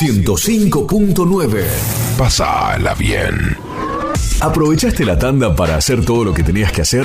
[0.00, 1.62] 105.9.
[2.16, 3.54] Pasala bien.
[4.40, 7.04] ¿Aprovechaste la tanda para hacer todo lo que tenías que hacer?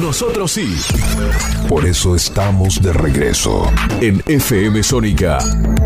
[0.00, 0.74] Nosotros sí.
[1.68, 3.70] Por eso estamos de regreso.
[4.00, 5.38] En FM Sónica.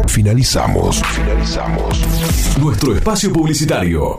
[0.09, 1.03] Finalizamos.
[1.03, 2.01] Finalizamos.
[2.58, 4.19] Nuestro espacio publicitario.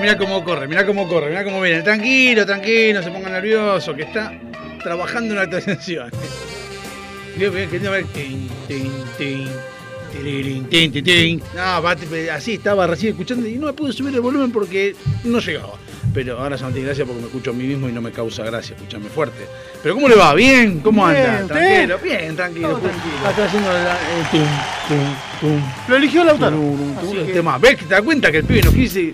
[0.00, 1.82] mira, cómo corre, mira cómo corre, mira cómo viene.
[1.82, 4.32] Tranquilo, tranquilo, se ponga nervioso, que está
[4.82, 6.10] trabajando en alta tensión.
[7.36, 8.06] Dios ver.
[11.54, 14.94] No, eh, así estaba recién escuchando y no me pude subir el volumen porque
[15.24, 15.74] no llegaba.
[16.14, 18.74] Pero ahora Santi, gracias porque me escucho a mí mismo y no me causa gracia
[18.74, 19.44] escucharme fuerte.
[19.82, 20.32] Pero ¿cómo le va?
[20.34, 20.80] ¿Bien?
[20.80, 21.46] ¿Cómo anda?
[21.46, 21.98] ¿Tranquilo?
[22.02, 22.78] Bien, tranquilo.
[22.78, 23.44] Tranquilo.
[23.44, 23.70] Haciendo.
[25.42, 26.56] Eh, Lo eligió Lautaro.
[27.12, 27.58] el tema.
[27.58, 27.76] ¿Ves?
[27.78, 29.12] ¿Te das cuenta que el pibe no quise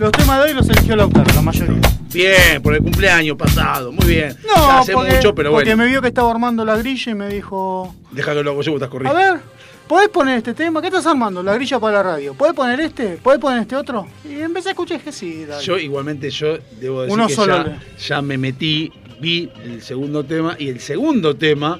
[0.00, 1.78] los temas de hoy los eligió Lautaro, la mayoría.
[2.10, 4.34] Bien, por el cumpleaños pasado, muy bien.
[4.46, 7.14] No, ya hace porque, mucho, pero porque me vio que estaba armando la grilla y
[7.14, 7.94] me dijo.
[8.10, 9.14] Deja que lo hago yo, estás corriendo.
[9.14, 9.40] A ver,
[9.86, 10.80] ¿podés poner este tema?
[10.80, 11.42] ¿Qué estás armando?
[11.42, 12.32] La grilla para la radio.
[12.32, 13.18] ¿Podés poner este?
[13.18, 14.06] ¿Podés poner este otro?
[14.24, 15.44] Y empecé a escuchar que sí.
[15.44, 15.62] Dale.
[15.62, 20.24] Yo, igualmente, yo debo decir Uno que solo ya, ya me metí, vi el segundo
[20.24, 21.78] tema y el segundo tema,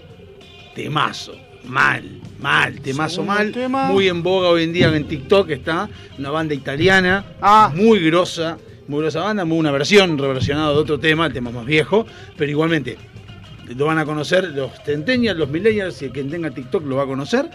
[0.75, 1.33] temazo,
[1.65, 3.87] mal mal, temazo mal, tema.
[3.89, 5.89] muy en boga hoy en día en TikTok está
[6.19, 7.73] una banda italiana, Ah.
[7.75, 8.59] muy grosa,
[8.89, 12.07] muy grosa banda, muy una versión reversionada de otro tema, el tema más viejo,
[12.37, 12.97] pero igualmente
[13.77, 17.07] lo van a conocer los centennials, los millennials, y que tenga TikTok lo va a
[17.07, 17.49] conocer.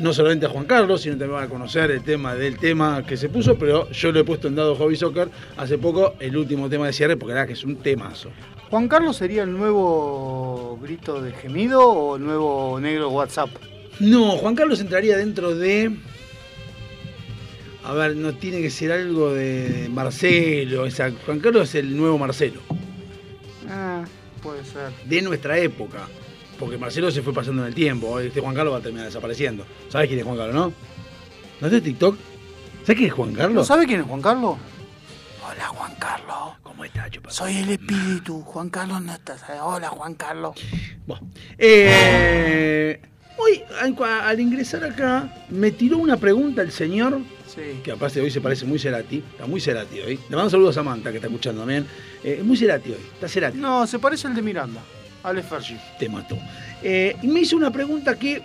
[0.00, 3.16] No solamente a Juan Carlos, sino también van a conocer el tema del tema que
[3.18, 5.28] se puso, pero yo lo he puesto en Dado Hobby Soccer
[5.58, 8.30] hace poco, el último tema de cierre, porque la verdad que es un temazo.
[8.70, 13.50] ¿Juan Carlos sería el nuevo grito de gemido o el nuevo negro WhatsApp?
[14.00, 15.96] No, Juan Carlos entraría dentro de.
[17.84, 20.82] A ver, no tiene que ser algo de Marcelo.
[20.84, 22.60] o sea, Juan Carlos es el nuevo Marcelo,
[23.68, 24.04] Ah,
[24.42, 24.90] puede ser.
[25.06, 26.06] de nuestra época.
[26.58, 28.20] Porque Marcelo se fue pasando en el tiempo.
[28.20, 29.64] Este Juan Carlos va a terminar desapareciendo.
[29.88, 30.72] ¿Sabes quién es Juan Carlos, no?
[31.60, 32.16] ¿No es de TikTok?
[32.82, 33.66] ¿Sabes quién es Juan ¿No Carlos?
[33.66, 34.56] sabe quién es Juan Carlos?
[35.42, 36.54] Hola Juan Carlos.
[36.62, 37.30] ¿Cómo está, chupa?
[37.30, 38.42] Soy el espíritu.
[38.42, 39.36] Juan Carlos no está.
[39.64, 40.54] Hola Juan Carlos.
[41.06, 41.26] Bueno,
[41.56, 43.00] eh,
[43.40, 47.80] hoy, al, ingresar acá, me tiró una pregunta el señor Sí.
[47.82, 50.20] que aparte hoy se parece muy Cerati, está muy Cerati hoy.
[50.28, 51.84] Le mando saludos a Samantha que está escuchando también.
[52.22, 54.80] Eh, es muy Cerati hoy, está Cerati, No, se parece al de Miranda.
[55.22, 55.76] Alex Fergi.
[55.98, 56.38] te mató.
[56.82, 58.40] Eh, y me hizo una pregunta que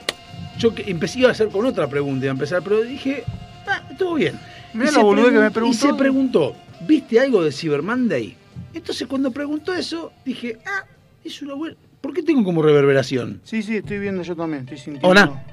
[0.58, 3.24] yo que empecé iba a hacer con otra pregunta, iba a empezar, pero dije,
[3.68, 4.40] ah, estuvo bien.
[4.74, 5.70] Mirá Y boludez que me pregun- preguntó.
[5.70, 8.36] Y se preguntó, ¿viste algo de Cyber Monday?
[8.74, 10.84] Entonces cuando preguntó eso, dije, ah,
[11.24, 11.76] es una buena...
[12.06, 13.42] ¿Por qué tengo como reverberación?
[13.44, 14.62] Sí, sí, estoy viendo yo también.
[14.62, 15.08] Estoy sintiendo.
[15.08, 15.44] Hola.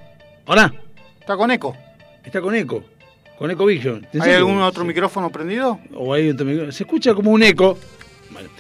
[0.45, 0.75] Hola,
[1.19, 1.75] Está con eco.
[2.23, 2.85] está con eco,
[3.39, 4.07] con Eco Vision.
[4.13, 4.89] ¿En ¿Hay algún otro Sí.
[4.89, 5.81] micrófono prendido?
[5.95, 7.79] O hay otro micro- Se escucha como un eco.
[8.31, 8.51] Bueno.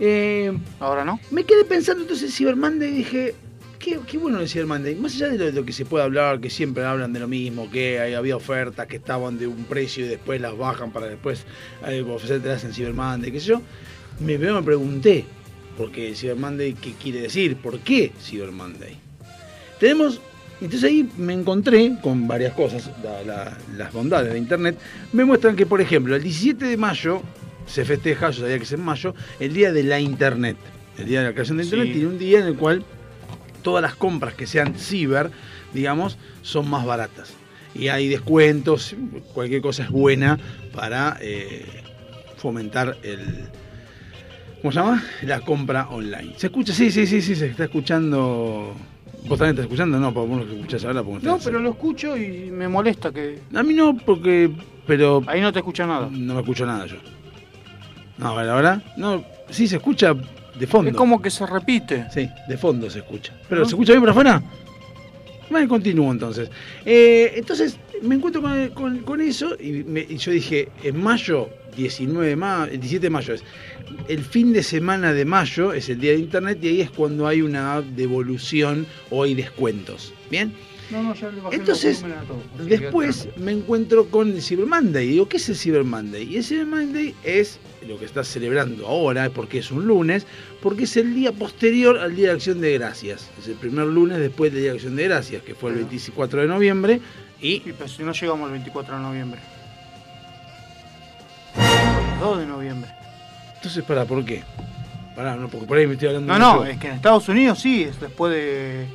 [0.00, 0.50] Eh,
[0.80, 1.20] Ahora no.
[1.30, 3.34] me quedé pensando entonces en Cyber Monday y dije,
[3.78, 4.94] qué, qué bueno el Cyber Monday.
[4.94, 7.28] Más allá de lo, de lo que se puede hablar, que siempre hablan de lo
[7.28, 11.04] mismo, que hay- había ofertas que estaban de un precio y después las bajan para
[11.06, 11.44] después
[11.86, 13.60] eh, ofrecértelas en Cyber Monday, qué sé yo.
[14.20, 15.26] Me me pregunté,
[15.76, 16.74] ¿por qué Cyber Monday?
[16.74, 17.56] ¿Qué quiere decir?
[17.56, 18.96] ¿Por qué Cyber Monday?
[19.80, 20.20] Tenemos,
[20.60, 24.78] entonces ahí me encontré con varias cosas, la- la- las bondades de Internet,
[25.12, 27.22] me muestran que, por ejemplo, el 17 de mayo
[27.66, 30.56] se festeja, yo sabía que es en mayo, el día de la Internet.
[30.98, 31.92] El día de la creación de Internet Sí.
[31.94, 32.84] tiene un día en el cual
[33.62, 35.30] todas las compras que sean ciber,
[35.72, 37.32] digamos, son más baratas.
[37.74, 38.94] Y hay descuentos,
[39.32, 40.38] cualquier cosa es buena
[40.74, 41.64] para eh,
[42.36, 43.46] fomentar el...
[44.62, 45.02] ¿Cómo se llama?
[45.22, 46.34] La compra online.
[46.36, 46.72] ¿Se escucha?
[46.72, 48.72] Sí, sí, sí, sí, se está escuchando...
[49.26, 49.98] ¿Vos también estás escuchando?
[49.98, 51.02] No, porque vos no escuchás ahora.
[51.02, 53.38] Porque No, pero lo escucho y me molesta que.
[53.54, 54.50] A mí no, porque...
[54.86, 56.08] Pero Ahí no te escucha nada.
[56.10, 56.96] no me escucho nada yo.
[58.18, 58.82] No, a ver, ahora...
[58.96, 60.14] No, sí se escucha
[60.58, 60.90] de fondo.
[60.90, 62.06] Es como que se repite.
[62.12, 63.32] Sí, de fondo se escucha.
[63.48, 63.66] ¿Pero ¿No?
[63.66, 64.42] se escucha bien por afuera?
[65.50, 66.50] Bueno, continúo entonces.
[66.84, 71.48] Eh, entonces me encuentro con, con- con eso y, me- y yo dije, en mayo,
[71.76, 73.42] 19 de mayo, el 17 de mayo es,
[74.08, 77.26] el fin de semana de mayo es el día de internet y ahí es cuando
[77.26, 80.12] hay una devolución o hay descuentos.
[80.30, 80.52] ¿Bien?
[80.90, 85.06] No, no, ya le bajé Entonces, a todo, Después me encuentro con el Cyber Monday.
[85.08, 86.24] Y digo, ¿qué es el Cyber Monday?
[86.30, 87.58] Y el Cyber Monday es
[87.88, 90.26] lo que estás celebrando ahora, porque es un lunes,
[90.60, 93.30] porque es el día posterior al Día de Acción de Gracias.
[93.40, 95.88] Es el primer lunes después del Día de Acción de Gracias, que fue el Claro.
[95.90, 97.00] 24 de noviembre.
[97.42, 99.40] Y Y pues si no llegamos el 24 de noviembre.
[101.56, 102.90] El 2 de noviembre.
[103.56, 104.42] entonces, para, ¿por qué?
[105.14, 106.66] Pará, no, porque por ahí me estoy hablando No, no, mucho.
[106.70, 108.86] es que en Estados Unidos sí, es después de.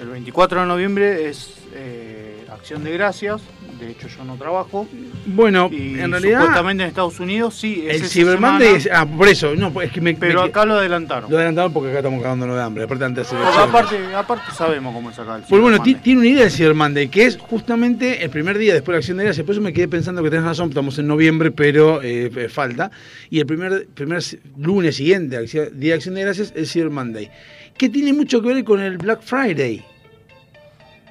[0.00, 2.27] El 24 de noviembre es eh,
[2.58, 3.40] Acción de Gracias.
[3.78, 4.88] De hecho, yo no trabajo.
[5.26, 8.88] Bueno, Y en realidad, supuestamente en Estados Unidos sí es el Cyber Monday es.
[8.92, 10.14] Ah, por eso, no, pues es que me.
[10.14, 11.30] Pero me- acá lo adelantaron.
[11.30, 12.84] Lo adelantaron porque acá estamos cagándonos de hambre.
[12.84, 15.94] Aparte, antes Porque aparte, aparte sabemos cómo es acá el Pues bueno, Monday.
[15.94, 18.98] tiene una idea de Cyber Monday, que es justamente el primer día después de la
[18.98, 19.46] acción de gracias.
[19.46, 22.90] Por eso me quedé pensando que tenés razón, estamos en noviembre, pero eh, falta.
[23.30, 24.22] Y el primer, primer
[24.56, 27.30] lunes siguiente, día de acción de gracias, es Cyber Monday.
[27.76, 29.84] Que tiene mucho que ver con el Black Friday.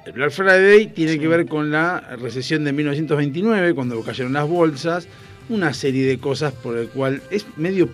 [0.08, 1.18] El Black Friday tiene Sí.
[1.18, 5.06] que ver con la recesión de 1929, cuando cayeron las bolsas,
[5.50, 7.90] una serie de cosas por el cual es medio,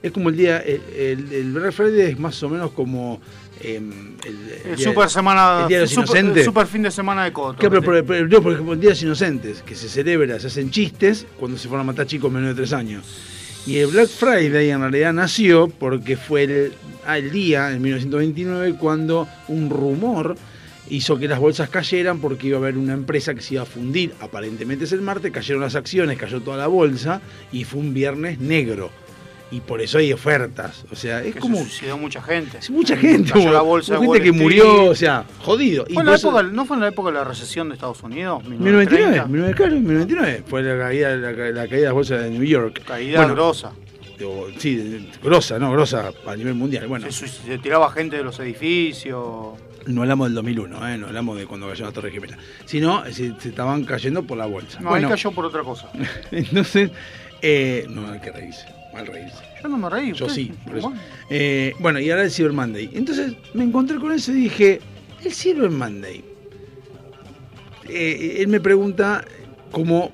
[0.00, 3.20] es como el día, el, el- el Black Friday es más o menos como
[3.60, 3.90] em,
[4.24, 5.62] el, el El día- super semana.
[5.62, 6.36] el Día de los super, Inocentes.
[6.38, 7.58] el super fin de semana de Coto.
[7.58, 10.38] Claro, pero, pero- pero- no, por ejemplo, el Día de los Inocentes, que se celebra,
[10.38, 13.04] se hacen chistes cuando se fueron a matar chicos menores de 3 años.
[13.66, 16.72] Y el Black Friday en realidad nació porque fue el,
[17.12, 20.36] el día, en 1929, cuando un rumor
[20.90, 23.66] hizo que las bolsas cayeran porque iba a haber una empresa que se iba a
[23.66, 24.12] fundir.
[24.20, 27.20] Aparentemente es el martes, cayeron las acciones, cayó toda la bolsa
[27.52, 28.90] y fue un viernes negro.
[29.48, 30.84] y por eso hay ofertas.
[30.90, 31.58] O sea, es Que como.
[31.58, 32.58] se suicidó mucha gente.
[32.58, 35.84] es mucha gente, Cayó la bolsa de gente que murió, o sea, jodido.
[35.88, 37.68] Y Fue en por la eso- época- ¿No fue en la época de la recesión
[37.68, 38.42] de Estados Unidos?
[38.42, 39.28] 1929, 1930?
[39.28, 42.82] 1929, claro, 1929 fue la caída, la, la caída de las bolsas de New York.
[42.84, 43.70] Caída Bueno, grosa.
[44.58, 45.70] sí, grosa, ¿no?
[45.70, 46.88] Grosa a nivel mundial.
[46.88, 49.54] Bueno, se tiraba gente de los edificios.
[49.86, 50.98] No hablamos del 2001, ¿eh?
[50.98, 54.46] no hablamos de cuando cayó la Torre Gemela, sino se, se estaban cayendo por la
[54.46, 54.80] bolsa.
[54.80, 55.88] No, bueno, ahí cayó por otra cosa.
[56.30, 56.90] entonces,
[57.42, 59.36] eh, no hay que reírse, mal reírse.
[59.62, 60.12] Yo no me reí.
[60.12, 60.88] Yo sí, por eso.
[60.88, 62.90] Bueno, Eh, bueno, y ahora el Cyber Monday.
[62.94, 64.80] Entonces me encontré con eso y dije,
[65.24, 66.24] el Cyber Monday.
[67.88, 69.24] Eh, él me pregunta
[69.70, 70.12] cómo,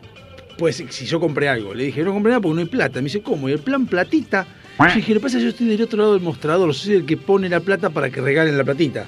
[0.58, 1.74] pues, si yo compré algo.
[1.74, 3.00] Le dije, no compré nada porque no hay plata.
[3.00, 3.48] Me dice, ¿cómo?
[3.48, 4.46] Y el plan platita.
[4.78, 6.74] Yo dije, lo que pasa es que yo estoy del otro lado del mostrador.
[6.74, 9.06] Soy el que pone la plata para que regalen la platita.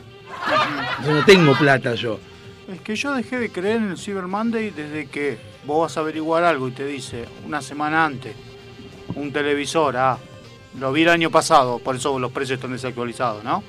[1.07, 2.19] No tengo plata yo.
[2.73, 6.01] Es que yo dejé de creer en el Cyber Monday desde que vos vas a
[6.01, 8.35] averiguar algo y te dice una semana antes
[9.15, 10.19] un televisor, ah,
[10.79, 13.63] lo vi el año pasado, por eso los precios están desactualizados, ¿no?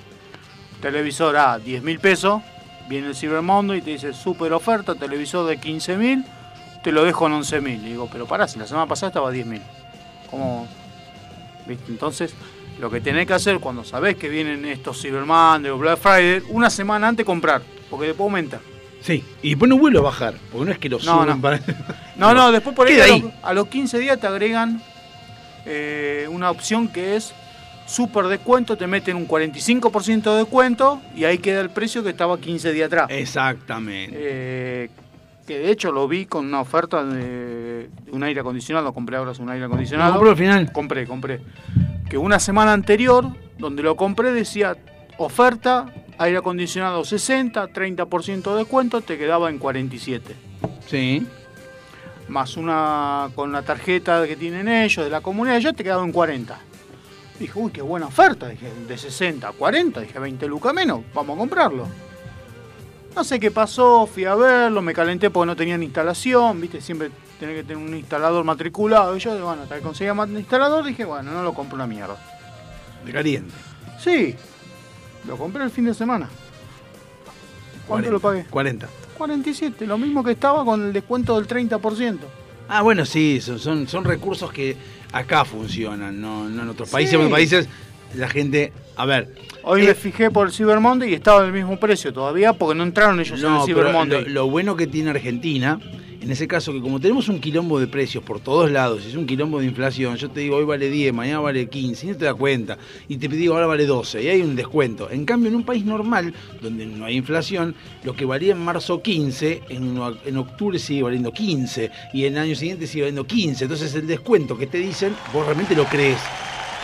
[0.82, 2.42] Televisor a 10 mil pesos,
[2.88, 6.26] viene el Cyber Monday y te dice super oferta, televisor de 15 mil,
[6.84, 7.84] te lo dejo en 11 mil.
[7.84, 9.62] Digo, pero pará, si la semana pasada estaba a 10 mil.
[10.30, 10.68] ¿Cómo?
[11.68, 11.92] ¿Viste?
[11.92, 12.34] Entonces,
[12.80, 16.42] lo que tenés que hacer cuando sabés que vienen estos Cyber Monday o Black Friday,
[16.50, 18.60] una semana antes comprar, porque después aumenta.
[19.02, 21.42] Sí, y después no vuelvo a bajar, porque no es que lo No, suben no.
[21.42, 21.60] para...
[22.18, 24.82] No, no, después por ahí, a, los, a los 15 días te agregan
[25.66, 27.34] eh, una opción que es
[27.86, 32.40] super descuento, te meten un 45% de descuento y ahí queda el precio que estaba
[32.40, 33.08] 15 días atrás.
[33.12, 34.16] Exactamente.
[34.18, 34.90] Eh,
[35.46, 39.34] que de hecho lo vi con una oferta de, de un aire acondicionado, compré ahora
[39.38, 40.14] un aire ¿Lo acondicionado.
[40.14, 40.72] compró al final?
[40.72, 41.42] Compré, compré.
[42.10, 43.26] Que una semana anterior,
[43.58, 44.78] donde lo compré, decía
[45.18, 50.36] oferta, aire acondicionado 60, 30% de descuento, te quedaba en 47
[50.88, 51.26] Sí.
[52.28, 56.12] más una con la tarjeta que tienen ellos de la comunidad, yo te quedaba en
[56.12, 56.58] 40.
[57.40, 61.36] Dije, uy, qué buena oferta, dije, de 60 a 40, dije, 20 lucas menos, vamos
[61.36, 61.88] a comprarlo.
[63.16, 67.12] No sé qué pasó, fui a verlo, me calenté porque no tenían instalación, viste, siempre
[67.40, 69.16] tenés que tener un instalador matriculado.
[69.16, 72.18] Y yo, bueno, hasta que conseguía más instalador, dije, bueno, no lo compro una mierda.
[73.06, 73.54] De caliente.
[74.00, 74.36] Sí,
[75.28, 76.30] lo compré el fin de semana.
[77.88, 78.46] ¿Cuánto lo pagué?
[78.46, 78.88] 40.
[79.18, 82.18] 47, lo mismo que estaba con el descuento del 30%.
[82.68, 84.76] Ah, bueno, sí, son, son, son recursos que
[85.14, 87.12] acá funcionan, no, no en otros países.
[87.12, 87.16] Sí.
[87.16, 87.70] En otros países
[88.16, 91.52] la gente, a ver, Hoy Eh, me fijé por el Cyber Monday y estaba al
[91.52, 94.26] mismo precio todavía porque no entraron ellos en el Cyber Monday.
[94.26, 95.80] lo, lo bueno que tiene Argentina,
[96.22, 99.28] en ese caso que como tenemos un quilombo de precios por todos lados, es un
[99.28, 102.26] quilombo de inflación, yo te digo hoy vale 10, mañana vale 15, y no te
[102.26, 105.10] das cuenta, y te digo ahora vale 12, y hay un descuento.
[105.12, 109.02] En cambio, en un país normal, donde no hay inflación, lo que valía en marzo
[109.04, 113.66] 15, en, en octubre sigue valiendo 15, y en el año siguiente sigue valiendo 15.
[113.66, 116.20] Entonces el descuento que te dicen, vos realmente lo crees.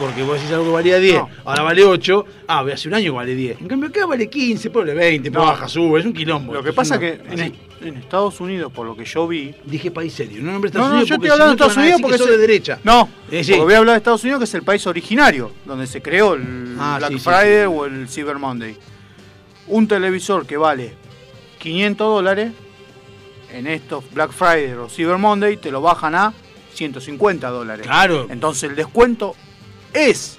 [0.01, 1.29] Porque vos decís algo que valía 10, No.
[1.45, 3.61] ahora vale 8, ah, hace un año vale 10.
[3.61, 5.41] En cambio acá vale 15, pobre 20, No.
[5.41, 6.53] baja, sube, es un quilombo.
[6.53, 7.55] Lo que Es pasa una- que en,
[7.87, 9.53] en Estados Unidos, por lo que yo vi...
[9.63, 11.77] Dije país serio, no nombre No, Estados no, Unidos yo porque estoy hablando de Estados
[11.77, 12.79] Unidos porque es de derecha.
[12.83, 13.51] No, Eh, sí.
[13.51, 16.33] porque voy a hablar de Estados Unidos que es el país originario, donde se creó
[16.33, 17.65] el Ah, Black sí, Friday sí.
[17.71, 18.75] o el Cyber Monday.
[19.67, 20.93] Un televisor que vale
[21.59, 22.51] 500 dólares,
[23.53, 26.33] en estos Black Friday o Cyber Monday te lo bajan a
[26.73, 27.85] 150 dólares.
[27.85, 28.25] Claro.
[28.29, 29.35] Entonces el descuento
[29.93, 30.37] es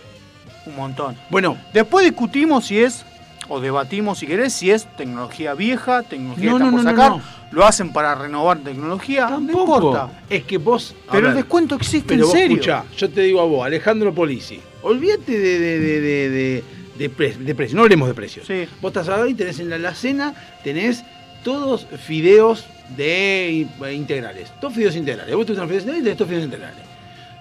[0.66, 1.16] un montón.
[1.30, 3.04] Bueno, Después discutimos si es,
[3.48, 7.10] o debatimos si querés, si es tecnología vieja, tecnología No, que no, por no, sacar.
[7.10, 9.24] no, Lo hacen para renovar tecnología.
[9.24, 9.76] No tampoco.
[9.76, 10.22] importa.
[10.30, 10.94] Es que vos.
[11.10, 12.54] Pero el descuento existe Pero en vos serio.
[12.56, 16.64] escuchá, yo te digo a vos, Alejandro Polisi, olvídate de, de, de, de, de,
[16.98, 18.46] de pre- de precios, no hablemos de precios.
[18.46, 18.66] Sí.
[18.80, 20.32] Vos estás ahí y tenés en la alacena,
[20.64, 21.04] tenés
[21.44, 22.64] todos fideos
[22.96, 24.52] de integrales.
[24.60, 25.34] Dos fideos integrales.
[25.34, 26.91] Vos te gustan los fideos integrales y tenés dos fideos integrales.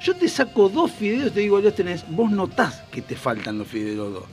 [0.03, 3.67] Yo te saco dos fideos, te digo, los tenés, vos notás que te faltan los
[3.67, 4.23] fideos dos.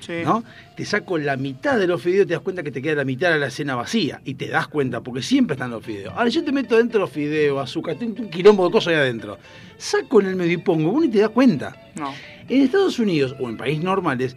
[0.00, 0.24] Sí.
[0.24, 0.42] ¿no?
[0.74, 3.30] Te saco la mitad de los fideos, te das cuenta que te queda la mitad
[3.30, 4.22] de la cena vacía.
[4.24, 6.14] Y te das cuenta, porque siempre están los fideos.
[6.16, 9.36] Ahora yo te meto dentro los fideos, azúcar, tengo un quilombo de cosas ahí adentro.
[9.76, 11.76] Saco en el medio y pongo, vos ni te das cuenta.
[11.94, 12.14] No.
[12.48, 14.34] En Estados Unidos o en países normales,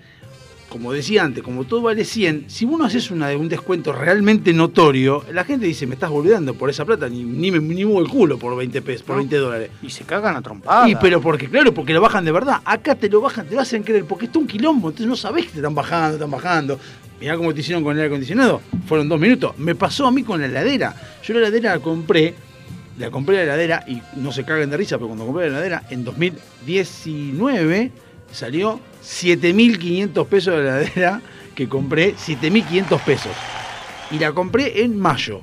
[0.72, 4.54] como decía antes, como todo vale 100, si vos no haces una, un descuento realmente
[4.54, 8.00] notorio, la gente dice, me estás volviendo por esa plata, ni, ni me ni muevo
[8.00, 9.22] el culo por 20 pesos, por No.
[9.22, 9.70] 20 dólares.
[9.84, 10.90] Y se cagan a trompadas.
[10.90, 12.62] Y pero porque, claro, porque lo bajan de verdad.
[12.64, 15.48] Acá te lo bajan, te lo hacen creer, porque está un quilombo, entonces no sabés
[15.48, 16.80] que te están bajando, están bajando.
[17.20, 18.62] Mirá cómo te hicieron con el aire acondicionado.
[18.88, 19.58] Fueron dos minutos.
[19.58, 20.96] Me pasó a mí con la heladera.
[21.22, 22.34] Yo la heladera la compré,
[22.98, 25.84] la compré la heladera, y no se caguen de risa, pero cuando compré la heladera,
[25.90, 27.92] en 2019
[28.32, 31.22] salió 7.500 pesos de la heladera
[31.56, 33.32] que compré, 7.500 pesos.
[34.12, 35.42] Y la compré en mayo.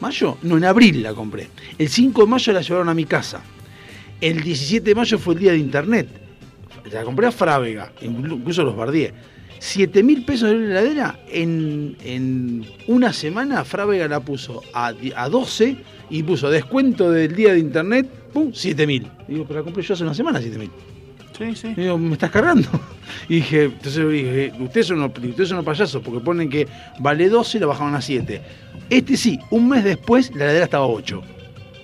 [0.00, 0.38] ¿Mayo?
[0.42, 1.48] No, en abril la compré.
[1.78, 3.42] El 5 de mayo la llevaron a mi casa.
[4.20, 6.08] El 17 de mayo fue el día de internet.
[6.90, 9.12] la compré a Frávega, incluso los bardié.
[9.58, 15.28] 7 mil pesos de la heladera, en, en una semana Frávega la puso a, a
[15.28, 15.76] 12
[16.08, 19.06] y puso descuento del día de internet, pum, 7 mil.
[19.28, 20.70] Digo, pero la compré yo hace una semana 7 mil.
[21.40, 21.74] Sí, sí.
[21.74, 22.68] Digo, ¿me estás cargando?
[23.28, 26.68] Y dije, entonces dije, ustedes son, unos, ustedes son unos payasos porque ponen que
[27.00, 28.40] vale 12 y la bajaron a 7.
[28.88, 31.20] Este sí, un mes después la heladera estaba a 8.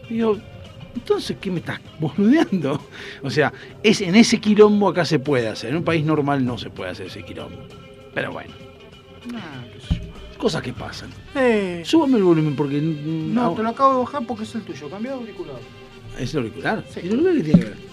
[0.09, 0.39] Digo,
[0.95, 2.81] entonces, ¿qué me estás boludeando?
[3.23, 5.71] O sea, es, en ese quilombo acá se puede hacer.
[5.71, 7.59] En un país normal no se puede hacer ese quilombo.
[8.15, 8.53] Pero bueno,
[9.35, 9.65] Ah,
[10.39, 11.11] cosas que pasan.
[11.35, 14.63] Eh, Súbame el volumen porque mm, no, te lo acabo de bajar porque es el
[14.63, 14.89] tuyo.
[14.89, 15.57] Cambiá de auricular.
[16.19, 16.85] ¿Es el auricular?
[16.89, 17.01] Sí.
[17.03, 17.86] ¿Y el auricular qué tiene que ver?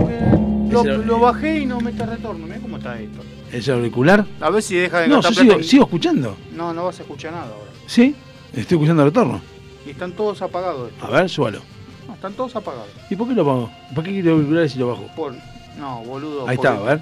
[0.00, 2.46] Porque lo, bajé y no mete retorno.
[2.46, 3.20] Mira cómo está esto.
[3.52, 4.24] ¿Es auricular?
[4.40, 6.36] A ver si deja de No, yo sigo, sigo escuchando.
[6.52, 7.70] No, no vas a escuchar nada ahora.
[7.86, 8.14] ¿Sí?
[8.52, 9.40] Estoy escuchando el retorno.
[9.86, 10.90] Y están todos apagados.
[10.90, 11.08] estos.
[11.08, 11.60] A ver, súbalo.
[12.06, 12.88] No, están todos apagados.
[13.08, 13.70] ¿Y por qué lo apago?
[13.94, 15.06] ¿Para qué quiero auriculares si lo bajo?
[15.16, 15.34] Por...
[15.78, 16.48] No, boludo.
[16.48, 17.00] Ahí está, a ver.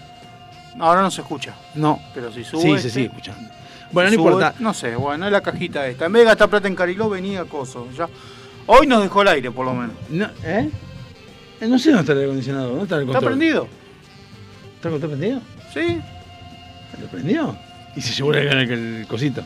[0.79, 1.55] Ahora no se escucha.
[1.75, 2.01] No.
[2.15, 2.63] Pero si sube.
[2.63, 3.51] Sí, se este, sigue escuchando.
[3.93, 4.55] Bueno, no importa.
[4.59, 6.07] No sé, bueno, es la cajita esta.
[6.07, 7.89] En vez de gastar plata en Cariló, venía coso.
[7.97, 8.09] Ya.
[8.67, 9.95] Hoy nos dejó el aire, por lo menos.
[10.11, 10.71] No, ¿Eh?
[11.61, 12.69] Eh, No sé dónde está el aire acondicionado.
[12.69, 13.33] ¿Dónde está el ¿Está control?
[13.39, 13.69] prendido?
[14.77, 15.41] ¿Está, está prendido?
[15.73, 16.01] Sí.
[17.01, 17.57] ¿Lo prendió?
[17.95, 18.71] Y se llevó el, el,
[19.01, 19.43] el cosito.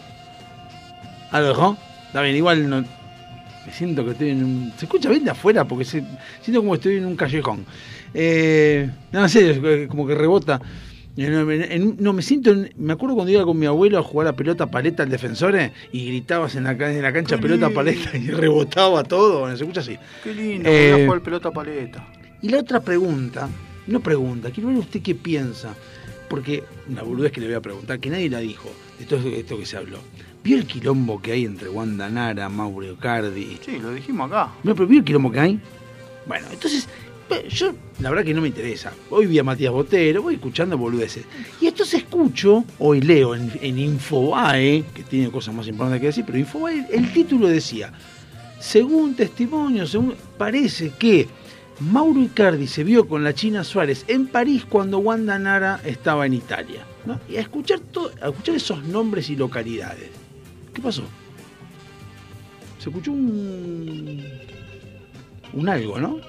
[1.30, 1.76] ¿Ah, lo dejó?
[2.06, 2.80] Está bien, igual no.
[2.80, 4.72] Me siento que estoy en un.
[4.76, 6.02] Se escucha bien de afuera porque se,
[6.42, 7.64] siento como estoy en un callejón.
[8.14, 10.60] Eh, no, en serio, es como que rebota.
[11.28, 12.50] No, me- en- no, me siento.
[12.50, 15.54] en- me acuerdo cuando iba con mi abuelo a jugar a pelota paleta al defensor
[15.56, 17.74] eh, y gritabas en la, en la cancha Qué pelota lindo.
[17.74, 19.40] paleta y rebotaba todo.
[19.40, 19.96] Bueno, se escucha así.
[20.24, 20.68] Qué lindo.
[20.68, 22.06] Eh, Voy a jugar pelota paleta.
[22.42, 23.48] Y la otra pregunta,
[23.86, 25.74] no pregunta, quiero ver usted qué piensa,
[26.28, 29.30] porque una boludez que le voy a preguntar, que nadie la dijo, de todo esto,
[29.30, 29.98] esto que se habló.
[30.42, 33.58] ¿Vio el quilombo que hay entre Wanda Nara, Mauro Cardi?
[33.62, 34.52] Sí, lo dijimos acá.
[34.62, 35.60] No, pero ¿vio el quilombo que hay?
[36.26, 36.88] Bueno, entonces,
[37.48, 38.92] yo la verdad que no me interesa.
[39.10, 41.24] Hoy vi a Matías Botero, voy escuchando boludeces.
[41.60, 46.24] Y entonces escucho, hoy leo en, en Infobae, que tiene cosas más importantes que decir,
[46.26, 47.92] pero Infobae, el título decía,
[48.58, 51.28] según testimonio, según, parece que
[51.80, 56.34] Mauro Icardi se vio con la China Suárez en París cuando Wanda Nara estaba en
[56.34, 56.84] Italia.
[57.06, 57.18] ¿no?
[57.28, 60.10] Y a escuchar, todo, a escuchar esos nombres y localidades.
[60.74, 61.02] ¿Qué pasó?
[62.78, 64.24] Se escuchó un.
[65.52, 66.20] un algo, ¿no?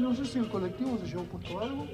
[0.00, 1.86] No sé si el colectivo se llevó puesto algo.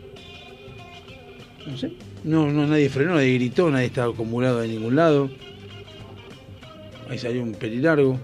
[1.66, 1.92] No sé.
[2.24, 5.30] No, no, nadie frenó, nadie gritó, nadie estaba acumulado de ningún lado.
[7.08, 8.18] Ahí salió un pelilargo.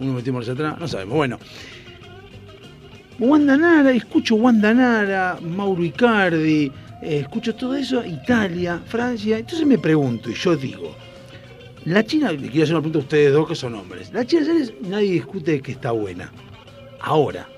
[0.00, 1.16] Uno metió marcha atrás, no sabemos.
[1.16, 1.38] Bueno.
[3.18, 6.70] Wanda Nara, escucho Wanda Nara, Mauro Icardi,
[7.02, 9.38] eh, escucho todo eso, Italia, Francia.
[9.38, 10.94] Entonces me pregunto, y yo digo,
[11.84, 14.12] la China, quiero hacer una pregunta a ustedes dos que son hombres.
[14.12, 16.30] La China Suárez nadie discute que está buena.
[17.00, 17.48] Ahora,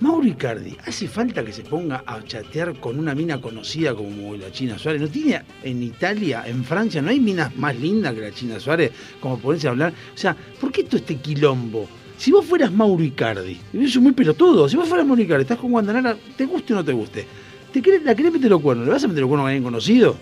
[0.00, 4.52] Mauro Icardi, ¿hace falta que se ponga a chatear con una mina conocida como la
[4.52, 5.02] China Suárez?
[5.02, 8.92] ¿No tiene en Italia, en Francia, no hay minas más lindas que la China Suárez
[9.18, 9.92] como ponerse a hablar?
[10.14, 11.88] O sea, ¿por qué todo este quilombo?
[12.16, 15.42] Si vos fueras Mauro Icardi, y eso es muy pelotudo, si vos fueras Mauro Icardi,
[15.42, 17.26] estás con Guandanara, te guste o no te guste,
[17.72, 18.86] ¿te querés, ¿la querés meter los cuernos?
[18.86, 20.16] ¿Le vas a meter los cuernos a alguien conocido?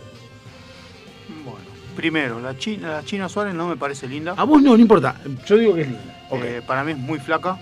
[1.45, 1.59] Bueno,
[1.95, 4.33] primero, la China, la China Suárez no me parece linda.
[4.39, 6.27] A vos no, no importa, yo digo que es linda.
[6.31, 6.41] Ok.
[6.43, 7.59] Eh, para mí es muy flaca.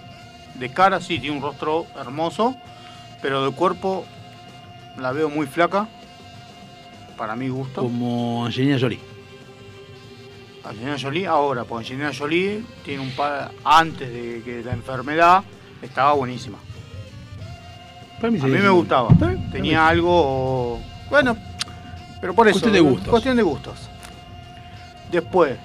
[0.55, 2.55] De cara sí, tiene un rostro hermoso,
[3.21, 4.05] pero de cuerpo
[4.99, 5.89] la veo muy flaca.
[7.17, 7.83] Para mi gusto.
[7.83, 8.99] como Angelina Jolie.
[10.65, 15.45] Angelina Jolie ahora, porque Angelina Jolie tiene un par antes de que la enfermedad
[15.83, 16.59] estaba buenísima.
[18.21, 19.09] Para mí A mí me gustaba.
[19.11, 19.77] Bien, Tenía bien.
[19.79, 21.37] algo bueno,
[22.21, 23.09] pero por eso Cuestión de gustos.
[23.09, 23.89] Cuestión de gustos.
[25.13, 25.57] Después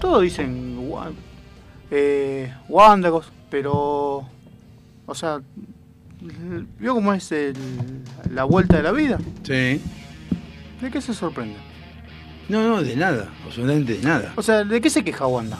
[0.00, 0.76] todos dicen
[1.94, 4.26] eh, Wandagos, pero
[5.06, 5.40] o sea,
[6.78, 7.54] vio cómo es el-
[8.32, 9.18] la vuelta de la vida.
[9.42, 9.80] Sí.
[10.80, 11.56] ¿De qué se sorprende?
[12.48, 14.32] No, no, de nada, absolutamente de nada.
[14.36, 15.58] O sea, ¿de qué se queja Wanda?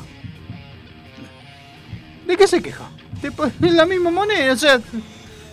[2.27, 2.89] ¿De qué se queja?
[3.21, 3.29] De,
[3.69, 4.81] es la misma moneda, o sea,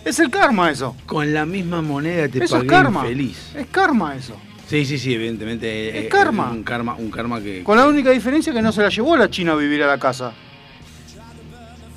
[0.04, 0.96] es el karma eso.
[1.06, 3.02] Con la misma moneda te Eso es pagué karma.
[3.02, 3.52] feliz.
[3.54, 4.34] Es karma eso.
[4.66, 5.98] Sí, sí, sí, evidentemente.
[5.98, 6.50] Es eh, karma.
[6.50, 7.62] Un karma, un karma que.
[7.64, 9.98] Con la única diferencia que no se la llevó la China a vivir a la
[9.98, 10.32] casa.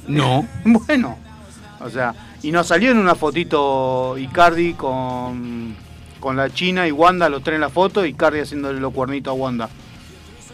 [0.08, 0.48] No.
[0.66, 1.18] Bueno,
[1.80, 5.76] o sea, y no salió en una fotito Icardi con,
[6.20, 9.32] con la China y Wanda, los tres en la foto, y Icardi haciéndole los cuernitos
[9.32, 9.70] a Wanda.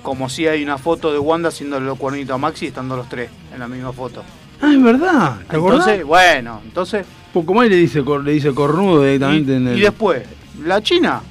[0.01, 3.29] Como si hay una foto de Wanda haciéndole los cuernitos a Maxi estando los tres
[3.53, 4.23] en la misma foto.
[4.61, 5.39] Ah, es verdad.
[5.49, 5.79] ¿Te acordás?
[5.87, 7.05] Entonces, bueno, entonces.
[7.33, 9.77] Poco más le dice, le dice cornudo Y, directamente en el.
[9.77, 10.23] y después,
[10.63, 11.21] la China.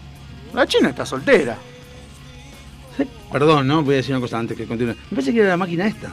[0.55, 1.57] La China está soltera.
[3.31, 3.83] Perdón, ¿no?
[3.83, 4.95] Voy a decir una cosa antes que continúe.
[5.11, 6.11] Me parece que era la máquina esta.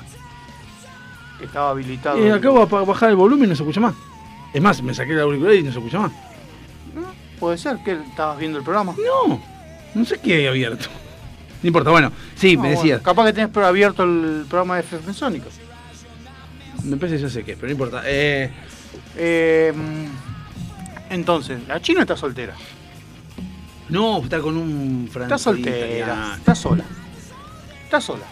[1.46, 2.18] Que Estaba habilitado.
[2.18, 3.94] Eh, acabo de bajar el volumen y no se escucha más.
[4.54, 6.12] Es más, me saqué el auricular y no se escucha más.
[7.40, 8.94] Puede ser que estabas viendo el programa.
[9.28, 9.42] No,
[9.94, 10.88] no sé qué hay abierto.
[11.62, 13.02] No importa, bueno, sí, No, me bueno, decías.
[13.02, 15.54] capaz que tenés abierto el programa de FM Sónicos.
[16.84, 18.02] Me parece que ya sé qué, pero no importa.
[18.06, 18.52] Eh,
[19.18, 22.54] Eh, mm, entonces, la china está soltera.
[23.90, 25.36] no, está con un francés.
[25.36, 25.78] Está soltera.
[25.78, 26.36] italiano.
[26.36, 26.84] Está sola.
[27.86, 28.26] Está sola.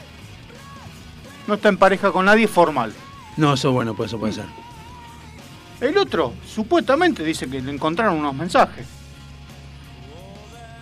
[1.48, 2.94] No está en pareja con nadie formal.
[3.38, 4.46] No, eso bueno, pues eso puede ser.
[5.82, 8.86] El otro, supuestamente, dice que le encontraron unos mensajes.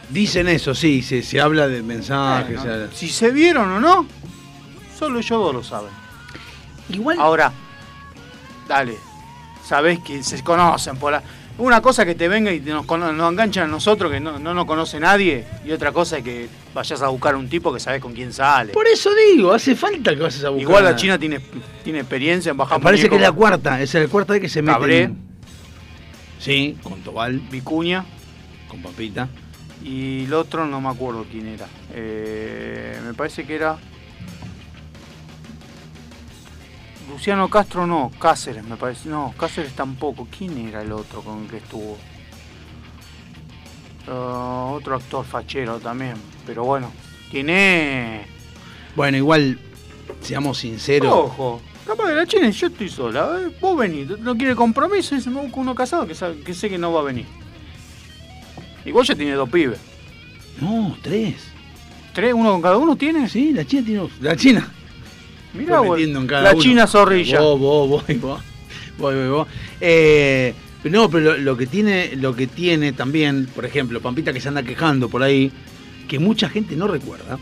[0.10, 2.58] Dicen eso, sí, se, se habla de mensajes.
[2.58, 4.06] Bueno, se habla- si se vieron o no,
[4.98, 5.92] solo ellos dos lo saben.
[6.90, 7.18] Igual.
[7.20, 7.52] Ahora,
[8.68, 8.98] dale,
[9.66, 11.24] sabés que se conocen por la...
[11.58, 14.66] Una cosa que te venga y nos, nos enganchan a nosotros que no, no nos
[14.66, 18.14] conoce nadie, y otra cosa es que vayas a buscar un tipo que sabés con
[18.14, 18.74] quién sale.
[18.74, 20.62] Por eso digo, hace falta que vayas a buscar.
[20.64, 21.40] Igual la China tiene,
[21.84, 24.50] tiene experiencia en bajar Me parece que es la cuarta, es la cuarta vez que
[24.50, 24.74] se mete.
[24.74, 25.02] Cabré.
[25.04, 25.32] en-
[26.40, 28.04] Sí, con Tobal, Vicuña
[28.68, 29.28] con Pampita.
[29.84, 31.68] y el otro no me acuerdo quién era.
[31.94, 33.78] Eh, me parece que era.
[37.10, 39.10] Luciano Castro no, Cáceres me parece.
[39.10, 40.28] No, Cáceres tampoco.
[40.36, 41.98] ¿Quién era el otro con el que estuvo?
[44.08, 46.14] Ah, otro actor fachero también.
[46.46, 46.92] Pero bueno,
[47.30, 48.26] tiene.
[48.96, 49.60] Bueno, igual,
[50.22, 51.14] seamos sinceros.
[51.14, 53.40] Ojo, capaz de la China yo estoy sola.
[53.42, 56.54] eh, Vos venís, no quiere compromiso y se me busca uno casado que, sabe- que
[56.54, 57.26] sé que no va a venir.
[58.86, 59.80] Igual ya tiene dos pibes.
[60.60, 61.36] No, tres.
[62.14, 62.34] ¿Tres?
[62.34, 63.30] ¿Uno con cada uno tiene?
[63.30, 64.10] Sí, la China tiene.
[64.20, 64.70] La China.
[65.54, 66.62] Mirá, Fue metiendo en cada la uno.
[66.62, 67.40] China zorrilla.
[67.42, 68.42] Vos, vos, vos, vos.
[68.98, 69.48] Vos, vos, vos.
[69.80, 74.32] Eh, pero no, pero lo, lo que tiene, lo que tiene también, por ejemplo, Pampita
[74.34, 75.52] que se anda quejando por ahí,
[76.08, 77.38] que mucha gente no recuerda.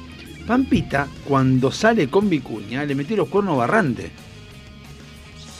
[0.48, 4.10] Pampita, cuando sale con Vicuña, le metió los cuernos Barrante.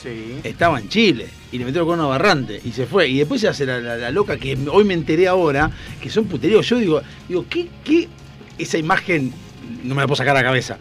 [0.02, 0.36] Sí.
[0.44, 3.08] Estaba en Chile y le metió los cuernos a Barrante y se fue.
[3.08, 6.24] Y después se hace la, la- la loca que hoy me enteré ahora, que son
[6.24, 6.66] puteríos.
[6.68, 8.08] Yo digo, digo, ¿qué, qué?
[8.58, 9.32] Esa imagen
[9.84, 10.78] no me la puedo sacar a la cabeza.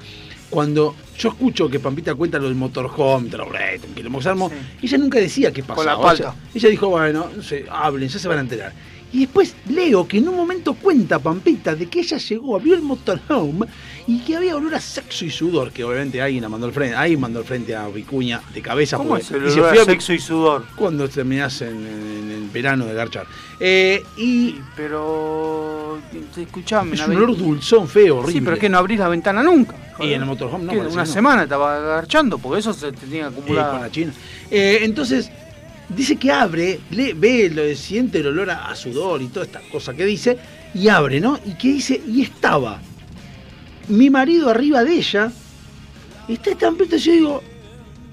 [0.50, 4.56] Cuando yo escucho que Pampita cuenta lo del motorhome, lo armó, Sí.
[4.88, 5.96] ella nunca decía qué pasaba.
[5.96, 6.14] Con la.
[6.14, 8.74] Ella, ella dijo, bueno, no sé, hablen, ya se van a enterar.
[9.12, 12.84] Y después leo que en un momento cuenta Pampita de que ella llegó, vio el
[12.84, 13.66] motorhome
[14.06, 16.96] y que había olor a sexo y sudor, que obviamente alguien la mandó al frente,
[16.96, 18.98] ahí mandó al frente a Vicuña de cabeza.
[18.98, 20.66] ¿Cómo es el olor a sexo y sudor?
[20.76, 23.26] cuando terminás en, en el verano de garchar.
[23.60, 26.00] Eh, y Pero.
[26.34, 26.96] te- Escuchame.
[26.96, 28.34] es un olor dulzón, feo, horrible.
[28.34, 29.76] Sí, pero es que no abrís la ventana nunca.
[30.02, 33.74] Y en el motorhome no, Una semana estaba agarchando, porque eso se tenía acumulado.
[33.74, 34.14] con la China.
[34.50, 35.32] Eh, entonces,
[35.90, 39.62] dice que abre, le, ve, lo, siente el olor a, a sudor y toda esta
[39.72, 40.38] cosa que dice,
[40.74, 41.40] y abre, ¿no?
[41.46, 42.80] Y que dice, y estaba
[43.88, 45.32] mi marido arriba de ella,
[46.28, 47.44] y está pronto, yo digo,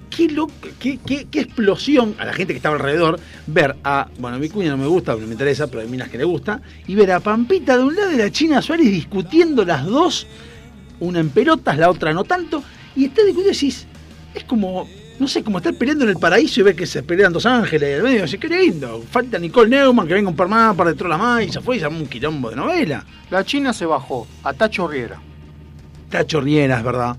[0.09, 4.38] qué, loco, qué, qué, qué explosión a la gente que estaba alrededor, ver a, bueno,
[4.38, 6.61] a mi cuña no me gusta, no me interesa, pero hay minas que le gusta,
[6.87, 10.27] y ver a Pampita de un lado y la China Suárez discutiendo las dos,
[11.00, 12.62] una en pelotas, la otra no tanto,
[12.94, 13.87] y está discutiendo y decís,
[14.35, 14.87] es como,
[15.18, 17.90] no sé, como estar peleando en el paraíso y ver que se pelean dos ángeles
[17.90, 20.90] y al medio, así, qué lindo, falta Nicole Neumann, que venga un par más, para
[20.90, 23.04] de trolas más, y se fue y se armó un quilombo de novela.
[23.30, 25.20] La China se bajó a Tacho Riera,
[26.11, 27.16] Tacho Riera, es verdad.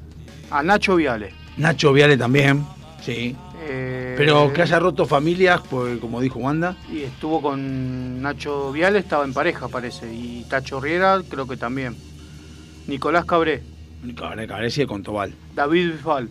[0.49, 1.33] a Nacho Viale.
[1.57, 2.63] Nacho Viale también,
[3.03, 3.35] sí.
[3.67, 6.77] eh, Pero que haya roto familias, pues como dijo Wanda.
[6.91, 10.13] Y estuvo con Nacho Viale, estaba en pareja, parece.
[10.13, 11.95] Y Tacho Riera, creo que también.
[12.87, 13.63] Nicolás Cabré,
[14.15, 15.33] Cabré, Cabré sigue con Tobal.
[15.55, 16.29] David Bisbal.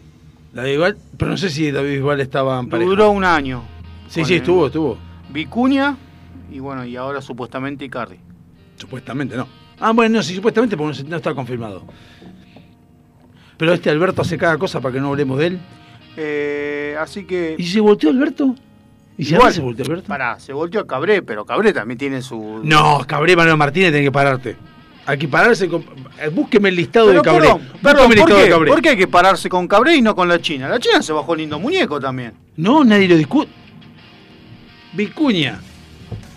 [0.53, 2.89] David Bisbal, pero no sé si David Bisbal estaba en pareja.
[2.89, 3.63] Duró un año.
[4.09, 4.99] Sí, sí, el estuvo, estuvo.
[5.31, 5.97] Vicuña
[6.51, 8.17] y bueno, y ahora supuestamente Icardi.
[8.77, 9.49] Supuestamente no.
[9.81, 11.85] Ah, bueno, no, sí, supuestamente porque no está confirmado.
[13.57, 15.61] Pero este Alberto hace cada cosa para que no hablemos de él.
[16.17, 17.57] Eh, así que.
[17.59, 18.55] ¿Y se volteó Alberto?
[19.19, 19.53] ¿Y si Igual.
[19.53, 20.07] se volteó Alberto?
[20.07, 22.61] Pará, se volteó a Cabré, pero Cabré también tiene su.
[22.63, 24.57] No, Cabré Manuel Martínez tiene que pararte.
[25.07, 25.85] Hay que pararse con...
[26.33, 27.49] Búsqueme el listado Pero de Cabré.
[27.81, 28.51] perdón, el ¿por listado de qué?
[28.51, 28.71] Cabré.
[28.73, 30.69] ¿por qué hay que pararse con Cabré y no con la China?
[30.69, 32.35] La China se bajó lindo muñeco también.
[32.57, 33.51] No, nadie lo discute.
[34.93, 35.61] Vicuña.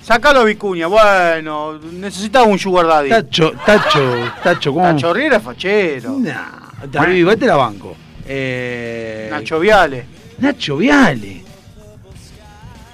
[0.04, 3.10] Sácalo a Vicuña, bueno, necesitaba un sugar daddy.
[3.10, 4.86] Tacho, Tacho, Tacho, ¿cómo?
[4.86, 6.18] Nacho Riera es fachero.
[6.20, 7.96] Nah, David Bisbal te la banco.
[8.26, 10.06] Eh, Nacho Viale.
[10.40, 11.44] Nacho Viale.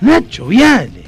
[0.02, 1.04] Nacho Viale.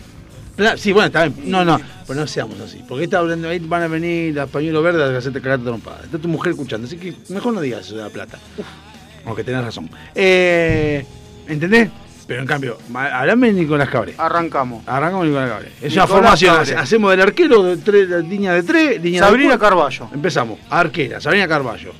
[0.78, 1.52] Sí, bueno, está bien.
[1.52, 2.84] No, no, pero no seamos así.
[2.88, 6.02] Porque está hablando ahí, van a venir las pañuelos verdes a hacerte cagarte trompada.
[6.06, 8.40] Está tu mujer escuchando, así que mejor no digas eso de la plata.
[9.26, 9.90] Aunque tenés razón.
[10.16, 11.06] Eh,
[11.48, 11.90] ¿Entendés?
[12.26, 14.14] Pero en cambio, hablame de Nicolás Cabré.
[14.18, 14.84] Arrancamos.
[14.86, 15.72] Arrancamos con Nicolás Cabré.
[15.82, 16.56] Es una formación.
[16.56, 16.76] Cabré.
[16.76, 19.60] Hacemos del arquero, de tres, de línea de tres, línea Sabrina de.
[19.60, 20.10] Carballo.
[20.14, 20.60] Empezamos.
[20.70, 21.94] Arquera, Sabrina Carballo.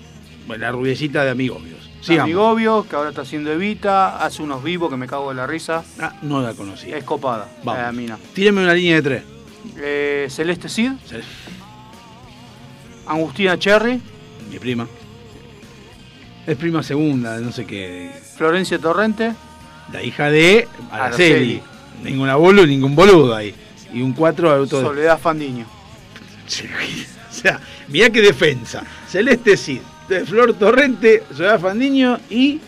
[0.46, 1.90] Bueno, la rubiecita de Amigobios.
[2.02, 2.26] Sigamos.
[2.26, 5.84] Amigobio, que ahora está haciendo Evita, hace unos vivos que me cago de la risa.
[6.00, 6.92] Ah, no la conocí.
[6.92, 7.94] Es copada, Vamos.
[7.94, 8.18] mina.
[8.34, 9.24] Tíreme una línea de tres.
[9.78, 11.16] Eh, Celeste Cid, Sí,
[13.06, 14.02] Angustina Cherry,
[14.52, 14.88] Mi prima.
[16.46, 18.12] Es prima segunda, no sé qué.
[18.38, 19.34] Florencia Torrente,
[19.92, 21.34] La hija de Araceli.
[21.34, 21.62] Araceli.
[22.04, 23.54] Ninguna boludo, ningún boludo ahí.
[23.94, 24.82] Y un 4 auto.
[24.82, 25.66] Soledad Fandiño.
[26.46, 28.84] O sea, mirá qué defensa.
[29.08, 32.60] Celeste Cid, de Flor Torrente, Soledad Fandiño y.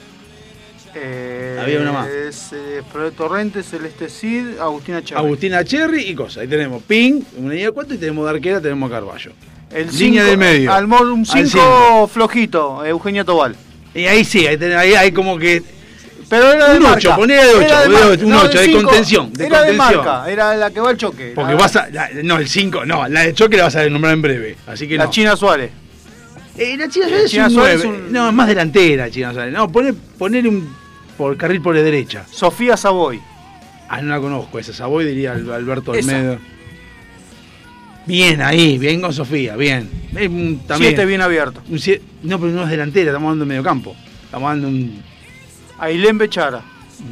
[0.96, 2.08] Eh, Había una más.
[2.08, 5.20] Es, eh, Florencia Torrente, Celeste Cid, Agustina Cherry.
[5.24, 6.38] Agustina Cherry y cosas.
[6.44, 9.32] Ahí tenemos Ping, una línea de 4 y tenemos de arquera, tenemos a Carballo.
[9.72, 10.74] El Línea del medio.
[10.74, 12.08] Al un Al 5 cinco.
[12.12, 13.56] flojito, Eugenia Tobal.
[13.94, 15.62] Y ahí sí, ahí, tenés- ahí hay como que.
[16.28, 16.98] Pero era de Un marca.
[16.98, 18.08] ocho, ponele de ocho, Era de marca.
[18.08, 18.84] ocho, un No, ocho, de cinco.
[18.84, 20.06] contención, de era de contención.
[20.06, 21.32] marca, era la que va al choque.
[21.36, 21.90] Porque vas a.
[21.90, 24.56] la- no, el 5, no, la de choque la vas a nombrar en breve.
[24.68, 25.10] Así que la no.
[25.12, 25.72] China Suárez.
[26.60, 27.98] Eh, la China Suárez es un Suárez 9.
[28.00, 29.54] es un- No, es más delantera, China Suárez.
[29.54, 30.68] No, poner, poner un
[31.18, 32.26] por carril por la derecha.
[32.32, 33.20] Sofía Savoy.
[33.88, 34.74] Ah, no la conozco esa.
[34.74, 36.16] Savoy diría Al- Alberto Esa.
[36.18, 36.38] Almedo.
[38.06, 39.90] Bien ahí, bien con Sofía, bien.
[40.14, 40.62] También.
[40.78, 41.62] Siete bien abierto.
[41.70, 41.80] un
[42.24, 43.96] no, pero no es delantera, estamos de medio campo.
[44.26, 45.04] Estamos de un.
[45.78, 46.62] Ailén Bechara.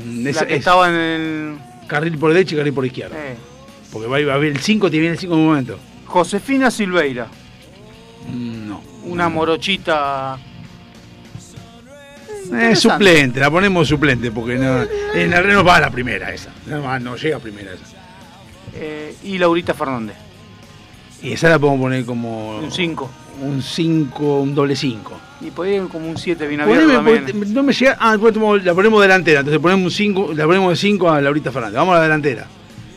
[0.05, 1.57] un- es- la que es estaba en el.
[1.87, 3.15] carril por derecha y carril por izquierda.
[3.17, 3.35] eh.
[3.91, 5.79] Porque va, a ver el 5, te viene el 5 en un momento.
[6.05, 7.27] Josefina Silveira.
[8.33, 8.81] Mm, No.
[9.07, 10.37] Una morochita.
[12.59, 16.49] Es suplente, la ponemos suplente porque no, en el no va a la primera esa.
[16.65, 17.83] No, no llega a primera esa.
[18.75, 20.15] eh, y Laurita Fernández.
[21.21, 22.59] Y esa la podemos poner como.
[22.59, 23.09] Un 5.
[23.41, 25.19] Un 5, un doble 5.
[25.41, 27.53] Y podría ir como un 7 bien abierto también.
[27.53, 27.97] No me llega.
[27.99, 29.39] Ah, después tomamos- la ponemos delantera.
[29.41, 31.75] Entonces ponemos un 5, la ponemos de 5 a Laurita Fernández.
[31.75, 32.47] Vamos a la delantera.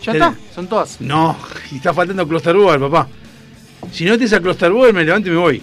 [0.02, 1.00] Ya Ten- está, son todas.
[1.00, 1.36] No,
[1.72, 3.08] y está faltando Klosterboer, papá.
[3.92, 5.62] Si no te a Klosterboer, me levanto y me voy.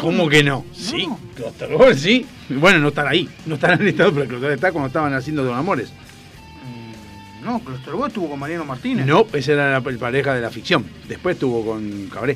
[0.00, 0.64] ¿Cómo que no?
[0.72, 2.26] Sí, Klosterboer sí.
[2.48, 3.28] Bueno, no estará ahí.
[3.46, 5.92] No estará en el estado, pero Klosterboer está cuando estaban haciendo Don Amores.
[7.42, 9.06] No, Klosterboer estuvo con Mariano Martínez.
[9.06, 10.84] No, esa era la, el pareja de la ficción.
[11.08, 12.32] Después estuvo con Cabré.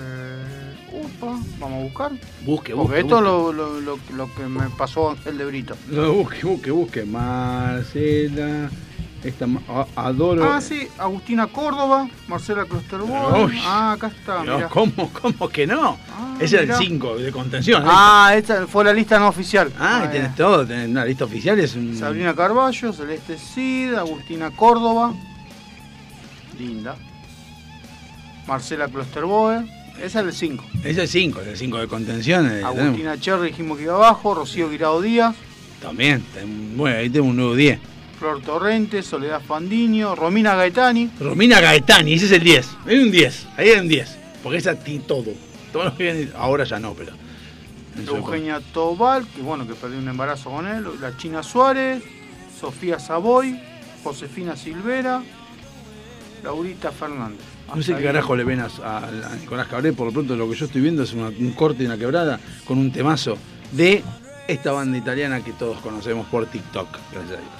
[0.00, 2.12] Eh, upa, vamos a buscar.
[2.44, 2.74] Busque, busque.
[2.74, 5.76] Porque esto es lo, lo, lo, lo que me pasó el de Brito.
[5.88, 7.04] No, busque, busque, busque.
[7.04, 8.70] Marcela.
[9.24, 9.46] Esta,
[9.96, 10.44] adoro.
[10.44, 13.46] Ah, sí, Agustina Córdoba, Marcela Klosterboer.
[13.50, 13.60] Uy.
[13.64, 14.68] Ah, acá está, No, mirá.
[14.68, 15.98] ¿cómo, ¿Cómo que no?
[16.12, 16.78] Ah, Ese era el mirá.
[16.78, 17.82] 5 de contención.
[17.82, 17.86] ¿eh?
[17.88, 19.72] Ah, esta fue la lista no oficial.
[19.78, 21.96] Ah, eh, tenés todo, tenés una lista oficial, es un...
[21.96, 25.12] Sabrina Carballo, Celeste Cid, Agustina Córdoba.
[26.58, 26.96] Linda.
[28.46, 29.64] Marcela Klosterboer.
[30.02, 30.64] Esa es el 5.
[30.84, 32.46] Ese es el 5, es el 5 de contención.
[32.52, 32.62] eh.
[32.64, 35.34] Agustina Cherry dijimos que iba abajo, Rocío Guirao Díaz,
[35.82, 36.24] También,
[36.76, 37.78] bueno, ahí tenemos un nuevo 10.
[38.18, 42.68] Flor Torrente, Soledad Fandiño, Romina Gaetani, Romina Gaetani, ese es el 10.
[42.86, 44.16] Hay un 10, ahí hay un 10.
[44.42, 45.32] Porque esa tiene todo.
[45.72, 45.92] Todo
[46.36, 47.12] ahora ya no, pero...
[48.06, 52.02] Eugenia Tobal, que bueno, que perdió un embarazo con él, la China Suárez,
[52.60, 53.58] Sofía Savoy,
[54.04, 55.20] Josefina Silvera,
[56.44, 57.40] Laurita Fernández.
[57.74, 60.48] No sé qué carajo le ven a, a- a Nicolás Cabré, por lo pronto lo
[60.48, 63.36] que yo estoy viendo es una- un corte y una quebrada con un temazo
[63.72, 64.02] de
[64.46, 67.52] esta banda italiana que todos conocemos por TikTok, gracias a Dios.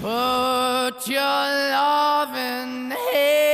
[0.00, 3.53] Put your loving hand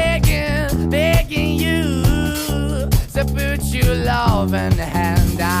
[4.05, 5.60] loving hand.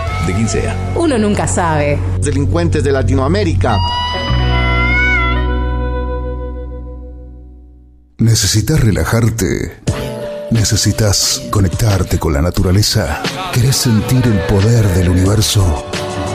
[0.25, 0.93] de quien sea.
[0.95, 1.99] Uno nunca sabe.
[2.21, 3.77] delincuentes de Latinoamérica.
[8.17, 9.81] ¿Necesitas relajarte?
[10.51, 13.21] ¿Necesitas conectarte con la naturaleza?
[13.53, 15.85] ¿Querés sentir el poder del universo?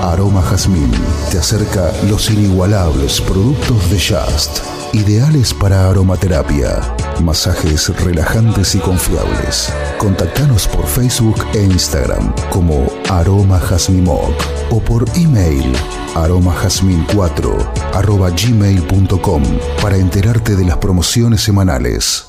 [0.02, 0.90] Aroma Jazmín
[1.30, 4.58] te acerca los inigualables productos de Just,
[4.92, 6.80] ideales para aromaterapia,
[7.22, 9.72] masajes relajantes y confiables.
[9.98, 14.34] Contactanos por Facebook e Instagram como Aroma Jazmimoc
[14.70, 15.72] o por email
[16.14, 19.42] aromajazmin4 arroba gmail.com
[19.82, 22.26] para enterarte de las promociones semanales.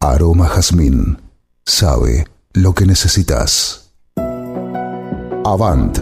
[0.00, 1.18] Aroma Jazmín
[1.64, 3.90] sabe lo que necesitas.
[5.44, 5.98] Avant,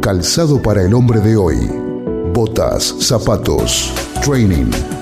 [0.00, 1.70] calzado para el hombre de hoy.
[2.32, 3.92] Botas, zapatos,
[4.24, 4.70] training,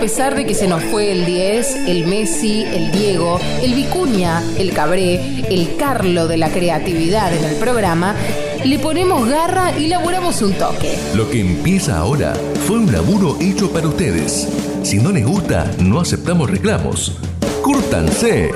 [0.00, 4.42] A pesar de que se nos fue el 10, el Messi, el Diego, el Vicuña,
[4.58, 8.16] el Cabré, el Carlo de la creatividad en el programa,
[8.64, 10.96] le ponemos garra y laburamos un toque.
[11.14, 12.32] Lo que empieza ahora
[12.66, 14.48] fue un laburo hecho para ustedes.
[14.82, 17.18] Si no les gusta, no aceptamos reclamos.
[17.60, 18.52] ¡Cúrtanse!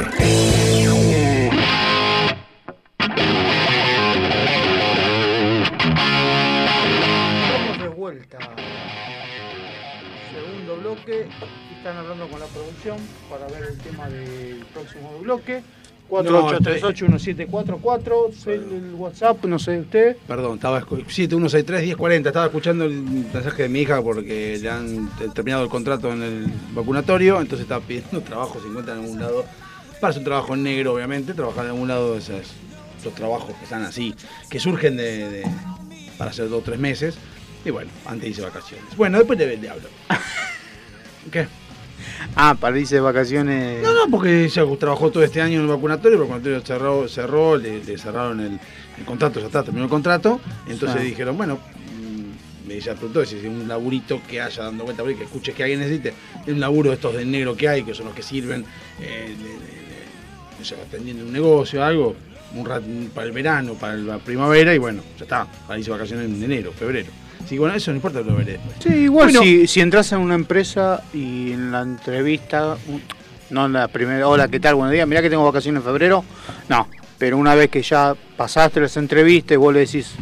[12.15, 12.97] Hablando con la producción
[13.29, 15.63] para ver el tema del próximo bloque.
[16.11, 20.17] 48381744, el, el WhatsApp, no sé usted.
[20.29, 22.27] Perdón, estaba escu- 7163-1040.
[22.27, 26.23] Estaba escuchando el mensaje de mi hija porque le han te- terminado el contrato en
[26.23, 27.41] el vacunatorio.
[27.41, 29.45] Entonces estaba pidiendo trabajo, se encuentra en algún lado.
[30.01, 31.33] Para hacer un trabajo negro, obviamente.
[31.35, 32.53] Trabajar en algún lado de esos,
[33.01, 34.15] esos trabajos que están así,
[34.51, 35.51] que surgen de, de-
[36.19, 37.17] para hacer dos o tres meses.
[37.65, 38.95] Y bueno, antes hice vacaciones.
[38.97, 39.89] Bueno, después le, le hablo.
[41.33, 41.49] ¿Qué?
[42.37, 43.83] Ah, para irse de vacaciones.
[43.83, 47.57] No, no, porque ella trabajó todo este año en el vacunatorio, el vacunatorio cerró, cerró
[47.57, 48.59] le, le cerraron el,
[48.99, 50.41] el contrato, ya está, terminó el contrato.
[50.67, 55.25] Entonces dijeron, bueno, mm, ella preguntó si es un laburito que haya dando vuelta, que
[55.25, 56.15] escuches que alguien necesite.
[56.47, 58.65] Es un laburo de estos de negro que hay, que son los que sirven,
[59.01, 62.17] eh, de- de- atendiendo un negocio, algo,
[62.55, 62.83] un rat-
[63.15, 66.43] para el verano, para la primavera, y bueno, ya está, para irse de vacaciones en
[66.43, 67.09] enero, febrero.
[67.49, 68.77] Que bueno, eso no importa, lo veré después.
[68.83, 69.43] Sí, igual Bueno.
[69.43, 72.77] si, si entras en una empresa y en la entrevista,
[73.51, 74.77] no en la primera, hola, ¿qué tal?
[74.77, 76.25] Buenos días, mirá que tengo vacaciones en febrero.
[76.69, 76.89] No,
[77.19, 80.13] pero una vez que ya pasaste las entrevistas y vos le decís,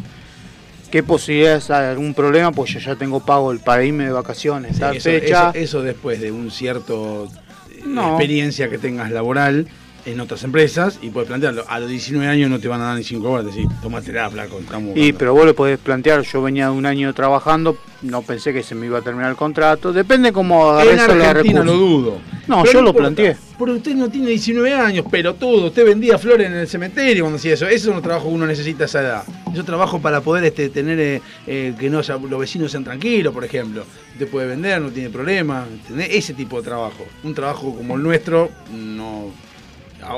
[0.90, 2.50] ¿qué posibilidades hay algún problema?
[2.50, 5.50] Pues yo ya tengo pago el para irme de vacaciones, Sí, tal eso, fecha.
[5.50, 7.28] eso- eso después de un cierto
[7.70, 8.08] eh, No.
[8.10, 9.68] experiencia que tengas laboral
[10.04, 11.64] en otras empresas y puedes plantearlo.
[11.68, 14.58] A los 19 años no te van a dar ni 5 horas, decir, tómatela, flaco,
[14.58, 15.18] estamos Y buscando".
[15.18, 18.74] pero vos le podés plantear, yo venía de un año trabajando, no pensé que se
[18.74, 22.18] me iba a terminar el contrato, depende cómo agarres la Argentina lo dudo.
[22.48, 23.36] No, Pero yo lo planteé.
[23.56, 25.66] Pero usted no tiene 19 años, pero todo.
[25.68, 27.66] Usted vendía flores en el cementerio cuando hacía eso.
[27.68, 29.22] Eso es un trabajo que uno necesita a esa edad.
[29.54, 33.44] Yo trabajo para poder este, tener eh, eh, que no los vecinos sean tranquilos, por
[33.44, 33.84] ejemplo.
[34.14, 35.66] Usted puede vender, no tiene problema.
[35.70, 36.08] ¿entendés?
[36.10, 37.06] Ese tipo de trabajo.
[37.22, 39.26] Un trabajo como el nuestro, no.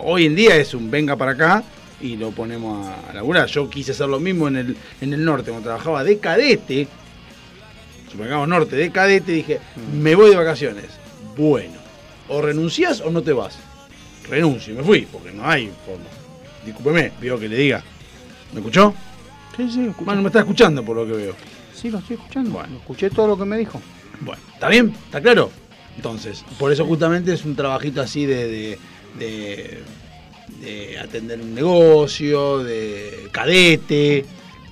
[0.05, 1.63] Hoy en día es un venga para acá
[2.01, 3.47] y lo ponemos a, a laburar.
[3.49, 6.89] Yo quise hacer lo mismo en el, en el norte, cuando trabajaba de cadete.
[8.11, 9.61] Supermercado Norte de cadete, dije,
[10.01, 10.87] me voy de vacaciones.
[11.37, 11.75] Bueno,
[12.29, 13.59] o renuncias o no te vas.
[14.29, 16.05] Renuncio, y me fui, porque no hay forma.
[16.65, 17.83] Discúlpeme, veo que le diga.
[18.53, 18.95] ¿Me escuchó?
[19.57, 20.05] Sí, sí, escuché.
[20.05, 21.35] Bueno, me está escuchando por lo que veo.
[21.75, 22.51] Sí, lo estoy escuchando.
[22.51, 22.77] Bueno.
[22.77, 23.81] Escuché todo lo que me dijo.
[24.21, 24.95] Bueno, ¿está bien?
[25.07, 25.51] ¿Está claro?
[25.97, 28.79] Entonces, por eso justamente es un trabajito así de, de,
[29.19, 29.81] de-
[30.61, 34.25] de atender un negocio, de cadete,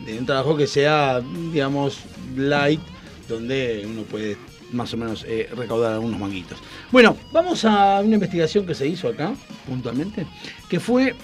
[0.06, 1.20] de un trabajo que sea,
[1.52, 1.98] digamos,
[2.36, 2.80] light,
[3.28, 4.36] donde uno puede
[4.72, 6.58] más o menos eh, recaudar algunos manguitos.
[6.90, 9.34] Bueno, vamos a una investigación que se hizo acá,
[9.66, 10.26] puntualmente,
[10.68, 11.14] que fue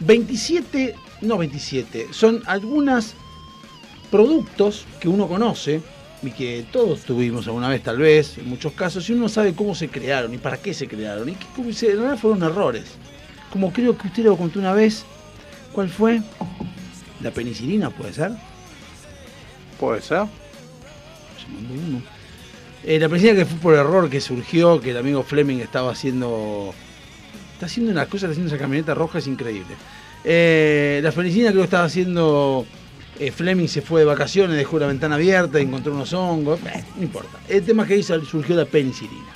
[0.00, 3.14] 27, no 27, son algunas
[4.10, 5.80] productos que uno conoce
[6.22, 9.54] y que todos tuvimos alguna vez tal vez, en muchos casos, y uno no sabe
[9.54, 12.84] cómo se crearon y para qué se crearon y que se- fueron errores.
[13.50, 15.04] Como creo que usted lo contó una vez,
[15.72, 16.20] ¿cuál fue?
[17.22, 18.32] La penicilina, puede ser.
[19.78, 20.24] Puede ser.
[21.38, 22.02] Se mandó uno.
[22.84, 26.72] Eh, la penicilina que fue por error que surgió, que el amigo Fleming estaba haciendo.
[27.54, 29.74] Está haciendo unas cosas, está haciendo esa camioneta roja, es increíble.
[30.24, 32.66] Eh, la penicilina creo que estaba haciendo.
[33.20, 36.58] Eh, Fleming se fue de vacaciones, dejó la ventana abierta, encontró unos hongos.
[36.60, 37.38] eh, no importa.
[37.48, 39.28] El tema es que ahí surgió la penicilina.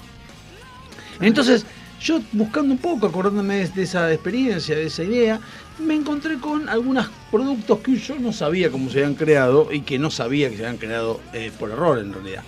[1.21, 1.67] Entonces,
[2.01, 5.39] yo buscando un poco, acordándome de, esa experiencia, de esa idea,
[5.79, 9.99] me encontré con algunos productos que yo no sabía cómo se habían creado y que
[9.99, 12.43] no sabía que se habían creado eh, por error en realidad.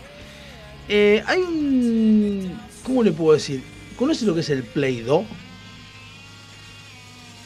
[0.88, 2.58] Eh, hay un...
[2.82, 3.62] ¿Cómo le puedo decir?
[3.96, 5.24] ¿Conoce lo que es el Play Doh?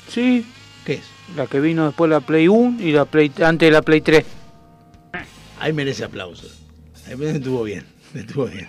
[0.09, 0.45] Sí,
[0.85, 1.03] ¿Qué es?
[1.37, 4.25] La que vino después la Play 1 y la Play antes de la Play 3.
[5.61, 6.63] Ahí merece aplausos.
[7.07, 8.67] Ahí estuvo bien, estuvo bien.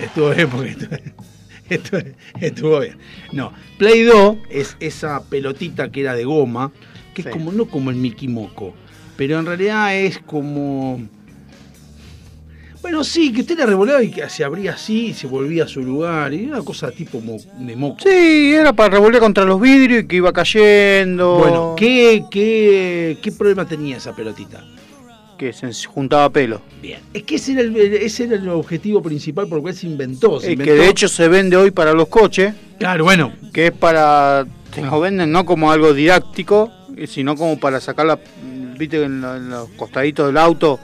[0.00, 0.96] Estuvo bien porque estuvo,
[1.70, 2.98] estuvo- estuvo bien.
[3.32, 6.72] No, Play Doh es esa pelotita que era de goma,
[7.14, 7.28] que Sí.
[7.28, 8.74] es como, no como el Mickey Moco,
[9.16, 11.00] pero en realidad es como...
[12.82, 15.68] Bueno, sí, que usted la revolaba y que se abría así y se volvía a
[15.68, 16.32] su lugar.
[16.32, 17.98] Y era una cosa tipo mo- de moco.
[18.02, 21.38] Sí, era para revolver contra los vidrios y que iba cayendo.
[21.38, 24.64] Bueno, ¿qué, qué, ¿qué problema tenía esa pelotita?
[25.36, 26.62] Que se juntaba pelo.
[26.82, 27.00] Bien.
[27.12, 30.40] Es que ese era el, ese era el objetivo principal por el cual se inventó.
[30.40, 33.32] Se Eh, que inventó- de hecho se vende hoy para los coches, Claro, bueno.
[33.52, 34.46] que es para.
[34.74, 38.18] Te lo venden no como algo didáctico, eh, sino como para sacar la.
[38.78, 40.78] Viste, en, la- en los costaditos del auto,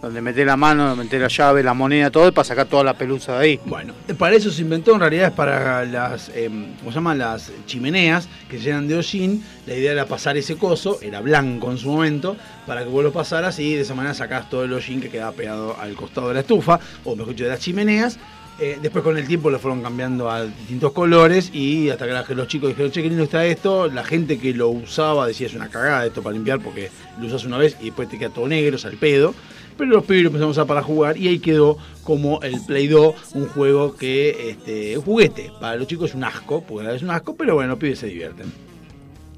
[0.00, 3.38] donde metés la mano, metés la llave, la moneda, todo, para sacar toda la pelusa
[3.38, 3.60] de ahí.
[3.64, 7.18] Bueno, para eso se inventó, en realidad es para las, eh, ¿cómo se llaman?
[7.18, 9.44] Las chimeneas que llenan de hollín.
[9.66, 12.36] La idea era pasar ese coso, era blanco en su momento,
[12.66, 15.32] para que vos lo pasaras y de esa manera sacás todo el hollín que quedaba
[15.32, 18.18] pegado al costado de la estufa, o mejor dicho, de las chimeneas,
[18.60, 22.48] Eh, después con el tiempo lo fueron cambiando a distintos colores y hasta que los
[22.48, 25.68] chicos dijeron, che, qué lindo está esto, la gente que lo usaba decía es una
[25.68, 26.90] cagada esto para limpiar porque
[27.20, 29.32] lo usas una vez y después te queda todo negro, es al pedo.
[29.76, 33.14] Pero los pibes lo empezamos a para jugar y ahí quedó como el Play 2,
[33.34, 35.52] un juego que, este, un juguete.
[35.60, 38.08] Para los chicos es un asco, porque es un asco, pero bueno, los pibes se
[38.08, 38.52] divierten.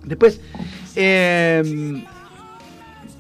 [0.03, 0.41] Después,
[0.97, 2.03] eh,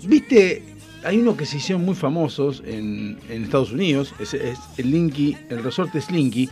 [0.03, 0.69] viste,
[1.05, 5.62] hay uno que se hicieron muy famosos en, en Estados Unidos, es, el Linky, el
[5.62, 6.48] resorte Slinky.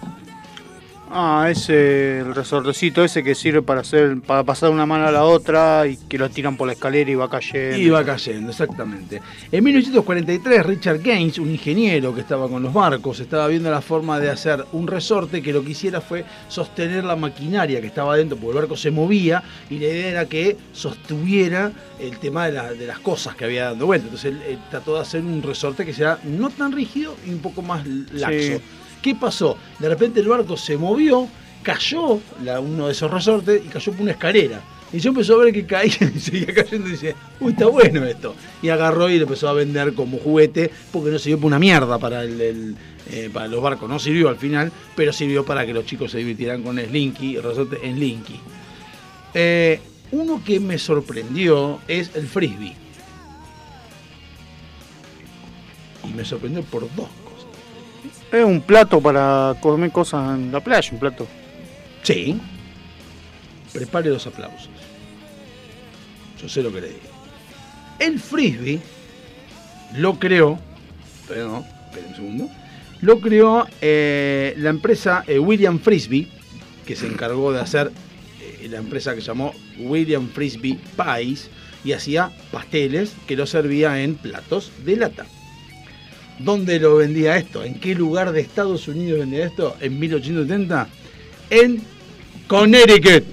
[1.10, 5.24] Ah, ese, el resortecito ese que sirve para hacer, para pasar una mano a la
[5.24, 7.76] otra y que lo tiran por la escalera y va cayendo.
[7.78, 9.22] Y va cayendo, exactamente.
[9.50, 14.20] En 1943, Richard Gaines, un ingeniero que estaba con los barcos, estaba viendo la forma
[14.20, 18.36] de hacer un resorte que lo que hiciera fue sostener la maquinaria que estaba dentro,
[18.36, 22.72] porque el barco se movía y la idea era que sostuviera el tema de, la-
[22.72, 24.06] de las cosas que había dando vuelta.
[24.06, 27.38] Entonces él, él trató de hacer un resorte que sea no tan rígido y un
[27.38, 28.38] poco más laxo.
[28.38, 28.60] Sí.
[29.02, 29.56] ¿Qué pasó?
[29.78, 31.28] De repente el barco se movió,
[31.62, 32.20] cayó
[32.60, 34.60] uno de esos resortes y cayó por una escalera.
[34.92, 38.04] Y yo empezó a ver que caía y seguía cayendo y dice, uy, está bueno
[38.06, 38.34] esto.
[38.62, 41.98] Y agarró y lo empezó a vender como juguete porque no sirvió para una mierda
[41.98, 42.74] para, el,
[43.10, 43.88] eh, para los barcos.
[43.88, 47.78] No sirvió al final, pero sirvió para que los chicos se divirtieran con Slinky, resorte
[47.82, 48.40] en Linky.
[49.34, 49.80] Eh,
[50.10, 52.74] uno que me sorprendió es el frisbee.
[56.04, 57.08] Y me sorprendió por dos.
[58.30, 61.26] Es un plato para comer cosas en la playa, un plato.
[62.02, 62.40] Sí.
[63.72, 64.70] Prepare los aplausos.
[66.40, 67.00] Yo sé lo que le digo.
[67.98, 68.80] El frisbee
[69.96, 70.58] lo creó,
[71.26, 72.48] pero un segundo,
[73.00, 76.28] lo creó eh, la empresa eh, William Frisbee,
[76.86, 77.90] que se encargó de hacer
[78.40, 81.50] eh, la empresa que llamó William Frisbee Pies
[81.84, 85.26] y hacía pasteles que lo servía en platos de lata.
[86.38, 87.64] ¿Dónde lo vendía esto?
[87.64, 89.76] ¿En qué lugar de Estados Unidos vendía esto?
[89.80, 90.88] En 1870.
[91.50, 91.82] En
[92.46, 93.24] Connecticut.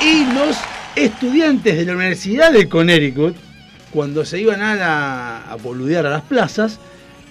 [0.00, 0.56] Y los
[0.96, 3.36] estudiantes de la Universidad de Connecticut,
[3.90, 6.80] cuando se iban a, a boludear a las plazas,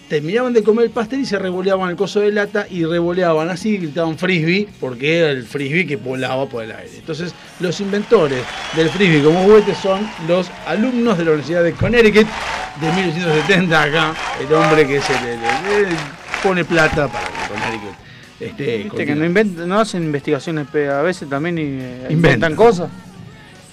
[0.09, 3.71] terminaban de comer el pastel y se revoleaban el coso de lata y revoleaban así
[3.75, 6.91] y gritaban frisbee porque era el frisbee que volaba por el aire.
[6.97, 8.43] Entonces, los inventores
[8.75, 12.27] del frisbee como juguete son los alumnos de la Universidad de Connecticut
[12.81, 15.95] de 1870 acá, el hombre que se le, le- le
[16.43, 17.95] pone plata para Connecticut
[18.39, 22.55] esté Viste que no, inventan, no hacen investigaciones, pero a veces también eh, Inventan.
[22.55, 22.87] cosas.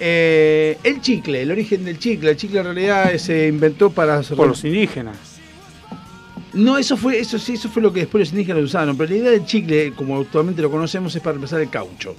[0.01, 2.31] Eh, el chicle, el origen del chicle.
[2.31, 5.34] El chicle en realidad se inventó para Por los indígenas.
[6.55, 8.97] No, eso fue, eso sí, eso fue lo que después los indígenas lo usaron.
[8.97, 12.15] Pero la idea del chicle, como actualmente lo conocemos, es para empezar el caucho.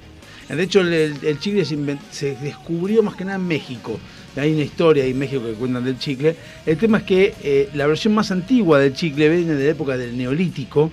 [0.49, 3.99] De hecho, el, chicle se, descubrió más que nada en México.
[4.36, 6.36] Hay una historia en México que cuentan del chicle.
[6.65, 9.97] El tema es que eh, la versión más antigua del chicle viene de la época
[9.97, 10.91] del Neolítico,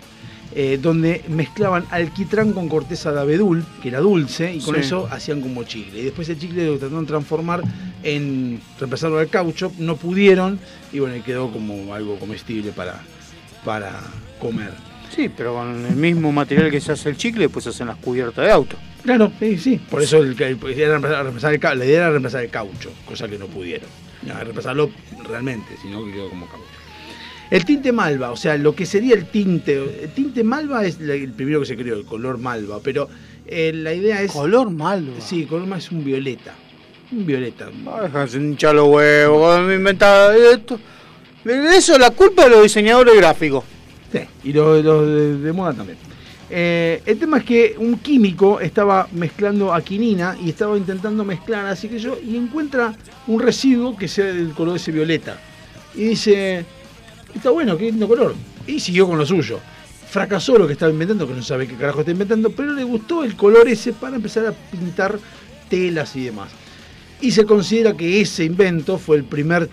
[0.55, 4.83] eh, donde mezclaban alquitrán con corteza de abedul, que era dulce, y con Sí.
[4.83, 6.01] eso hacían como chicle.
[6.01, 7.63] Y después el chicle lo trataron de transformar
[8.03, 10.59] en reemplazarlo al caucho, no pudieron,
[10.93, 13.03] y bueno, quedó como algo comestible para,
[13.65, 13.93] para
[14.39, 14.71] comer.
[15.15, 17.97] Sí, pero con el mismo material que se hace el chicle, pues se hacen las
[17.97, 18.77] cubiertas de auto.
[19.03, 19.81] Claro, sí, sí.
[19.91, 23.47] Por eso el, el- pues, el la idea era reemplazar el caucho, cosa que no
[23.47, 23.89] pudieron.
[24.23, 24.91] No, reemplazarlo
[25.29, 26.65] realmente, sino que quedó como caucho.
[27.51, 30.05] El tinte malva, o sea, lo que sería el tinte.
[30.05, 33.11] El tinte malva es el primero que se creó, el color malva, pero
[33.47, 34.33] eh, la idea es.
[34.33, 35.13] Color malo.
[35.19, 36.55] Sí, color malva es un violeta.
[37.11, 37.69] Un violeta.
[38.03, 40.81] Déjense hinchar los huevos, inventaba esto.
[41.45, 43.65] Eso es la culpa de los diseñadores gráficos.
[44.13, 45.99] Sí, y los de, moda también.
[46.51, 51.67] Eh, el tema es que un químico estaba mezclando a quinina y estaba intentando mezclar,
[51.67, 52.95] así que yo, y encuentra
[53.27, 55.41] un residuo que sea del color ese violeta.
[55.95, 56.65] Y dice,
[57.35, 58.35] está bueno, qué lindo color.
[58.67, 59.59] Y siguió con lo suyo.
[60.11, 63.25] Fracasó lo que estaba inventando, que no sabe qué carajo está inventando, pero le gustó
[63.25, 65.19] el color ese para empezar a pintar
[65.71, 66.51] telas y demás.
[67.23, 69.71] Y se considera que ese invento fue el primer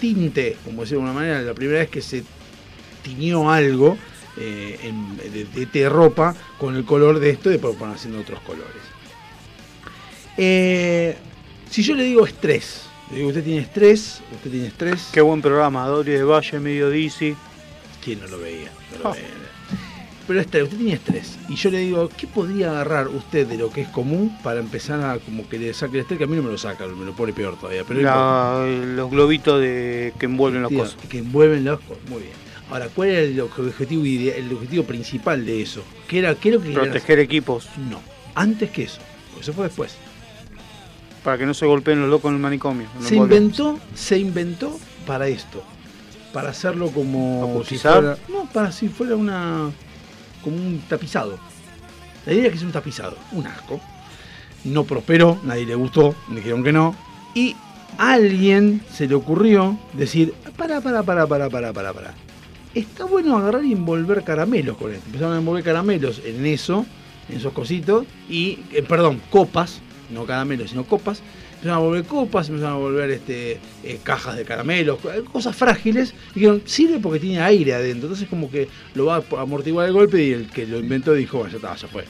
[0.00, 2.24] tinte, como decir de alguna manera, la primera vez que se
[3.02, 3.96] tiñó algo
[4.36, 8.20] eh, en- de, de- de ropa con el color de esto y después van haciendo
[8.20, 8.82] otros colores.
[10.36, 11.16] Eh,
[11.68, 15.42] si yo le digo estrés, le digo usted tiene estrés, usted tiene estrés, Qué buen
[15.42, 17.34] programa, Dory de Valle, medio Dizzy.
[18.02, 18.70] ¿quién no lo veía?
[18.92, 19.12] No lo Ah.
[19.12, 19.26] veía.
[20.30, 21.38] Pero estrés, usted tiene estrés.
[21.48, 25.00] Y yo le digo, ¿qué podría agarrar usted de lo que es común para empezar
[25.00, 26.18] a como que le saque el estrés?
[26.18, 27.82] Que a mí no me lo saca, me lo pone peor todavía.
[27.82, 28.00] Pero.
[28.00, 28.64] La-
[28.94, 30.96] los globitos de, que envuelven las Tío, cosas.
[31.08, 32.08] Que envuelven los cosas.
[32.08, 32.32] Muy bien.
[32.70, 35.82] Ahora, ¿cuál era el objetivo, el objetivo principal de eso?
[36.06, 37.68] ¿Qué era, qué era lo que Proteger equipos?
[37.90, 38.00] No,
[38.36, 39.00] antes que eso.
[39.40, 39.96] Eso fue después.
[41.24, 42.86] para que no se golpeen los locos en el manicomio.
[43.00, 44.78] en Se inventó, se inventó
[45.08, 45.64] para esto.
[46.32, 47.80] para hacerlo como si
[48.28, 49.72] no, para si fuera una
[50.42, 51.38] como un tapizado.
[52.26, 53.80] La idea es que es un tapizado, un asco.
[54.64, 56.94] No prosperó, nadie le gustó, me dijeron que no.
[57.34, 57.56] Y
[57.98, 62.14] a alguien se le ocurrió decir, para, para, para, para, para, para, para.
[62.74, 65.06] Está bueno agarrar y envolver caramelos con esto.
[65.06, 66.86] Empezaron a envolver caramelos en eso,
[67.28, 69.80] en esos cositos, y, eh, perdón, copas,
[70.10, 71.22] no caramelos, sino copas.
[71.60, 76.14] Empezaron a volver copas, empezaron a volver este, eh, cajas de caramelos, co- cosas frágiles.
[76.30, 78.06] Y dijeron, sirve porque tiene aire adentro.
[78.06, 81.36] Entonces como que lo va a amortiguar el golpe y el que lo inventó dijo,
[81.38, 82.04] "Bueno, ya está, ya fue.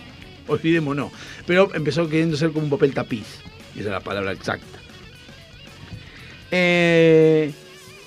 [0.48, 1.12] Olvidémonos.
[1.46, 3.24] Pero empezó queriendo ser como un papel tapiz.
[3.74, 4.66] Esa es la palabra exacta.
[6.50, 7.52] Eh,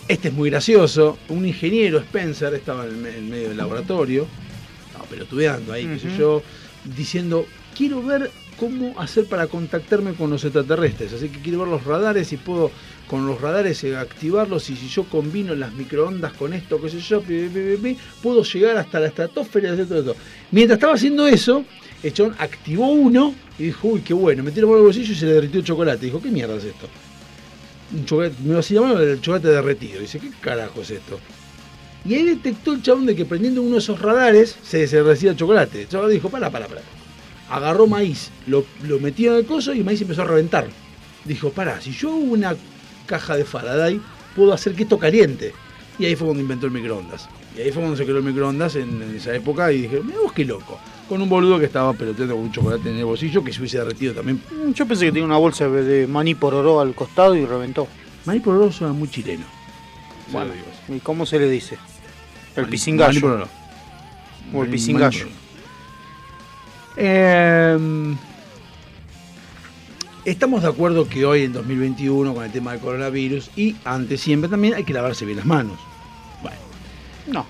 [0.07, 1.17] este es muy gracioso.
[1.29, 4.27] Un ingeniero, Spencer, estaba en, en medio del laboratorio,
[4.87, 6.43] estaba pelotudeando ahí, qué sé yo,
[6.95, 8.29] diciendo, quiero ver
[8.60, 11.14] cómo hacer para contactarme con los extraterrestres.
[11.14, 12.72] Así que quiero ver los radares y puedo
[13.08, 16.99] con los radares eh, activarlos y si yo combino las microondas con esto, qué sé
[16.99, 17.22] yo,
[18.22, 20.16] puedo llegar hasta la estratosfera todo esto.
[20.51, 21.66] Mientras estaba haciendo eso,
[22.01, 25.16] el chabón activó uno y dijo, uy, qué bueno, la mano en el bolsillo y
[25.16, 26.06] se le derritió el chocolate.
[26.06, 26.88] Dijo, ¿qué mierda es esto?
[27.95, 29.99] Un chocolate, me vacía la mano el chocolate derretido.
[29.99, 31.20] Dice, ¿qué carajo es esto?
[32.06, 35.36] Y ahí detectó el chabón de que prendiendo uno de esos radares se se el
[35.36, 35.84] chocolate.
[35.84, 36.82] El chabón dijo, para, para, para.
[37.49, 40.67] Agarró maíz, lo, lo metió en el coso y el maíz empezó a reventar.
[41.25, 42.55] Dijo, para, si yo hago una
[43.05, 43.99] caja de Faraday,
[44.35, 45.53] puedo hacer que esto caliente.
[45.99, 47.29] Y ahí fue cuando inventó el microondas.
[47.55, 50.19] Y ahí fue cuando se creó el microondas en, en esa época y dije, mira
[50.23, 50.79] vos qué loco.
[51.07, 53.77] Con un boludo que estaba peloteando con un chocolate en el bolsillo que se hubiese
[53.77, 54.41] derretido también.
[54.51, 57.87] Mm, Yo pensé que tenía una bolsa de maní pororó al costado y reventó.
[58.25, 59.43] Maíz pororó suena muy chileno.
[60.31, 60.51] Bueno.
[60.89, 61.77] ¿y cómo se le dice?
[62.55, 63.09] El Maní- pisingallo.
[63.11, 63.47] maní pororó.
[64.53, 65.27] O el Maní- pisingallo.
[66.95, 68.15] Eh,
[70.25, 74.49] estamos de acuerdo que hoy en 2021 con el tema del coronavirus y antes siempre
[74.49, 75.77] también hay que lavarse bien las manos.
[76.41, 76.57] Bueno,
[77.27, 77.45] No.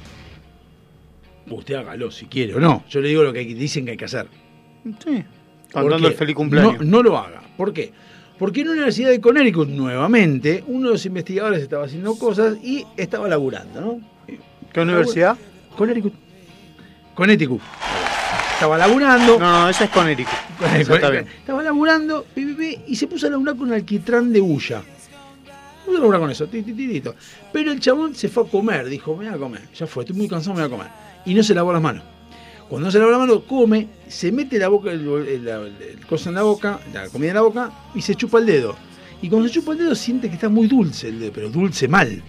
[1.56, 2.84] usted hágalo si quiere o no.
[2.90, 4.28] Yo le digo lo que dicen que hay que hacer.
[5.04, 5.24] Sí.
[5.76, 6.80] El feliz cumpleaños.
[6.80, 7.42] No, no lo haga.
[7.58, 7.92] ¿Por qué?
[8.38, 12.86] Porque en la Universidad de Connecticut, nuevamente, uno de los investigadores estaba haciendo cosas y
[12.98, 14.00] estaba laburando, ¿no?
[14.72, 15.38] ¿Qué universidad?
[15.78, 16.14] Connecticut.
[17.14, 17.62] Connecticut.
[18.64, 19.40] Estaba laburando.
[19.40, 20.28] No, esa es con Eric.
[20.58, 21.28] Con- está bien.
[21.40, 22.26] Estaba laburando
[22.88, 24.82] y se puso a laburar con alquitrán de bulla.
[25.86, 27.14] Puso a laburar con eso, ti, ti, ti, tito.
[27.52, 29.62] Pero el chabón se fue a comer, dijo, me voy a comer.
[29.76, 30.92] Ya fue, estoy muy cansado, me voy a comer.
[31.26, 32.04] Y no se lavó las manos.
[32.70, 35.50] Cuando no se lavó las manos, come, se mete la boca, el, el- el-
[36.00, 38.78] el coso en la boca, la comida en la boca, y se chupa el dedo.
[39.22, 41.88] Y cuando se chupa el dedo siente que está muy dulce el dedo, pero dulce
[41.90, 42.24] mal.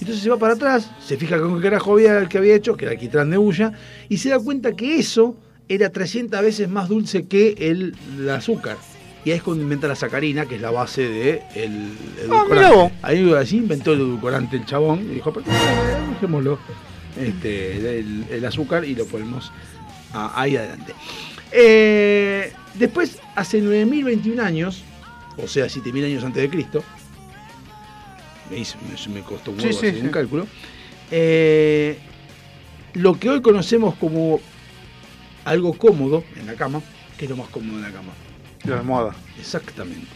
[0.00, 2.76] Entonces se va para atrás, se fija con qué carajo había el que había hecho,
[2.76, 3.72] que era alquitrán de bulla,
[4.08, 5.36] y se da cuenta que eso
[5.68, 8.76] era 300 veces más dulce que el, el azúcar.
[9.24, 11.90] Y ahí es cuando inventa la sacarina, que es la base del el
[12.22, 12.54] edulcorante.
[12.54, 12.92] mirá vos.
[13.02, 16.58] ahí así inventó el edulcorante el chabón, y dijo, "Pero, eh, dejémoslo,
[17.18, 19.50] este, el, el azúcar y lo ponemos
[20.12, 20.92] a- ahí adelante.
[21.50, 24.82] Eh, después, hace 9021 años,
[25.42, 26.84] o sea, 7000 años antes de Cristo,
[28.50, 28.78] me, hizo-
[29.08, 30.06] me- me costó un Sí, huevo sí, hacer sí.
[30.06, 30.46] un cálculo,
[31.10, 31.98] eh,
[32.94, 34.40] lo que hoy conocemos como
[35.44, 36.80] algo cómodo en la cama,
[37.16, 38.12] que es lo más cómodo en la cama.
[38.64, 39.14] La almohada.
[39.38, 40.06] Exactamente.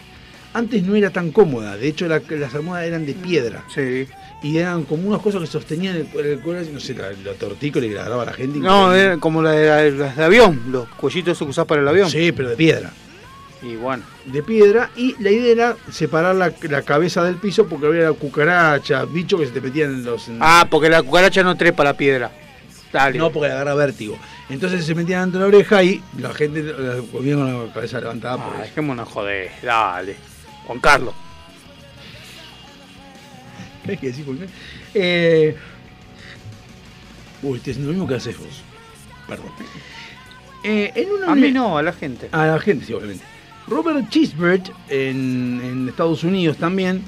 [0.52, 4.06] Antes no era tan cómoda, de hecho la- las almohadas eran de piedra Sí.
[4.42, 7.86] y eran como unas cosas que sostenían el, el cuero, no sé, la, la tortícola
[7.86, 8.58] que le agarraba la gente.
[8.58, 9.04] No, increíble.
[9.06, 12.10] era como la de, las de avión, los cuellitos esos que usás para el avión.
[12.10, 12.92] Sí, pero de piedra.
[13.62, 14.02] Y bueno.
[14.24, 19.12] De piedra y la idea era separar la, la cabeza del piso porque había cucarachas,
[19.12, 20.28] bichos que se te metían en los...
[20.28, 22.30] en- Ah, porque la cucaracha no trepa la piedra.
[22.92, 23.18] Dale.
[23.18, 24.18] No, porque le agarra vértigo.
[24.48, 28.00] Entonces se metían dentro de la oreja y la gente la comía con la cabeza
[28.00, 28.36] levantada.
[28.36, 28.62] por Ah, eso.
[28.64, 29.50] dejémonos joder.
[29.62, 30.16] Dale.
[30.66, 31.14] Juan Carlos.
[33.84, 34.24] ¿Qué hay que decir?
[34.24, 34.54] Juan Carlos?
[34.94, 35.56] Eh...
[37.42, 38.62] Uy, estoy haciendo lo mismo que haces vos.
[39.28, 39.46] Perdón.
[40.62, 42.28] Eh, en una A mí no, a la gente.
[42.32, 43.24] A la gente, sí, obviamente.
[43.70, 47.02] Robert Chisbert, en, en Estados Unidos también,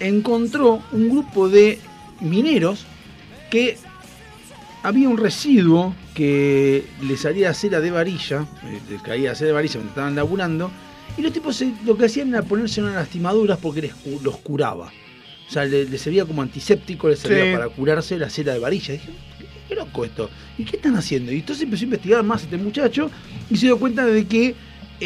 [0.00, 1.78] encontró un grupo de
[2.20, 2.86] mineros
[3.50, 3.76] que
[4.82, 9.74] había un residuo que les salía cera de varilla, eh, les caía cera de varilla
[9.74, 10.70] cuando estaban laburando,
[11.18, 14.92] y los tipos se- lo que hacían era ponerse unas lastimaduras porque les los curaba.
[15.48, 17.52] O sea, le- les servía como antiséptico, les servía Sí.
[17.52, 18.94] para curarse la cera de varilla.
[18.94, 20.30] Dije, ¿qué, qué loco esto?
[20.56, 21.32] ¿Y qué están haciendo?
[21.32, 23.10] Y entonces empezó a investigar más este muchacho
[23.50, 24.54] y se dio cuenta de que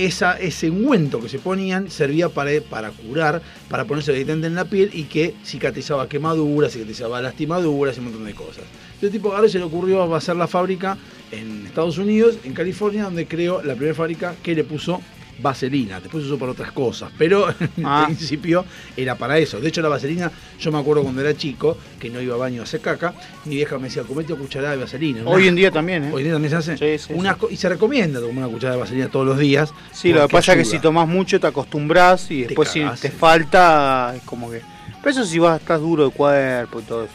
[0.05, 4.67] esa, ese ungüento que se ponían servía para, para curar, para ponerse directamente en la
[4.67, 8.65] piel y que cicatrizaba quemaduras, cicatrizaba lastimaduras y un montón de cosas.
[8.95, 10.97] Este tipo y se le ocurrió hacer la fábrica
[11.31, 15.01] en Estados Unidos, en California, donde creó la primera fábrica que le puso
[15.39, 16.01] vaselina.
[16.01, 18.05] Después se usó para otras cosas, pero en Ah.
[18.07, 18.65] principio
[18.97, 19.61] era para eso.
[19.61, 22.61] De hecho, la vaselina, yo me acuerdo cuando era chico, que no iba a baño
[22.63, 23.15] a hacer caca,
[23.45, 25.23] mi vieja me decía, comete una cucharada de vaselina.
[25.25, 26.11] Hoy en día también, ¿eh?
[26.13, 26.99] Hoy en día también se hace.
[26.99, 29.73] Sí, sí, Una Y se recomienda tomar una cucharada de vaselina todos los días.
[29.93, 33.11] Sí, lo que pasa es que si tomás mucho te acostumbras y después si te
[33.11, 34.61] falta es como que...
[35.03, 37.13] Pero eso si vas, estás duro de cuerpo y todo eso.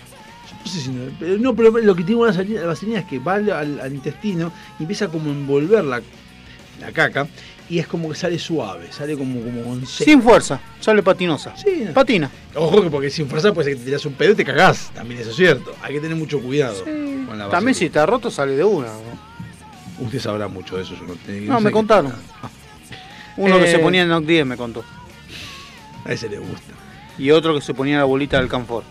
[0.63, 3.33] No sé si no, pero, no, pero lo que tiene la vaselina, es que va
[3.35, 6.01] al intestino y empieza como a envolver la,
[6.79, 7.27] la caca
[7.71, 11.55] y es como que sale suave, sale como, como con se- Sin fuerza, sale patinosa.
[11.55, 11.85] Sí.
[11.93, 12.29] Patina.
[12.55, 14.91] Ojo que porque sin fuerza puede ser que te tiras un pedo y te cagás,
[14.93, 15.73] también eso es cierto.
[15.81, 18.87] Hay que tener mucho cuidado con la También si está roto sale de una.
[18.87, 20.05] ¿no?
[20.05, 20.95] Usted sabrá mucho de eso.
[20.95, 22.11] Yo no, te- No, sé me contaron.
[22.43, 22.49] Ah,
[23.37, 24.83] Uno que Eh, se ponía en Noc 10 me contó.
[26.03, 26.73] A ese le gusta.
[27.17, 28.83] Y otro que se ponía la bolita del Canfor.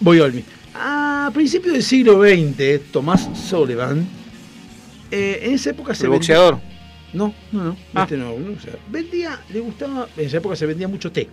[0.00, 0.44] Voy a Olmi.
[0.74, 4.06] A principios del siglo XX, Tomás Sullivan,
[5.10, 6.60] eh, en esa época se El vendía- boxeador.
[7.12, 7.76] No, no, no.
[7.94, 8.02] Ah.
[8.02, 11.26] Este no, no, o sea, vendía, le gustaba, en esa época se vendía mucho té.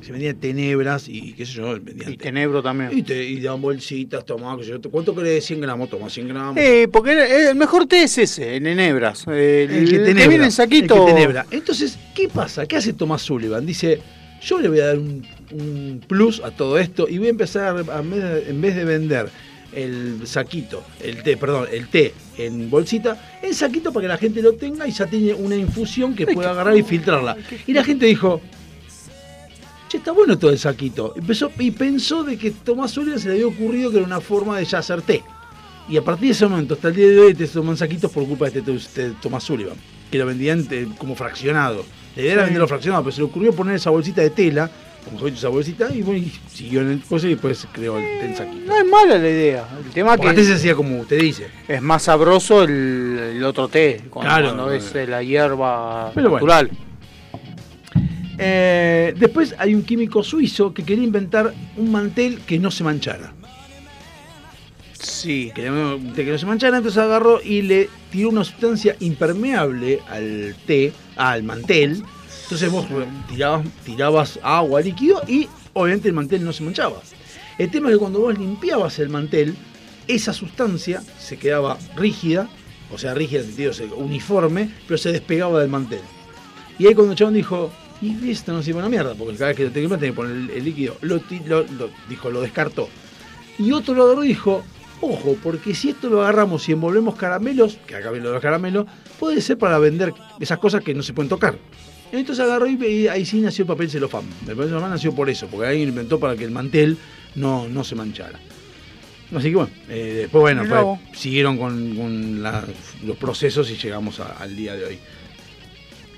[0.00, 2.24] Se vendía tenebras y, y qué sé yo, vendían Y té.
[2.24, 3.04] Tenebro Y, también.
[3.04, 4.80] te, y daban bolsitas, tomaba, qué sé yo.
[4.90, 5.44] ¿Cuánto querés?
[5.44, 6.56] 100 gramos, toma 100 gramos.
[6.56, 9.26] Eh, porque era- eh, el mejor té es ese, en enebras.
[9.28, 9.34] El,
[9.70, 10.26] el que tenebra.
[10.28, 10.94] viene en saquito.
[10.96, 11.46] el que tenebra.
[11.52, 12.66] Entonces, ¿qué pasa?
[12.66, 13.64] ¿Qué hace Tomás Sullivan?
[13.64, 14.00] Dice,
[14.42, 17.76] yo le voy a dar un, un plus a todo esto y voy a empezar,
[17.88, 19.28] a, en vez de vender
[19.72, 22.12] el saquito, el té, perdón, el té
[22.46, 26.14] en bolsita, en saquito para que la gente lo tenga y ya tiene una infusión
[26.14, 27.36] que pueda agarrar y filtrarla.
[27.66, 28.40] Y la gente dijo,
[29.88, 31.14] che, está bueno todo el saquito.
[31.16, 34.58] Empezó y pensó de que Tomás Sullivan se le había ocurrido que era una forma
[34.58, 35.22] de ya hacer té.
[35.88, 38.24] Y a partir de ese momento, hasta el día de hoy, te toman saquitos por
[38.26, 39.74] culpa de este, este Tomás Sullivan,
[40.10, 41.84] que lo vendían eh, como fraccionado.
[42.14, 42.46] La idea era Sí.
[42.46, 44.70] venderlo fraccionado, pero se le ocurrió poner esa bolsita de tela,
[45.18, 48.36] jodito esa bolsita, y bueno, y siguió en el coso y después creó el en
[48.36, 48.66] saquito.
[48.66, 49.68] No es mala la idea.
[49.84, 51.48] El tema Porque antes se que hacía como usted dice.
[51.68, 54.02] es más sabroso el, el otro té.
[54.10, 54.46] Cuando, Claro.
[54.54, 56.46] cuando es eh, la hierba Pero bueno.
[56.46, 56.70] natural.
[58.38, 63.32] Eh, después hay un químico suizo que quería inventar un mantel que no se manchara.
[64.94, 65.50] Sí.
[65.54, 70.54] que no, que no se manchara, entonces agarró y le tiró una sustancia impermeable al
[70.66, 72.02] té, al mantel.
[72.52, 72.86] Entonces vos
[73.30, 77.00] tirabas, tirabas agua líquido y obviamente el mantel no se manchaba.
[77.56, 79.56] El tema es que cuando vos limpiabas el mantel,
[80.06, 82.50] esa sustancia se quedaba rígida,
[82.92, 86.00] o sea, rígida en sentido se- uniforme, pero se despegaba del mantel.
[86.78, 87.72] Y ahí cuando el chabón dijo,
[88.02, 90.50] y esto no sirve una mierda, porque cada vez que lo tengo que poner el,
[90.50, 91.20] el líquido, lo,
[92.10, 92.86] dijo, lo descartó.
[93.58, 94.62] Y otro lo dijo,
[95.00, 98.86] ojo, porque si esto lo agarramos y envolvemos caramelos, que acá lo de los caramelos,
[99.18, 101.56] puede ser para vender esas cosas que no se pueden tocar.
[102.12, 104.24] Entonces agarró y, y ahí sí nació el papel celofán.
[104.42, 106.98] El papel celofán nació por eso, porque alguien lo inventó para que el mantel
[107.34, 108.38] no, no se manchara.
[109.34, 112.64] Así que bueno, eh, después bueno, pues, siguieron con, con la-
[113.06, 114.98] los procesos y llegamos a- al día de hoy.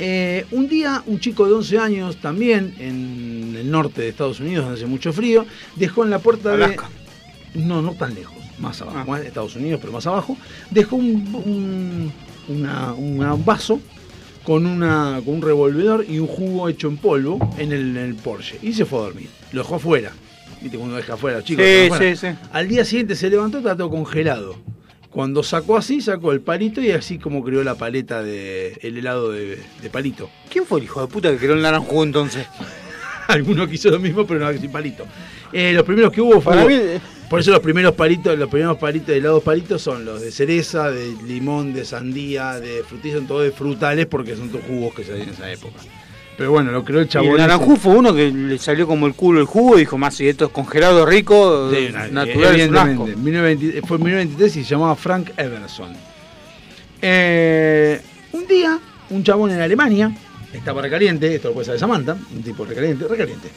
[0.00, 4.64] Eh, un día, un chico de 11 años, también en el norte de Estados Unidos,
[4.64, 6.88] donde hace mucho frío, dejó en la puerta Alaska.
[7.54, 7.60] de.
[7.60, 9.20] No, no tan lejos, más abajo, Ah.
[9.20, 10.36] Estados Unidos, pero más abajo,
[10.72, 12.12] dejó un, un-
[12.48, 13.80] una- una- un vaso
[14.44, 18.14] con, una, con un revolvedor y un jugo hecho en polvo en el, en el
[18.14, 18.58] Porsche.
[18.62, 19.28] Y se fue a dormir.
[19.52, 20.12] Lo dejó afuera.
[20.60, 21.64] ¿Viste cuando deja afuera, los chicos?
[21.64, 22.26] Sí, sí, sí.
[22.52, 24.56] Al día siguiente se levantó, estaba todo congelado.
[25.10, 29.30] Cuando sacó así, sacó el palito y así como creó la paleta de el helado
[29.30, 30.28] de, de palito.
[30.50, 32.46] ¿Quién fue el hijo de puta que creó el naranjú entonces?
[33.28, 35.06] Alguno quiso lo mismo, pero no sin palito.
[35.52, 36.54] Eh, los primeros que hubo fue.
[36.54, 36.76] Para mí,
[37.34, 40.90] Por eso los primeros palitos, los primeros palitos de helados palitos son los de cereza,
[40.90, 45.02] de limón, de sandía, de frutilla, son todos de frutales porque son todos jugos que
[45.04, 45.80] se en esa época.
[46.38, 47.28] Pero bueno, lo creó el y chabón.
[47.30, 47.42] el ese.
[47.48, 50.28] naranjú fue uno que le salió como el culo el jugo y dijo, más si
[50.28, 52.88] esto es congelado rico, Sí, na- natural es un asco.
[53.08, 53.16] evidentemente.
[53.16, 55.92] 1920 fue en 1923 y se llamaba Frank Everson.
[57.02, 58.00] Eh,
[58.32, 58.78] un día,
[59.10, 60.12] un chabón en Alemania,
[60.52, 63.48] estaba recaliente, esto lo puede saber Samantha, un tipo recaliente, recaliente.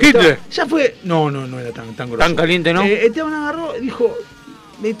[0.00, 0.38] Hitler.
[0.50, 0.96] Ya fue.
[1.04, 2.20] No, no, no era tan, tan grosso.
[2.26, 2.82] Tan caliente, ¿no?
[2.84, 4.14] Eh, chabón agarró y dijo.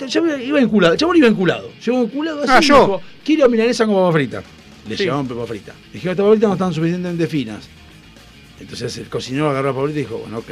[0.06, 1.70] ya iba enculado, el chabón iba enculado.
[1.84, 2.80] Llegó enculado así Ah, yo.
[2.80, 4.42] dijo, quiero milanesa con papa frita.
[4.88, 5.04] Le Sí.
[5.04, 5.72] llevaban papa frita.
[5.88, 7.68] Le dijeron, estas papa fritas no están suficientemente finas.
[8.60, 10.50] Entonces el cocinero agarró la papa frita y dijo, bueno, ok.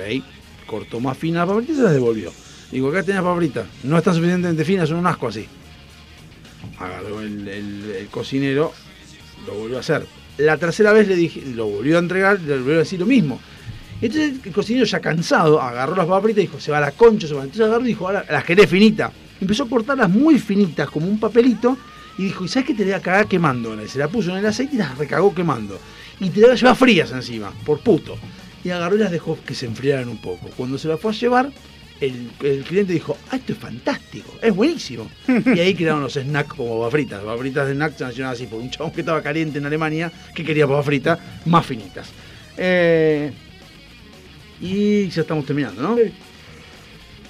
[0.66, 2.32] Cortó más fina la papa frita y se las devolvió.
[2.72, 3.66] Digo, acá tenés papa frita.
[3.84, 5.46] No están suficientemente finas, son un asco así.
[6.78, 8.72] Agarró el, el- el cocinero,
[9.46, 10.06] lo volvió a hacer.
[10.38, 13.40] La tercera vez le dije, lo volvió a entregar, le volvió a decir lo mismo.
[14.00, 16.92] Entonces el cocinero ya cansado, agarró las papas fritas y dijo, se va a la
[16.92, 17.42] concha, se va.
[17.42, 19.12] Entonces agarró y dijo, ahora las querés finitas.
[19.40, 21.76] Empezó a cortarlas muy finitas, como un papelito,
[22.18, 23.76] y dijo, ¿y sabes qué te voy a cagar quemando?
[23.88, 25.78] Se la puso en el aceite y las recagó quemando.
[26.18, 28.16] Y te las va a llevar frías encima, por puto.
[28.62, 30.48] Y agarró y las dejó que se enfriaran un poco.
[30.56, 31.50] Cuando se las fue a llevar,
[32.00, 32.30] el,
[32.66, 35.10] cliente dijo, ah, esto es fantástico, es buenísimo.
[35.28, 37.20] y ahí crearon los snacks como papas fritas.
[37.20, 40.12] Papas fritas de snacks se nacionaron así por un chabón que estaba caliente en Alemania
[40.34, 42.08] que quería papas fritas más finitas.
[42.56, 43.32] Eh,
[44.60, 45.96] y ya estamos terminando, ¿no?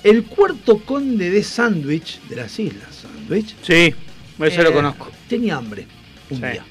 [0.02, 3.94] El cuarto conde de Sandwich, de las islas Sandwich, Sí,
[4.42, 5.10] eso eh, lo conozco.
[5.28, 5.86] Tenía hambre
[6.30, 6.42] un Sí.
[6.42, 6.64] día.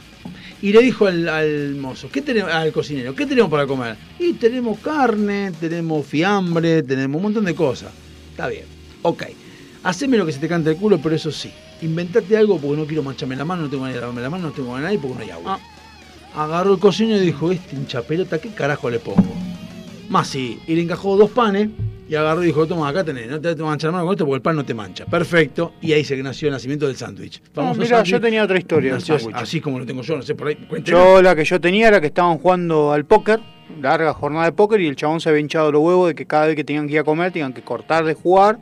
[0.61, 3.95] Y le dijo al, al mozo, ¿qué tenemos, al cocinero, ¿qué tenemos para comer?
[4.19, 7.91] Y tenemos carne, tenemos fiambre, tenemos un montón de cosas.
[8.31, 8.65] Está bien,
[9.03, 9.23] ok.
[9.83, 11.49] Haceme lo que se te cante el culo, pero eso sí.
[11.81, 14.47] Inventate algo porque no quiero mancharme la mano, no tengo ganas de lavarme la mano,
[14.47, 15.59] no tengo ganas de nadie porque no hay agua.
[16.35, 19.23] Agarró el cocinero y dijo, este hincha pelota, ¿qué carajo le pongo?
[20.09, 20.59] Más sí.
[20.67, 21.69] Y le encajó dos panes
[22.09, 24.37] y agarró y dijo, toma, acá tenés, no te manchar la mano con esto porque
[24.37, 25.05] el pan no te mancha.
[25.05, 25.73] Perfecto.
[25.81, 27.39] Y ahí se nació el nacimiento del sándwich.
[27.55, 29.35] No, Famoso mira, yo tenía otra historia sándwich.
[29.35, 30.55] así como lo tengo yo, no sé, por ahí.
[30.55, 30.99] cuéntenos.
[30.99, 33.39] Yo la que yo tenía era que estaban jugando al póker,
[33.79, 36.47] larga jornada de póker, y el chabón se había hinchado los huevos de que cada
[36.47, 38.57] vez que tenían que ir a comer tenían que cortar de jugar.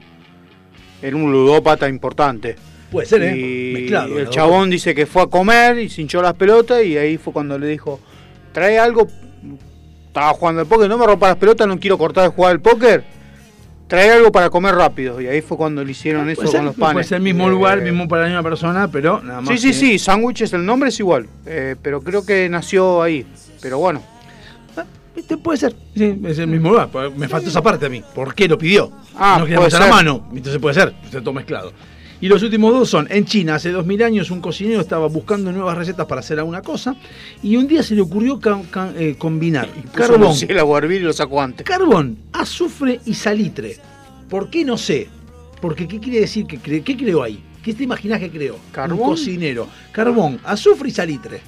[1.01, 2.55] Era un ludópata importante.
[2.91, 3.37] Puede ser, ¿eh?
[3.37, 4.17] Y Mezclado.
[4.19, 7.31] el chabón dice que fue a comer y se hinchó las pelotas y ahí fue
[7.31, 7.99] cuando le dijo,
[8.51, 9.07] trae algo,
[10.18, 12.59] estaba jugando al póker, no me rompa las pelotas, no quiero cortar de jugar al
[12.59, 13.03] póker,
[13.88, 15.22] trae algo para comer rápido.
[15.22, 16.43] Y ahí fue cuando le hicieron dos.
[16.43, 17.07] eso con los panes.
[17.07, 19.49] ser el mismo Eh, lugar, mismo para la misma persona, pero nada más.
[19.49, 23.28] Sí, sí, que- sí, sándwiches, el nombre es igual, eh, pero creo que nació ahí.
[23.61, 24.01] Pero bueno,
[24.76, 24.84] Ah,
[25.15, 25.38] ¿viste?
[25.38, 25.76] Puede ser.
[25.95, 26.89] Sí, es el mismo lugar.
[26.91, 28.03] pues, Me faltó esa parte a mí.
[28.15, 28.91] ¿Por qué lo pidió?
[29.15, 30.28] Ah, no quería manchar la mano.
[30.34, 30.95] Entonces puede ser.
[31.03, 31.74] Está todo mezclado.
[32.20, 35.78] Y los últimos dos son, en China, hace 2000 años, un cocinero estaba buscando nuevas
[35.78, 36.95] recetas para hacer alguna cosa
[37.43, 39.91] y un día se le ocurrió ca- ca- eh, combinar puso
[40.47, 41.65] carbón, y lo sacó antes.
[41.65, 43.78] carbón, azufre y salitre.
[44.30, 44.65] ¿Por qué?
[44.65, 45.07] No sé.
[45.61, 47.43] Porque ¿qué quiere decir que cre- ¿Qué creó ahí?
[47.63, 48.57] ¿Qué te imaginas que creó?
[48.72, 48.99] ¿Carbón?
[48.99, 49.68] Un cocinero.
[49.91, 51.41] Carbón, azufre y salitre.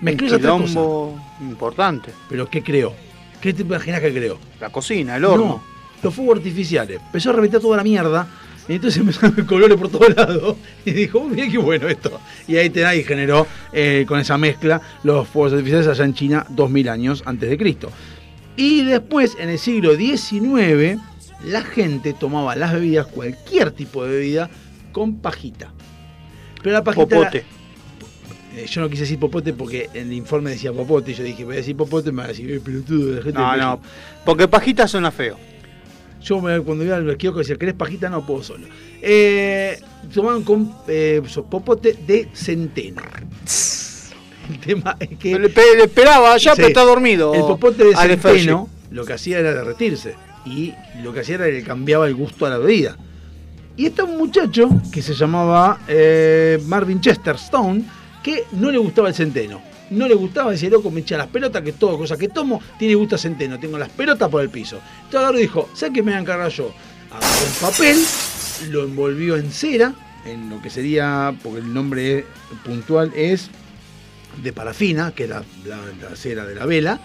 [0.00, 2.10] Mezcló Un quilombo importante.
[2.28, 2.92] ¿Pero qué creó?
[3.40, 4.38] ¿Qué te imaginas que creó?
[4.60, 5.44] La cocina, el horno.
[5.46, 5.62] No,
[6.02, 7.00] los fuegos artificiales.
[7.04, 8.26] Empezó a reventar toda la mierda.
[8.68, 10.56] Y entonces empezaron a colores por todos lados.
[10.86, 12.18] Y dijo, "Oh, mira qué bueno esto.
[12.48, 16.46] Y ahí te y generó eh, con esa mezcla los fuegos artificiales allá en China
[16.48, 17.90] 2000 años antes de Cristo.
[18.56, 20.98] Y después, en el siglo XIX,
[21.44, 24.48] la gente tomaba las bebidas, cualquier tipo de bebida,
[24.92, 25.72] con pajita.
[26.62, 27.06] Pero la pajita.
[27.16, 27.44] Popote.
[28.56, 31.10] eh, yo no quise decir popote porque en el informe decía popote.
[31.10, 33.38] Y yo dije, voy a decir popote, me va a decir, eh, pelotudo, la gente
[33.38, 33.70] No, de no.
[33.76, 33.88] México".
[34.24, 35.36] Porque pajita suena feo.
[36.24, 38.08] Yo me- cuando iba al kiosco decía, ¿querés pajita?
[38.08, 38.66] No puedo solo.
[39.02, 39.78] Eh,
[40.12, 43.02] tomaban con eh, popote de centeno.
[44.50, 46.56] El tema es que Le, le esperaba allá, Sí.
[46.56, 47.32] pero está dormido.
[47.34, 50.14] el popote de centeno lo que hacía era derretirse.
[50.46, 52.96] Y lo que hacía era que le cambiaba el gusto a la bebida.
[53.76, 57.84] Y está un muchacho que se llamaba eh, Marvin Chester Stone,
[58.22, 59.60] que no le gustaba el centeno.
[59.94, 62.94] No le gustaba, decía, loco, me echa las pelotas, que todo cosa que tomo tiene
[62.94, 63.58] gusto a centeno.
[63.58, 64.80] Tengo las pelotas por el piso.
[65.04, 66.72] Entonces y dijo, ¿sabes qué me voy a encargar yo?
[67.10, 67.96] Agarró un papel,
[68.70, 69.94] lo envolvió en cera,
[70.26, 72.24] en lo que sería, porque el nombre
[72.64, 73.50] puntual es
[74.42, 76.98] de parafina, que es la, la- la cera de la vela,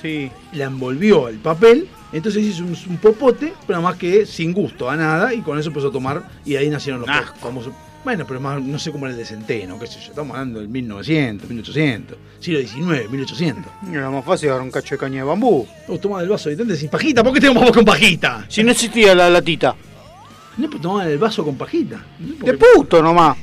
[0.00, 0.30] Sí.
[0.54, 4.96] la envolvió el papel, entonces hizo un, un popote, pero más que sin gusto a
[4.96, 7.32] nada, y con eso empezó a tomar, y ahí nacieron los Asco.
[7.34, 7.74] pop- famosos.
[8.02, 10.58] Bueno, pero más, no sé cómo era el de centeno, qué sé yo, estamos hablando
[10.58, 13.72] del 1900, 1800, siglo XIX, 1800.
[13.92, 15.66] Era más fácil agarrar un cacho de caña de bambú.
[15.86, 18.46] Vos tomás del vaso de sin pajita, ¿por qué tenemos vamos con pajita?
[18.48, 19.76] Si no existía la latita.
[20.56, 22.02] No, pero tomaban el vaso con pajita.
[22.18, 23.36] No De puto nomás.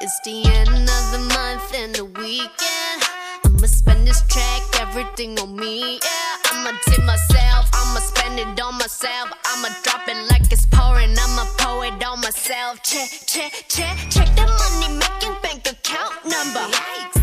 [0.00, 3.02] It's the end of the month and the weekend.
[3.46, 5.98] I'ma spend this track, everything on me.
[6.02, 6.23] Yeah,
[6.66, 9.28] I'ma tip myself, I'ma spend it on myself.
[9.44, 12.82] I'ma drop it like it's pouring, I'ma pour it on myself.
[12.82, 16.66] Check, check, check, check the money making bank account number.
[16.72, 17.13] That's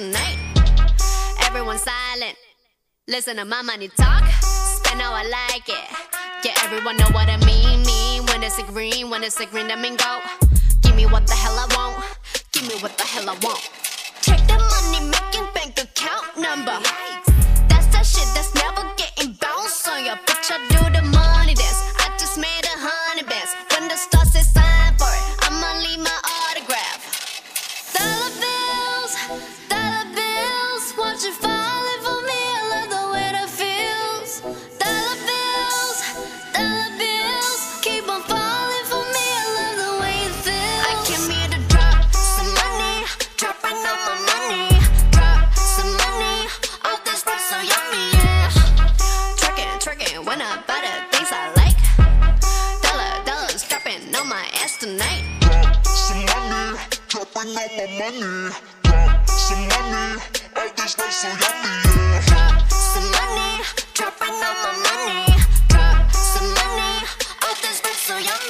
[0.00, 0.38] tonight.
[1.44, 2.36] Everyone silent.
[3.06, 5.86] Listen to my money talk, spend how I like it.
[6.42, 7.84] Yeah, everyone know what I mean.
[7.84, 10.12] Mean when it's a green, when it's a green, that mean go.
[10.80, 12.02] Give me what the hell I want.
[12.52, 13.60] Give me what the hell I want.
[14.22, 16.78] Check the money making bank account number.
[17.68, 20.16] That's that shit that's never getting bounced on ya.
[20.24, 21.19] Bitch, I do the money
[57.54, 57.66] my
[57.98, 58.54] money.
[58.82, 60.20] Drop some money.
[60.56, 61.74] All this so yummy,
[63.16, 63.62] money,
[63.94, 65.24] dropping on my money.
[65.68, 67.06] Drop some money,
[67.42, 68.49] all this bitch so yummy,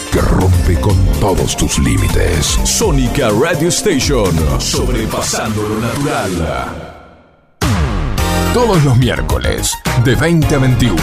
[0.11, 2.59] que rompe con todos tus límites.
[2.65, 4.31] Sónica Radio Station.
[4.59, 6.97] Sobrepasando lo natural.
[8.53, 11.01] Todos los miércoles, de 20 a 21.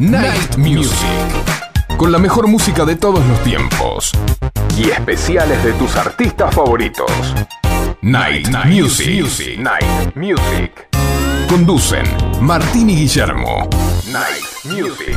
[0.00, 0.96] Night Music.
[1.96, 4.12] Con la mejor música de todos los tiempos.
[4.76, 7.10] Y especiales de tus artistas favoritos.
[8.02, 9.58] Night, Music.
[9.58, 10.88] Night Music.
[11.48, 12.04] Conducen
[12.40, 13.68] Martín y Guillermo.
[14.12, 15.16] Night Music.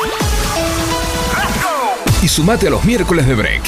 [2.21, 3.61] y sumate a los miércoles de break.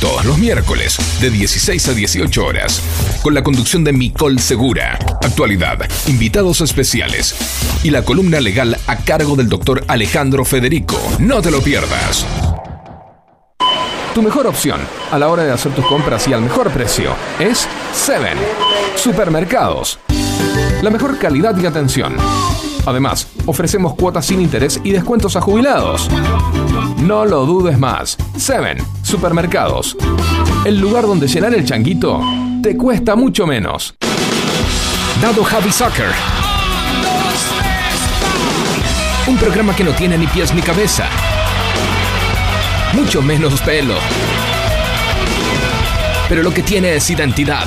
[0.00, 2.82] Todos los miércoles, de 16 a 18 horas,
[3.22, 7.34] con la conducción de Micol Segura, actualidad, invitados especiales
[7.82, 11.00] y la columna legal a cargo del doctor Alejandro Federico.
[11.18, 12.26] No te lo pierdas.
[14.14, 14.80] Tu mejor opción
[15.10, 18.38] a la hora de hacer tus compras y al mejor precio es Seven
[18.94, 19.98] Supermercados.
[20.82, 22.14] La mejor calidad y atención.
[22.86, 26.08] Además, ofrecemos cuotas sin interés y descuentos a jubilados.
[26.98, 28.16] No lo dudes más.
[28.36, 29.96] Seven Supermercados.
[30.64, 32.20] El lugar donde llenar el changuito
[32.62, 33.94] te cuesta mucho menos.
[35.20, 36.08] Dado Javi Soccer.
[39.26, 41.04] Un programa que no tiene ni pies ni cabeza.
[42.92, 43.94] Mucho menos pelo.
[46.28, 47.66] Pero lo que tiene es identidad.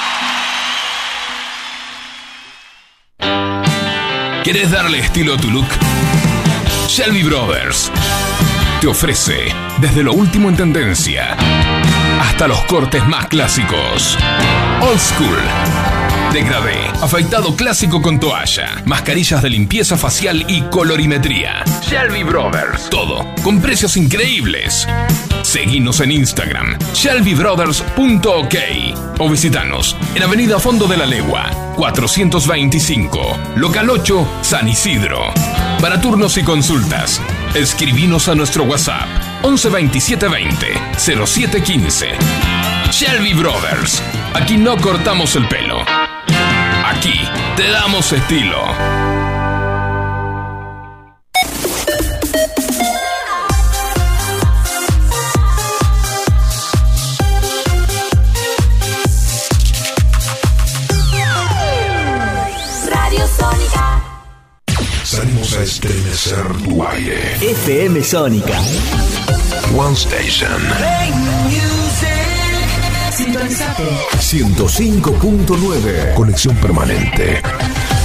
[4.43, 5.67] ¿Quieres darle estilo a tu look?
[6.87, 7.91] Shelby Brothers
[8.81, 11.37] te ofrece desde lo último en tendencia
[12.19, 14.17] hasta los cortes más clásicos.
[14.81, 15.37] Old School.
[16.33, 21.63] Degradé, afeitado clásico con toalla, mascarillas de limpieza facial y colorimetría.
[21.83, 22.89] Shelby Brothers.
[22.89, 24.87] Todo con precios increíbles.
[25.43, 28.55] Seguinos en Instagram, shelbybrothers.ok
[29.19, 35.33] o visitanos en Avenida Fondo de la Legua, 425, Local 8, San Isidro.
[35.81, 37.21] Para turnos y consultas,
[37.55, 39.07] escribinos a nuestro WhatsApp
[39.43, 40.67] 11 27 20
[40.97, 42.07] 07 15.
[42.91, 44.01] Shelby Brothers.
[44.33, 45.81] Aquí no cortamos el pelo.
[46.85, 47.19] Aquí
[47.55, 49.10] te damos estilo.
[65.71, 67.37] Estremecer tu aire.
[67.39, 68.59] FM Sónica.
[69.73, 70.61] One Station.
[73.09, 73.83] Sintonizate.
[74.19, 76.13] 105.9.
[76.13, 77.41] Conexión permanente.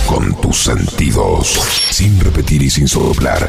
[0.07, 1.59] con tus sentidos,
[1.91, 3.49] sin repetir y sin soplar.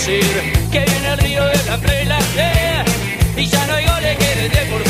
[0.00, 0.24] Hacer.
[0.72, 2.06] Que viene el río de la hambre
[3.36, 4.89] y ya no hay goles que deformar.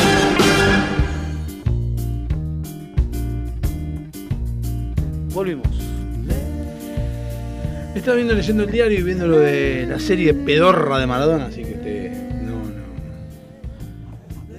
[8.01, 11.63] Estaba viendo leyendo el diario y viendo lo de la serie pedorra de Maradona, así
[11.63, 12.09] que te.
[12.41, 12.71] No, no.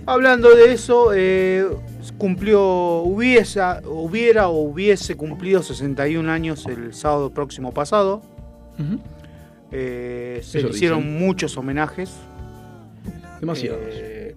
[0.07, 1.67] Hablando de eso, eh,
[2.19, 8.23] cumplió, hubiese, hubiera o hubiese cumplido 61 años el sábado próximo pasado.
[9.73, 11.19] Eh, se Eso le hicieron dicen.
[11.19, 12.13] muchos homenajes.
[13.41, 13.81] Demasiados.
[13.91, 14.37] Eh,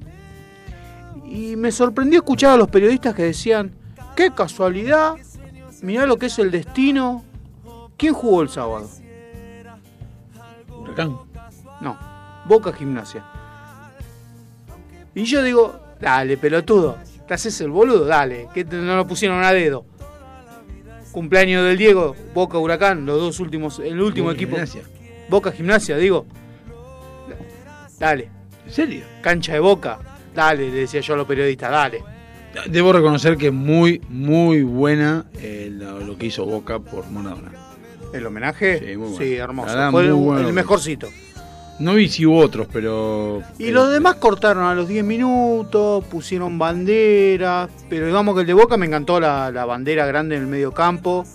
[1.28, 3.70] y me sorprendió escuchar a los periodistas que decían,
[4.16, 5.14] qué casualidad,
[5.84, 7.24] mirá lo que es el destino.
[8.06, 8.88] ¿Quién jugó el sábado?
[10.70, 11.18] Huracán.
[11.82, 11.98] No,
[12.46, 13.26] Boca Gimnasia.
[15.16, 19.52] Y yo digo, dale, pelotudo, te haces el boludo, dale, que no lo pusieron a
[19.54, 19.88] dedo.
[21.12, 24.52] Cumpleaños del Diego, Boca Huracán, los dos últimos, el último Boca equipo.
[24.52, 24.84] Gimnasia.
[25.28, 26.28] Boca Gimnasia, digo.
[27.98, 28.30] Dale,
[28.68, 29.04] ¿En serio?
[29.24, 29.98] cancha de Boca,
[30.36, 32.04] dale, le decía yo a los periodistas, dale.
[32.68, 37.65] Debo reconocer que es muy, muy buena eh, lo, lo que hizo Boca por Maradona.
[38.16, 38.80] ¿El homenaje?
[38.80, 39.18] Sí, muy bueno.
[39.18, 39.68] Sí, hermoso.
[39.68, 41.10] La verdad, Fue el- bueno mejorcito.
[41.78, 43.42] No vi si hubo otros, pero.
[43.60, 48.54] Y los demás cortaron a los 10 minutos, pusieron banderas, pero digamos que el de
[48.54, 51.26] Boca me encantó la, la bandera grande en el medio campo.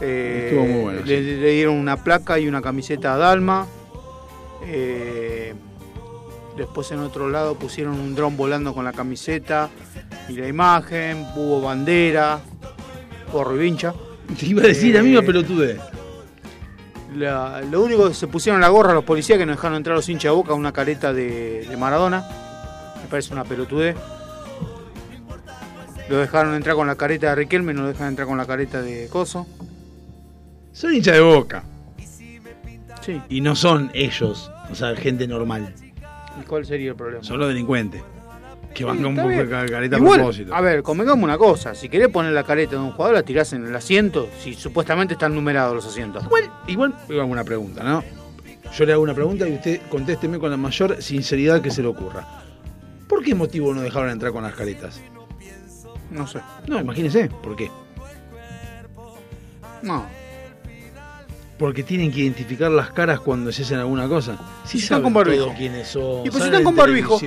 [0.00, 3.66] Eh, Estuvo muy bueno, Le, le dieron una placa y una camiseta a Dalma.
[4.66, 5.54] Eh,
[6.56, 9.70] después en otro lado pusieron un dron volando con la camiseta
[10.28, 12.40] y la imagen, hubo bandera,
[13.56, 13.94] vincha.
[14.38, 15.78] Te iba a decir la Eh, misma pelotudez.
[17.16, 20.08] La- lo único que se pusieron la gorra los policías que nos dejaron entrar los
[20.08, 22.24] hinchas de boca una careta de, de Maradona.
[23.02, 23.96] Me parece una pelotudez.
[26.08, 28.82] Lo dejaron entrar con la careta de Riquelme, no lo dejan entrar con la careta
[28.82, 29.46] de Coso.
[30.72, 31.62] Son hinchas de Boca.
[33.00, 33.20] Sí.
[33.28, 35.72] Y no son ellos, o sea, gente normal.
[36.40, 37.22] ¿Y cuál sería el problema?
[37.24, 38.02] Son los delincuentes.
[38.74, 40.54] Que van con careta a Igual, propósito.
[40.54, 41.74] a ver, convengamos una cosa.
[41.74, 44.28] Si querés poner la careta de un jugador, la tirás en el asiento.
[44.40, 46.22] Si supuestamente están numerados los asientos.
[46.24, 48.04] Igual, igual hago una pregunta, ¿no?
[48.76, 51.88] Yo le hago una pregunta y usted contésteme con la mayor sinceridad que se le
[51.88, 52.24] ocurra.
[53.08, 55.00] ¿Por qué motivo no dejaron entrar con las caretas?
[56.12, 56.38] No sé.
[56.68, 57.68] No, imagínese, ¿por qué?
[59.82, 60.06] No.
[61.58, 64.38] Porque tienen que identificar las caras cuando se hacen alguna cosa.
[64.64, 65.52] Si Sí están con barbijo.
[65.58, 66.24] quiénes son.
[66.26, 67.18] Y pues si están con barbijo.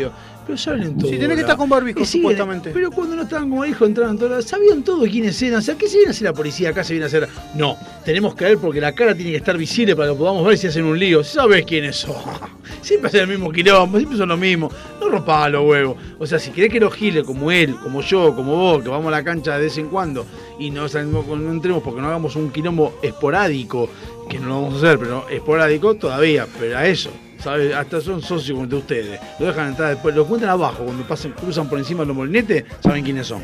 [0.46, 1.10] Pero saben todo.
[1.10, 2.72] Si tenés que estar con barbijo, siguen- supuestamente.
[2.74, 4.44] Pero cuando no estaban con barbijo entraban todos.
[4.46, 5.60] Sabían todos quiénes eran.
[5.60, 6.70] O sea, ¿qué se viene a hacer la policía?
[6.70, 7.30] Acá se viene a hacer.
[7.56, 10.58] No, tenemos que ver porque la cara tiene que estar visible para que podamos ver
[10.58, 11.24] si hacen un lío.
[11.24, 12.16] Sabes quiénes son.
[12.82, 14.70] Siempre hacen el mismo quilombo, siempre son lo mismo.
[15.00, 15.96] No rompa los huevos.
[16.20, 19.08] O sea, si querés que los giles como él, como yo, como vos, que vamos
[19.08, 20.26] a la cancha de vez en cuando
[20.60, 23.90] y no, salimos no entremos porque no hagamos un quilombo esporádico,
[24.30, 27.10] que no lo vamos a hacer, pero esporádico todavía, pero a eso.
[27.44, 27.74] ¿Sabes?
[27.76, 29.20] Hasta son socios de ustedes.
[29.40, 32.64] Lo dejan entrar después, lo cuentan abajo, cuando pasan, cruzan por encima de los molinetes,
[32.82, 33.44] saben quiénes son.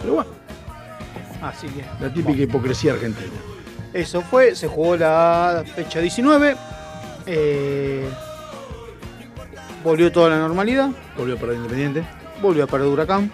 [0.00, 0.30] Pero bueno,
[1.42, 1.84] Así que.
[2.00, 3.30] la típica hipocresía argentina.
[3.92, 6.56] Eso fue, se jugó la fecha 19.
[7.26, 8.08] eh,
[9.82, 10.90] volvió toda la normalidad.
[11.16, 12.04] Volvió para Independiente.
[12.42, 13.30] Volvió a perder Huracán.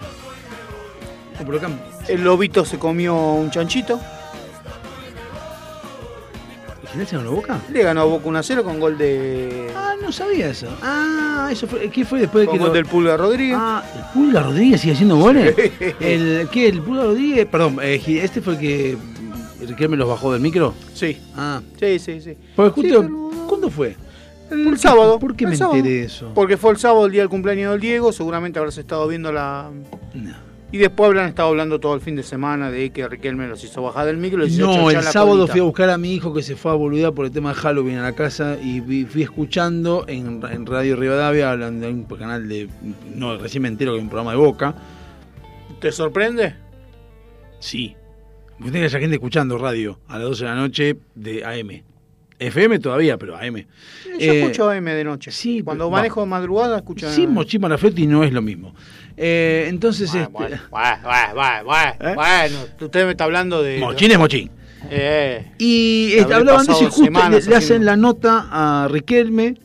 [1.39, 1.69] Acá-
[2.07, 3.99] El Lobito se comió un chanchito.
[6.91, 7.59] ¿Gimnasia no lo boca?
[7.71, 9.71] Le ganó a Boca 1 a 0 con gol de.
[9.75, 10.67] Ah, no sabía eso.
[10.81, 11.89] Ah, eso fue.
[11.89, 13.57] ¿Qué fue después de con que gol lo- del Pulga Rodríguez.
[13.59, 15.53] Ah, ¿el Pulga Rodríguez sigue haciendo goles?
[15.99, 16.67] ¿El qué?
[16.69, 17.45] ¿El Pulga Rodríguez?
[17.45, 18.97] Perdón, eh, este fue el que.
[19.61, 20.73] ¿El que me los bajó del micro?
[20.93, 21.17] Sí.
[21.35, 21.61] Ah.
[21.79, 22.37] Sí, sí, sí.
[22.55, 23.01] Porque justo.
[23.01, 23.95] Sí, pero- ¿Cuándo fue?
[24.49, 25.19] El sábado.
[25.19, 25.77] ¿Por qué el me sábado.
[25.77, 26.31] enteré de eso?
[26.33, 28.13] Porque fue el sábado el día del cumpleaños del Diego.
[28.13, 29.69] Seguramente habrás estado viendo la.
[30.69, 33.81] Y después habrán estado hablando todo el fin de semana de que Riquelme los hizo
[33.81, 34.45] bajar del micro.
[34.45, 35.51] hizo No, el la sábado colita.
[35.53, 37.55] fui a buscar a mi hijo que se fue a boludear por el tema de
[37.55, 42.03] Halloween a la casa y vi- fui escuchando en, en Radio Rivadavia, hablando de un
[42.03, 42.67] canal de.
[43.15, 44.75] No, recién me entero que hay un programa de Boca.
[45.79, 46.55] ¿Te sorprende?
[47.59, 47.95] Sí.
[48.57, 51.83] Porque tiene que haya gente escuchando radio a las 12 de la noche de AM.
[52.39, 53.55] FM todavía, pero AM.
[54.05, 55.31] Yo Eh, escucho AM de noche.
[55.31, 58.75] sí, Cuando manejo de madrugada escucho Sin Mochí Marafletti no es lo mismo.
[59.17, 60.11] Eh, entonces.
[60.31, 62.13] Bueno, este- bueno, bueno, bueno, bueno, ¿Eh?
[62.15, 63.79] bueno, usted me está hablando de.
[63.79, 64.51] Mochín es Mochín.
[64.91, 68.47] Eh, Y Habré este, hablaban de eso y justo semanas le, le hacen la nota
[68.51, 69.55] a Riquelme,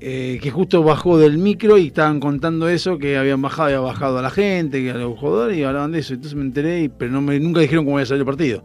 [0.00, 4.18] eh, que justo bajó del micro y estaban contando eso, que habían bajado, había bajado
[4.18, 6.14] a la gente, que a los jugadores, y hablaban de eso.
[6.14, 8.62] Entonces me enteré, y- pero no me, nunca dijeron cómo iba a salir el partido.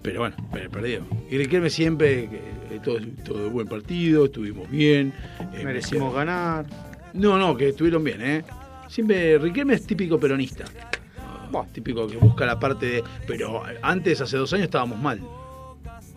[0.00, 1.06] Pero bueno, per- perdió.
[1.30, 5.12] Y Riquelme siempre, eh, todo, todo buen partido, estuvimos bien.
[5.54, 6.64] eh, merecimos me- ganar.
[7.12, 8.42] No, no, que estuvieron bien, ¿eh?
[8.96, 10.64] Siempre, Riquelme es típico peronista.
[11.18, 13.04] Ah, Típico que busca la parte de...
[13.26, 15.18] Pero antes, hace dos años, estábamos mal.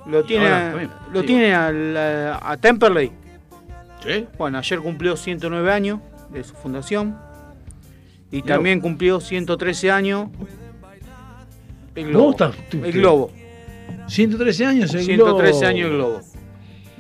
[0.06, 1.27] Lo Y tiene, ahora también, lo sí.
[1.27, 3.11] tiene al- a, Temperley.
[4.06, 4.27] ¿Sí?
[4.38, 7.18] Bueno, ayer cumplió 109 años de su fundación.
[8.30, 10.27] Y Mirá también cumplió 113 años
[11.95, 12.31] el ¿Vos globo.
[12.31, 13.31] estás- tú- el globo.
[14.07, 15.15] 113 años el 113
[15.60, 15.65] globo.
[15.69, 16.22] años el globo.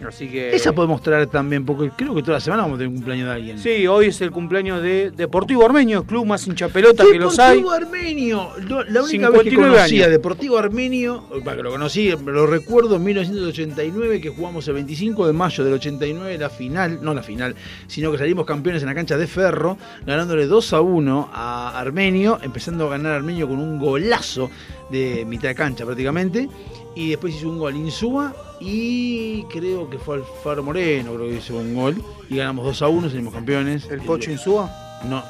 [0.09, 0.55] Así que.
[0.55, 3.27] Esa podemos traer también, porque creo que toda la semana vamos a tener un cumpleaños
[3.27, 3.59] de alguien.
[3.59, 7.37] Sí, hoy es el cumpleaños de Deportivo Armenio, el club más hincha pelota que los
[7.39, 7.57] hay.
[7.57, 8.49] Deportivo Armenio.
[8.89, 10.11] La única vez que 59 conocía años.
[10.11, 15.63] Deportivo Armenio, bueno, lo conocí, lo recuerdo en 1989, que jugamos el 25 de mayo
[15.63, 17.55] del 89, la final, no la final,
[17.87, 22.39] sino que salimos campeones en la cancha de Ferro, ganándole 2 a 1 a Armenio,
[22.41, 24.49] empezando a ganar Armenio con un golazo
[24.89, 26.49] de mitad de cancha prácticamente.
[26.95, 31.57] Y después hizo un gol Insúa y creo que fue Alfaro Moreno, creo que hizo
[31.57, 32.01] un gol.
[32.29, 33.85] Y ganamos 2 a 1, salimos campeones.
[33.89, 34.71] ¿El Pocho Insúa?
[35.09, 35.21] No.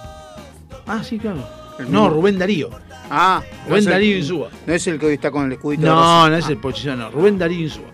[0.86, 1.44] Ah, sí, claro.
[1.80, 2.10] El No, mismo.
[2.10, 2.70] Rubén Darío.
[3.10, 4.50] Ah, Rubén es el- Darío Insúa.
[4.66, 7.10] No es el que hoy está con el escudito No, no es el Pochillón, no.
[7.10, 7.86] Rubén Darío Insúa.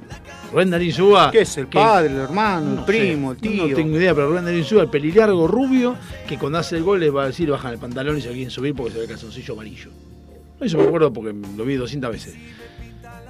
[0.52, 1.31] Rubén Darío Insúa.
[1.31, 1.57] ¿Qué es?
[1.57, 3.68] ¿El que- padre, el hermano, no el primo, el tío?
[3.68, 5.95] No tengo idea, pero Rubén Darío Insúa, el pelilargo rubio,
[6.27, 8.52] que cuando hace el gol les va a decir bajan el pantalón y se quieren
[8.52, 9.89] subir porque se ve el calzoncillo amarillo.
[10.60, 12.35] Eso me acuerdo porque lo vi 200 veces.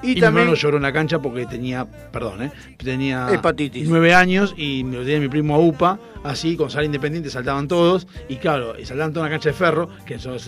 [0.04, 2.52] Y Y, mi también- hermano lloró en la cancha porque tenía, perdón, ¿eh?
[2.78, 3.88] tenía Hepatitis.
[3.88, 7.68] nueve años y me lo tenía mi primo a UPA, así, con sal independiente saltaban
[7.68, 10.48] todos, y claro, y saltaban toda una cancha de ferro, que son los,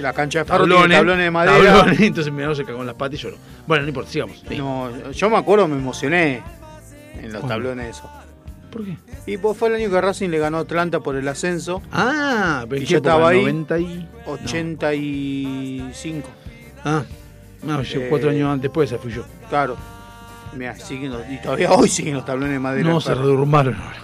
[0.00, 1.74] La cancha de ferro tiene tablones de madera.
[1.78, 3.36] tablones, entonces mi hermano se cagó en las patas y lloró.
[3.66, 4.42] Bueno, no importa, sigamos.
[4.48, 4.56] Sí.
[4.58, 6.42] No, yo me acuerdo, me emocioné
[7.16, 7.48] en los ¿Cuándo?
[7.48, 8.10] tablones esos.
[8.70, 8.96] ¿Por qué?
[9.26, 11.80] Y pues fue el año que Racing le ganó a Atlanta por el ascenso.
[11.90, 13.40] Ah, pero Y ¿en yo estaba ahí.
[13.40, 14.08] 90 y...
[14.26, 16.28] 85.
[16.84, 17.02] Ah,
[17.62, 19.22] no, yo Eh, cuatro años antes después esa fui yo.
[19.48, 19.76] Claro.
[20.56, 22.88] Mira, siguen los- y todavía hoy siguen los tablones de madera.
[22.88, 23.98] No, se derrumbaron ahora.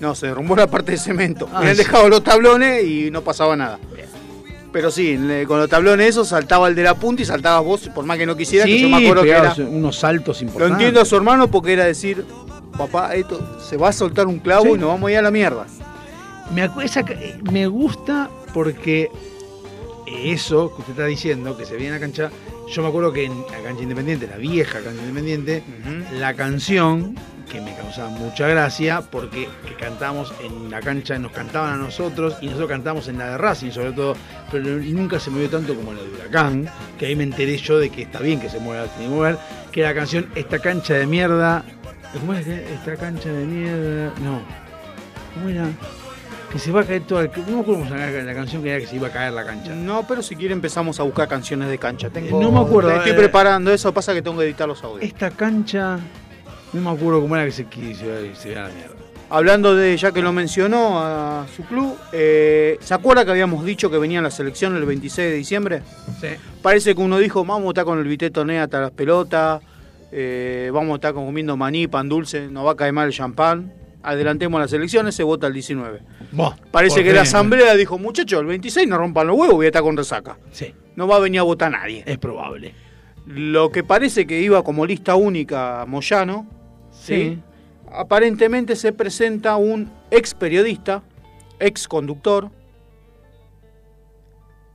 [0.00, 1.48] No, se derrumbó la parte de cemento.
[1.52, 1.82] Ah, Habían sí.
[1.84, 3.78] dejado los tablones y no pasaba nada.
[4.72, 5.16] Pero sí,
[5.46, 8.26] con los tablones esos saltaba el de la punta y saltabas vos, por más que
[8.26, 9.54] no quisiera, que yo me acuerdo que era.
[9.68, 10.72] unos saltos Lo importantes.
[10.80, 12.24] entiendo a su hermano porque era decir,
[12.76, 14.70] papá, esto se va a soltar un clavo Sí.
[14.70, 15.66] y nos vamos a ir a la mierda.
[16.52, 19.10] Me, esa eh, me gusta porque
[20.06, 22.30] eso que usted está diciendo, que se ve en la cancha,
[22.68, 25.62] yo me acuerdo que en la cancha independiente, la vieja cancha independiente,
[26.18, 27.14] la canción
[27.50, 32.36] que me causaba mucha gracia porque que cantamos en la cancha, nos cantaban a nosotros
[32.40, 34.16] y nosotros cantamos en la de Racing sobre todo,
[34.50, 36.68] pero nunca se movió tanto como la de Huracán,
[36.98, 39.38] que ahí me enteré yo de que está bien que se mueva, que mover,
[39.70, 41.64] que la canción Esta cancha de mierda,
[42.12, 44.12] ¿cómo es que esta cancha de mierda?
[44.22, 44.40] No,
[45.34, 45.68] ¿cómo era?
[46.54, 47.30] Que se va a caer toda el...
[47.48, 49.32] No me acuerdo cómo se llama la canción que era que se iba a caer
[49.32, 49.74] la cancha.
[49.74, 52.10] No, pero si quiere empezamos a buscar canciones de cancha.
[52.10, 53.14] Tengo, No me acuerdo, Estoy eh.
[53.14, 55.02] preparando eso, pasa que tengo que editar los audios.
[55.02, 55.98] Esta cancha...
[56.72, 58.94] No me acuerdo cómo era que se, que se, se iba a la mierda.
[59.30, 63.90] Hablando de, ya que lo mencionó a su club, eh, ¿se acuerda que habíamos dicho
[63.90, 65.82] que venía la selección el 26 de diciembre?
[66.20, 66.28] Sí.
[66.62, 69.60] Parece que uno dijo, vamos a estar con el viteto nea hasta las pelotas,
[70.12, 73.72] eh, vamos a estar comiendo maní, pan dulce, nos va a caer mal el champán.
[74.04, 76.00] Adelantemos las elecciones, se vota el 19.
[76.32, 79.68] Buah, Parece que la asamblea dijo, muchachos, el 26 no rompan los huevos, voy a
[79.70, 80.38] estar con resaca.
[80.52, 82.02] Sí, No va a venir a votar nadie.
[82.06, 82.74] es probable.
[83.26, 86.46] Lo que parece que iba como lista única Moyano,
[86.92, 87.38] Sí.
[87.90, 91.02] aparentemente se presenta un ex periodista,
[91.58, 92.50] ex conductor,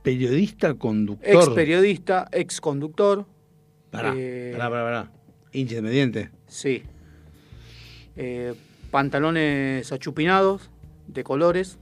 [0.02, 1.28] Periodista, conductor.
[1.30, 3.26] ex periodista, ex conductor,
[3.90, 5.12] Pará, Eh, pará, pará, pará.
[5.52, 6.30] Independiente.
[6.46, 6.82] sí.
[8.16, 8.54] Eh,
[8.90, 10.70] pantalones achupinados,
[11.06, 11.78] de colores.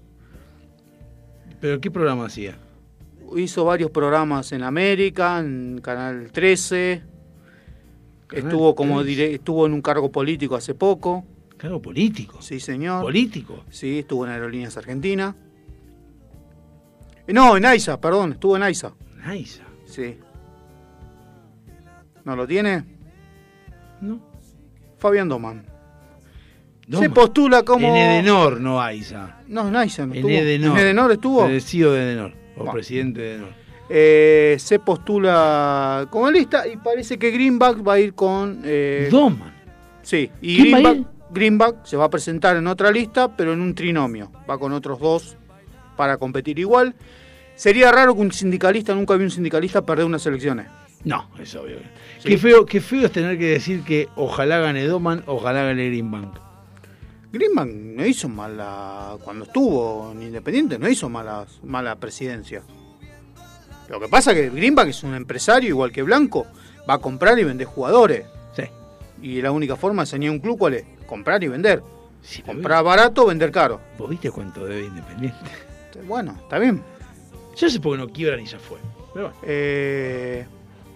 [1.60, 2.56] ¿Pero qué programa hacía?
[3.36, 7.02] Hizo varios programas en América, en Canal 13.
[8.26, 9.10] Canal Estuvo como 13.
[9.10, 11.24] dire- estuvo en un cargo político hace poco.
[11.56, 12.40] Claro, político.
[12.40, 13.02] Sí, señor.
[13.02, 13.64] Político.
[13.70, 15.34] Sí, estuvo en Aerolíneas Argentina.
[17.26, 18.92] Eh, No, en AISA, perdón, estuvo en AISA.
[19.26, 19.60] Nice.
[19.86, 20.16] Sí.
[22.24, 22.84] ¿No lo tiene?
[24.00, 24.20] No.
[24.98, 25.28] Fabián
[26.90, 27.86] Se postula como.
[27.88, 29.36] En Edenor, no Aiza.
[29.48, 30.32] No, en AISA no En estuvo.
[30.32, 30.78] Edenor.
[30.78, 31.48] ¿En Edenor estuvo?
[31.60, 32.32] CEO de Edenor.
[32.54, 32.72] O Bueno.
[32.72, 33.48] presidente de Edenor.
[33.90, 38.60] Eh, se postula como lista y parece que Greenback va a ir con.
[38.64, 39.54] eh, Doman.
[40.02, 43.52] Sí, y ¿Quién va a Greenback, Greenback se va a presentar en otra lista, pero
[43.52, 44.30] en un trinomio.
[44.48, 45.36] Va con otros dos
[45.96, 46.94] para competir igual.
[47.54, 50.66] Sería raro que un sindicalista, nunca vi un sindicalista perder unas elecciones.
[51.04, 51.76] No, es obvio.
[52.18, 52.28] Sí.
[52.28, 56.36] Qué, feo, qué feo es tener que decir que ojalá gane Doman, ojalá gane Greenbank.
[57.32, 59.16] Greenback no hizo mala.
[59.22, 62.62] Cuando estuvo en Independiente, no hizo mala, mala presidencia.
[63.88, 66.46] Lo que pasa es que Greenback es un empresario igual que Blanco.
[66.88, 68.26] Va a comprar y vender jugadores.
[68.54, 68.64] Sí.
[69.22, 70.84] Y la única forma de enseñar un club, ¿cuál es?
[71.06, 71.82] Comprar y vender.
[72.22, 73.80] Sí, pero Comprar barato, vender caro.
[73.98, 75.38] ¿Vos viste cuánto debe Independiente?
[76.06, 76.80] Bueno, está bien.
[77.56, 78.78] Yo sé por qué no quiebran y ya fue.
[79.12, 79.40] Pero bueno.
[79.42, 80.46] Eh,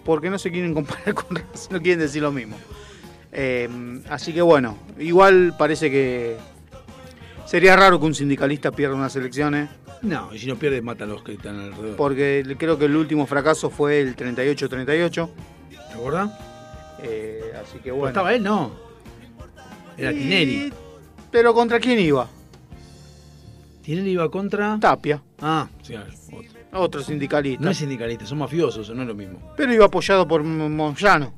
[0.05, 1.27] porque no se quieren comparar con
[1.69, 2.55] no quieren decir lo mismo.
[3.35, 3.67] Eh,
[4.09, 6.37] así que bueno, igual parece que
[7.45, 9.69] Sería raro que un sindicalista pierda unas elecciones,
[10.01, 11.95] No, y si no pierde, mata a los que están alrededor.
[11.97, 15.29] porque creo que el último fracaso fue el 38-38.
[15.69, 16.31] ¿Te acordás?
[17.03, 18.07] eh, así que Pero bueno.
[18.09, 18.71] estaba él, no.
[19.97, 20.73] Era Y- Tinelli.
[21.31, 22.27] Pero ¿contra quién iba?
[23.81, 24.77] Tinelli iba contra.
[24.79, 26.81] Tapia, Ah, sí, claro, otro.
[26.81, 27.63] otro sindicalista.
[27.63, 29.53] No es sindicalista, son mafiosos, no es lo mismo.
[29.57, 31.33] Pero iba apoyado por Moyano.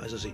[0.00, 0.32] Ah, eso sí.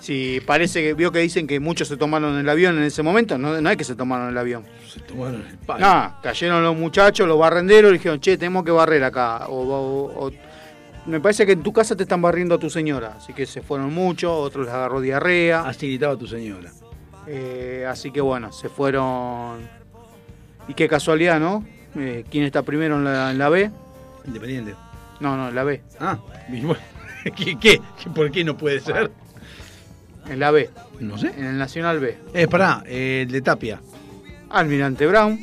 [0.00, 3.36] Sí, parece que vio que dicen que muchos se tomaron el avión en ese momento.
[3.36, 4.64] No, no es que se tomaron el avión.
[4.88, 5.86] Se tomaron el palo.
[5.86, 9.46] No, cayeron los muchachos, los barrenderos, y dijeron, che, tenemos que barrer acá.
[9.48, 10.32] O, o- o-
[11.06, 13.14] me parece que en tu casa te están barriendo a tu señora.
[13.18, 15.62] Así que se fueron muchos, otros les agarró diarrea.
[15.62, 16.70] Así gritaba tu señora.
[17.26, 19.58] Eh, así que bueno, se fueron.
[20.66, 21.64] Y qué casualidad, ¿no?
[21.96, 23.70] Eh, ¿Quién está primero en la, en la B?
[24.26, 24.74] Independiente.
[25.20, 25.82] No, no, en la B.
[25.98, 26.18] Ah,
[27.36, 27.80] ¿qué, qué?
[28.14, 29.10] ¿Por qué no puede ser?
[30.30, 30.70] En la B.
[31.00, 31.32] No sé.
[31.36, 32.16] En el Nacional B.
[32.32, 33.80] Eh, pará, eh, el de Tapia.
[34.48, 35.38] Almirante Brown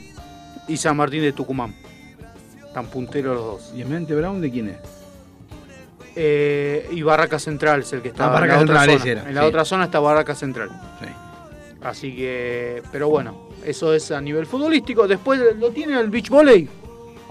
[0.67, 1.75] y San Martín de Tucumán.
[2.65, 3.73] Están punteros los dos.
[3.75, 4.77] ¿Y Mente Brown de quién es?
[6.15, 9.03] Eh, y Barraca Central es el que está Ah, en la otra zona.
[9.11, 9.47] era, En la sí.
[9.47, 10.69] otra zona está Barraca Central.
[10.99, 11.07] Sí.
[11.83, 15.07] Así que, pero bueno, eso es a nivel futbolístico.
[15.07, 16.67] Después lo tiene el beach volley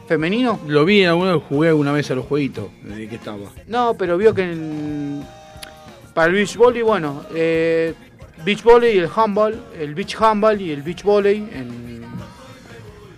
[0.06, 0.60] femenino.
[0.68, 3.48] Lo vi alguna vez, jugué alguna vez a los jueguitos desde que estaba.
[3.66, 5.24] No, pero vio que en-
[6.16, 7.92] para el beach volley, bueno, eh,
[8.42, 12.02] beach volley y el handball, el beach handball y el beach volley en,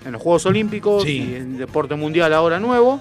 [0.05, 1.31] en los Juegos Olímpicos Sí.
[1.31, 3.01] y en deporte mundial ahora nuevo.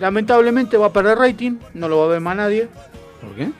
[0.00, 2.66] Lamentablemente va a perder rating, no lo va a ver más nadie,
[3.20, 3.50] ¿Por qué?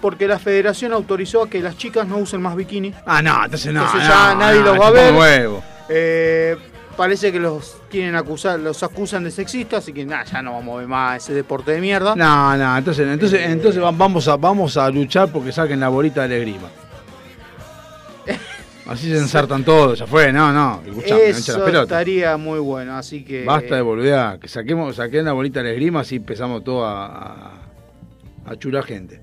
[0.00, 2.94] porque la federación autorizó a que las chicas no usen más bikini.
[3.04, 3.82] Ah, no, entonces no.
[3.84, 5.12] Entonces no, ya nadie no, los va a ver.
[5.14, 5.62] huevo.
[5.90, 6.56] Eh,
[6.98, 10.74] parece que los quieren acusar, los acusan de sexistas, así que nah, ya no vamos
[10.74, 12.14] a ver más ese deporte de mierda.
[12.16, 16.22] No, no, entonces, entonces, entonces va- vamos a, vamos a luchar porque saquen la bolita
[16.22, 16.68] de la esgrima.
[18.86, 23.44] Así se ensartan todos, ya fue, no, no, escuchame, Eso estaría muy bueno, así que
[23.44, 26.86] Basta de volver a que saquemos, saquen la bolita de la esgrima así empezamos todo
[26.86, 27.52] a, a,
[28.46, 29.20] a churar gente.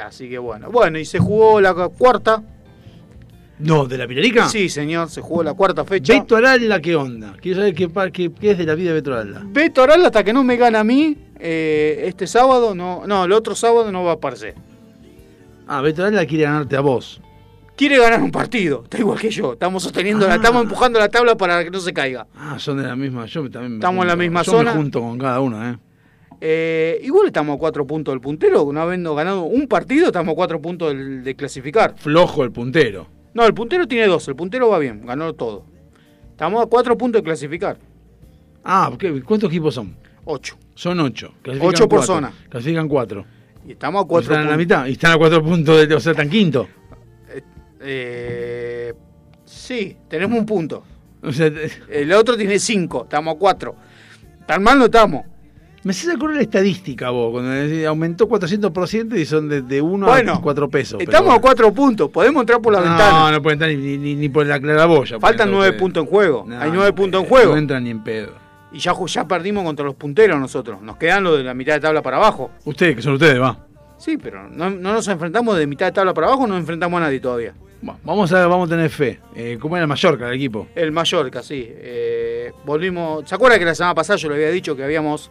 [0.00, 0.70] así que bueno.
[0.70, 2.40] Bueno, y se jugó la cuarta.
[3.60, 4.48] No, ¿de la Pilarica?
[4.48, 6.14] Sí, señor, se jugó la cuarta fecha.
[6.14, 7.34] Beto Aralda, ¿qué onda?
[7.40, 9.42] Quiero saber qué, qué- qué es de la vida de Beto Aralda.
[9.44, 13.32] Beto Oral hasta que no me gana a mí eh, este sábado, no, no, el
[13.32, 14.54] otro sábado no va a aparecer.
[15.66, 17.20] Ah, Beto Aralda quiere ganarte a vos.
[17.76, 19.52] Quiere ganar un partido, está igual que yo.
[19.54, 20.36] Estamos sosteniendo, la, Ah.
[20.36, 22.26] estamos empujando la tabla para que no se caiga.
[22.36, 24.72] Ah, son de la misma, yo también me Estamos en la misma yo zona.
[24.72, 25.78] me junto con cada uno, ¿eh?
[26.42, 30.36] Eh, igual estamos a cuatro puntos del puntero, no habiendo ganado un partido, estamos a
[30.36, 31.94] cuatro puntos del- de clasificar.
[31.98, 33.06] Flojo el puntero.
[33.34, 35.64] No, el puntero tiene dos, el puntero va bien, ganó todo.
[36.30, 37.78] Estamos a cuatro puntos de clasificar.
[38.64, 39.94] Ah, ¿qué- ¿cuántos equipos son?
[40.24, 40.56] Ocho.
[40.74, 41.32] Son ocho.
[41.42, 42.32] Clasifican Ocho por zona.
[42.48, 43.24] Clasifican cuatro.
[43.66, 44.76] Y estamos a cuatro están en la puntos.
[44.78, 44.86] mitad.
[44.86, 46.66] Y están a cuatro puntos, de, o sea, están quinto.
[47.82, 48.92] Eh,
[49.44, 50.82] sí, tenemos un punto.
[51.22, 51.70] O sea, te-
[52.02, 53.76] El otro tiene cinco, estamos a cuatro.
[54.46, 55.24] Tan mal no estamos.
[55.82, 60.06] Me haces acordar la estadística vos, cuando decís, aumentó 400% y son de, de uno
[60.06, 60.98] Bueno, a cuatro pesos.
[60.98, 61.40] pero Estamos a bueno.
[61.42, 63.30] cuatro puntos, podemos entrar por la no, ventana.
[63.32, 65.18] No, pueden entrar ni, ni, ni por la claraboya.
[65.18, 65.80] Faltan entrar nueve ustedes.
[65.80, 66.44] puntos en juego.
[66.46, 67.52] No, Hay nueve no, puntos en juego.
[67.52, 68.32] No entran ni en pedo.
[68.72, 70.80] Y ya, ya perdimos contra los punteros nosotros.
[70.82, 72.50] Nos quedan los de la mitad de tabla para abajo.
[72.64, 73.58] Ustedes, que son ustedes, va.
[73.98, 77.00] Sí, pero no, no nos enfrentamos de mitad de tabla para abajo, no enfrentamos a
[77.04, 77.52] nadie todavía.
[77.86, 79.18] Va, Vamos a, vamos a tener fe.
[79.34, 80.68] Eh, ¿Cómo era el Mallorca, el equipo?
[80.74, 81.66] El Mallorca, sí.
[81.68, 83.28] Eh, volvimos.
[83.28, 85.30] ¿Se acuerda que la semana pasada yo le había dicho que habíamos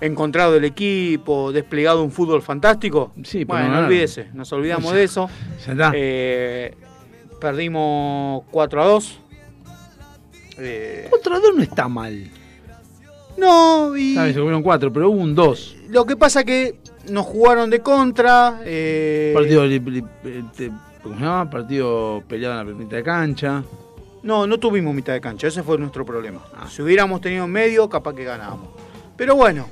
[0.00, 3.12] encontrado el equipo, desplegado un fútbol fantástico?
[3.24, 5.28] Sí, pero bueno, no no olvídese, nos olvidamos de eso.
[5.66, 5.92] Ya está.
[5.94, 6.74] Eh,
[7.40, 9.20] perdimos 4 a 2.
[10.58, 12.30] Eh, Otro dos no está mal.
[13.36, 15.76] no, y se comieron cuatro, pero hubo un dos.
[15.90, 16.76] lo que pasa que
[17.10, 18.60] nos jugaron de contra.
[18.64, 20.70] eh, Partido, li- li- eh, te-
[21.02, 21.50] ¿cómo se llama?
[21.50, 23.64] Partido peleado en la mitad de cancha.
[24.22, 26.40] No, no tuvimos mitad de cancha, ese fue nuestro problema.
[26.56, 26.68] Ah.
[26.70, 28.68] Si hubiéramos tenido medio, capaz que ganábamos.
[29.16, 29.68] Pero bueno,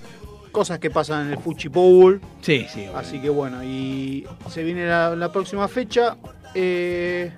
[0.52, 2.20] cosas que pasan en el Fuchi Bowl.
[2.40, 2.86] Sí, sí.
[2.94, 6.16] Así que bueno, y se viene la, la próxima fecha.
[6.54, 7.32] eh,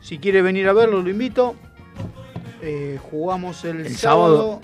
[0.00, 1.54] si quiere venir a verlo, lo invito.
[2.60, 4.60] Eh, jugamos el, El sábado,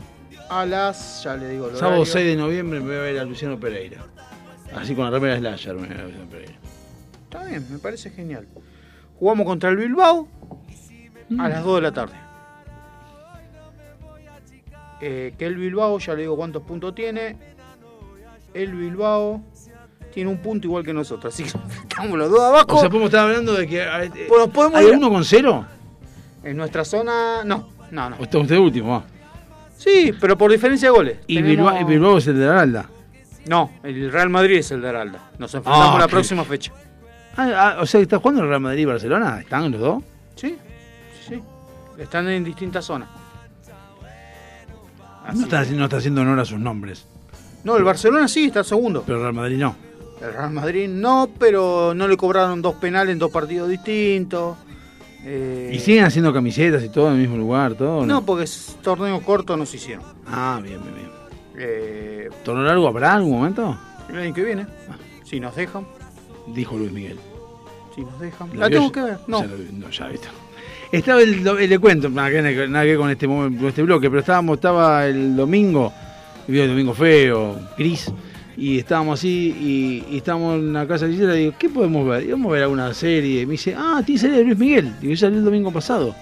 [0.48, 1.22] a las.
[1.24, 2.12] Ya le digo, el Sábado horario.
[2.12, 4.04] 6 de noviembre me voy a ver a Luciano Pereira.
[4.74, 6.54] Así con la remera Slasher me voy a ver a Luciano Pereira.
[7.24, 8.48] Está bien, me parece genial.
[9.18, 10.28] Jugamos contra el Bilbao
[11.38, 12.14] a las 2 de la tarde.
[15.00, 17.36] Eh, que el Bilbao, ya le digo cuántos puntos tiene.
[18.52, 19.40] El Bilbao
[20.12, 21.50] tiene un punto igual que nosotros, así que
[21.88, 22.76] estamos los dos abajo.
[22.76, 23.80] O sea, podemos estar hablando de que.
[23.82, 25.64] eh, podemos ¿Hay ir- uno con cero?
[26.42, 28.16] En nuestra zona, no, no, no.
[28.16, 28.90] ¿O está usted último?
[28.92, 29.04] va?
[29.76, 31.18] Sí, pero por diferencia de goles.
[31.26, 32.86] Y, Tenemos- Bilbao, es el de Aralda.
[33.46, 35.30] No, el Real Madrid es el de Aralda.
[35.38, 36.72] Nos enfrentamos Ah, la qué- próxima fecha.
[37.36, 39.40] Ah, ah, o sea, ¿está jugando el Real Madrid y Barcelona?
[39.40, 40.02] ¿Están los dos?
[40.34, 40.56] ¿Sí?
[41.26, 41.42] Sí, sí.
[41.98, 43.08] Están en distintas zonas.
[45.32, 47.06] No está, no está haciendo honor a sus nombres.
[47.64, 49.02] No, el Barcelona sí está segundo.
[49.04, 49.76] Pero el Real Madrid no.
[50.20, 54.56] El Real Madrid no, pero no le cobraron dos penales en dos partidos distintos.
[55.24, 57.74] Eh, ¿Y siguen haciendo camisetas y todo en el mismo lugar?
[57.74, 60.04] todo No, porque es torneo corto no se hicieron.
[60.26, 61.10] Ah, bien, bien, bien.
[61.58, 63.78] Eh, ¿Torneo largo habrá algún momento?
[64.08, 64.66] el año que viene,
[65.24, 65.86] si nos dejan,
[66.48, 67.18] Dijo Luis Miguel.
[67.94, 68.58] si nos dejan.
[68.58, 69.40] ¿La tengo que ver, no.
[69.42, 70.28] Ya lo no, ya viste.
[70.92, 74.20] Estaba el, do- le cuento, nada que, nada que con este, con este bloque, pero
[74.20, 75.92] estábamos, estaba el domingo,
[76.48, 78.10] el domingo feo, gris,
[78.56, 79.54] y estábamos así,
[80.08, 82.24] y, y estábamos en la casa de Gisela, y digo, ¿qué podemos ver?
[82.24, 83.42] Y vamos a ver alguna serie.
[83.42, 84.92] Y me dice, ah, tiene serie de Luis Miguel.
[85.00, 86.14] Y yo salió el domingo pasado.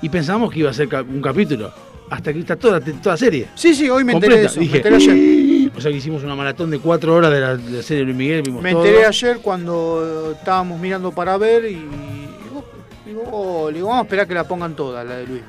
[0.00, 1.72] Y pensamos que iba a ser un capítulo.
[2.08, 3.48] Hasta que está toda, toda la serie.
[3.54, 4.60] Sí, sí, hoy me enteré de eso.
[4.60, 5.72] Dije, me enteré ayer.
[5.76, 8.04] O sea que hicimos una maratón de cuatro horas de la, de la serie de
[8.04, 8.42] Luis Miguel.
[8.42, 8.84] Vimos Me todo.
[8.84, 11.78] enteré ayer cuando eh, estábamos mirando para ver y
[13.30, 15.42] oh, le digo, vamos a esperar que la pongan toda, la de Luis.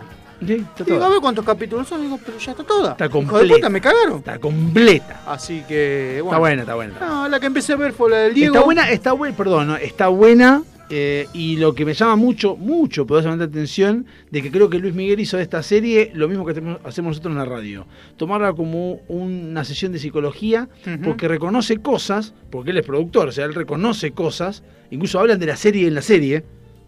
[0.45, 1.07] Sí, está digo, toda.
[1.07, 2.91] a ver cuántos capítulos son, digo, pero ya está toda.
[2.91, 3.55] Está completa.
[3.55, 4.17] puta, me cagaron.
[4.17, 5.21] Está completa.
[5.25, 6.29] Así que, bueno.
[6.31, 6.93] Está buena, está buena.
[6.99, 8.53] No, la que empecé a ver fue la del Diego.
[8.53, 10.61] Está buena, está buena, perdón, no, está buena.
[10.89, 14.93] eh, y lo que me llama mucho, mucho poderosamente atención, de que creo que Luis
[14.93, 16.51] Miguel hizo de esta serie lo mismo que
[16.83, 17.87] hacemos nosotros en la radio.
[18.17, 20.67] Tomarla como una sesión de psicología,
[21.03, 25.47] porque reconoce cosas, porque él es productor, o sea, él reconoce cosas, incluso hablan de
[25.47, 26.43] la serie en la serie,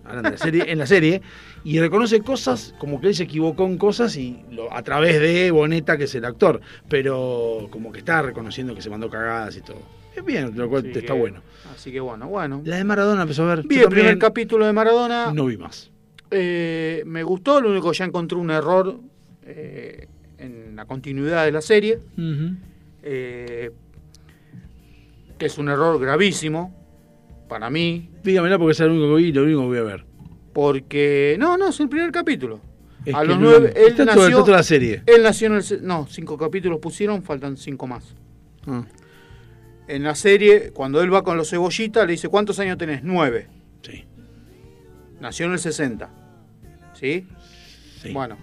[0.08, 1.22] hablan de la serie en la serie,
[1.64, 5.52] y reconoce cosas como que él se equivocó en cosas y lo- a través de
[5.52, 9.62] Boneta, que es el actor, pero como que está reconociendo que se mandó cagadas y
[9.62, 9.82] todo.
[10.16, 11.42] Es bien, lo cual Así está que- bueno.
[11.76, 12.62] Así que bueno, bueno.
[12.66, 13.68] La de Maradona empezó a ver.
[13.68, 15.32] Vi el primer capítulo de Maradona.
[15.34, 15.92] No vi más.
[16.32, 19.00] Eh, me gustó, lo único que ya encontré un error
[19.44, 20.08] eh,
[20.40, 22.00] en la continuidad de la serie,
[23.04, 23.72] eh,
[25.38, 26.74] que es un error gravísimo
[27.48, 30.06] para mí, Dígamela porque es el único que vi lo único que voy a ver.
[30.54, 32.60] porque no, no es el primer capítulo.
[33.06, 35.04] Es a los no- nueve, él está toda- nació, está toda la serie.
[35.06, 38.16] Él nació en el, no, cinco capítulos pusieron, faltan cinco más.
[38.66, 38.84] Ah,
[39.88, 43.04] En la serie, cuando él va con los cebollitas, le dice, ¿cuántos años tenés?
[43.04, 43.48] Nueve.
[43.82, 44.04] sí.
[45.22, 46.10] Nació en el 60.
[46.94, 47.26] ¿Sí?
[48.02, 48.12] Sí.
[48.12, 48.38] Bueno,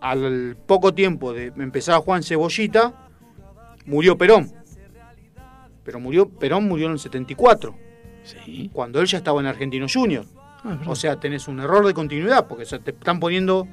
[0.00, 3.08] al poco tiempo de empezar a Juan Cebollita,
[3.86, 4.52] murió Perón.
[5.84, 7.74] Pero murió, Perón murió en el 74,
[8.24, 8.70] Sí.
[8.72, 10.24] cuando él ya estaba en Argentino Junior.
[10.64, 10.78] Ah.
[10.86, 13.66] O sea, tenés un error de continuidad, porque te están poniendo.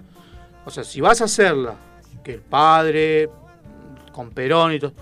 [0.66, 1.76] O sea, si vas a hacerla,
[2.24, 3.30] que el padre,
[4.12, 4.94] con Perón y todo.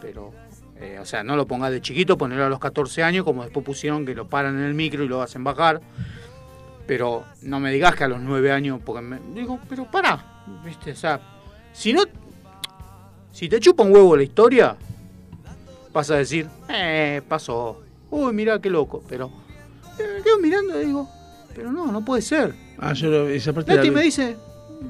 [0.00, 0.32] Pero,
[0.76, 3.64] eh, o sea, no lo pongas de chiquito, ponerlo a los 14 años, como después
[3.64, 5.80] pusieron que lo paran en el micro y lo hacen bajar.
[6.86, 9.18] Pero no me digas que a los 9 años, porque me.
[9.34, 10.92] Digo, pero pará, ¿viste?
[10.92, 11.20] O sea,
[11.72, 12.02] si no.
[13.30, 14.76] Si te chupa un huevo la historia,
[15.92, 17.82] vas a decir, eh, pasó.
[18.10, 19.30] Uy, mirá qué loco, pero.
[19.98, 21.08] eh, Me quedo mirando y digo,
[21.54, 22.54] pero no, no puede ser.
[22.78, 23.74] Ah, yo lo- esa parte.
[23.74, 24.36] Nati me dice,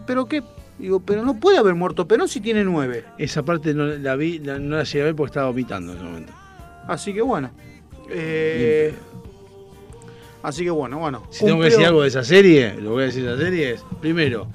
[0.06, 0.42] ¿pero qué?
[0.78, 3.04] Digo, pero no puede haber muerto Perón si tiene nueve.
[3.18, 5.98] Esa parte no la vi, la- no la llegué a ver porque estaba vomitando en
[5.98, 6.32] ese momento.
[6.86, 7.50] Así que bueno.
[8.10, 8.94] Eh,
[10.42, 11.24] así que bueno, bueno.
[11.30, 13.70] Si tengo que decir algo de esa serie, lo voy a decir de esa serie
[13.72, 14.46] es, primero,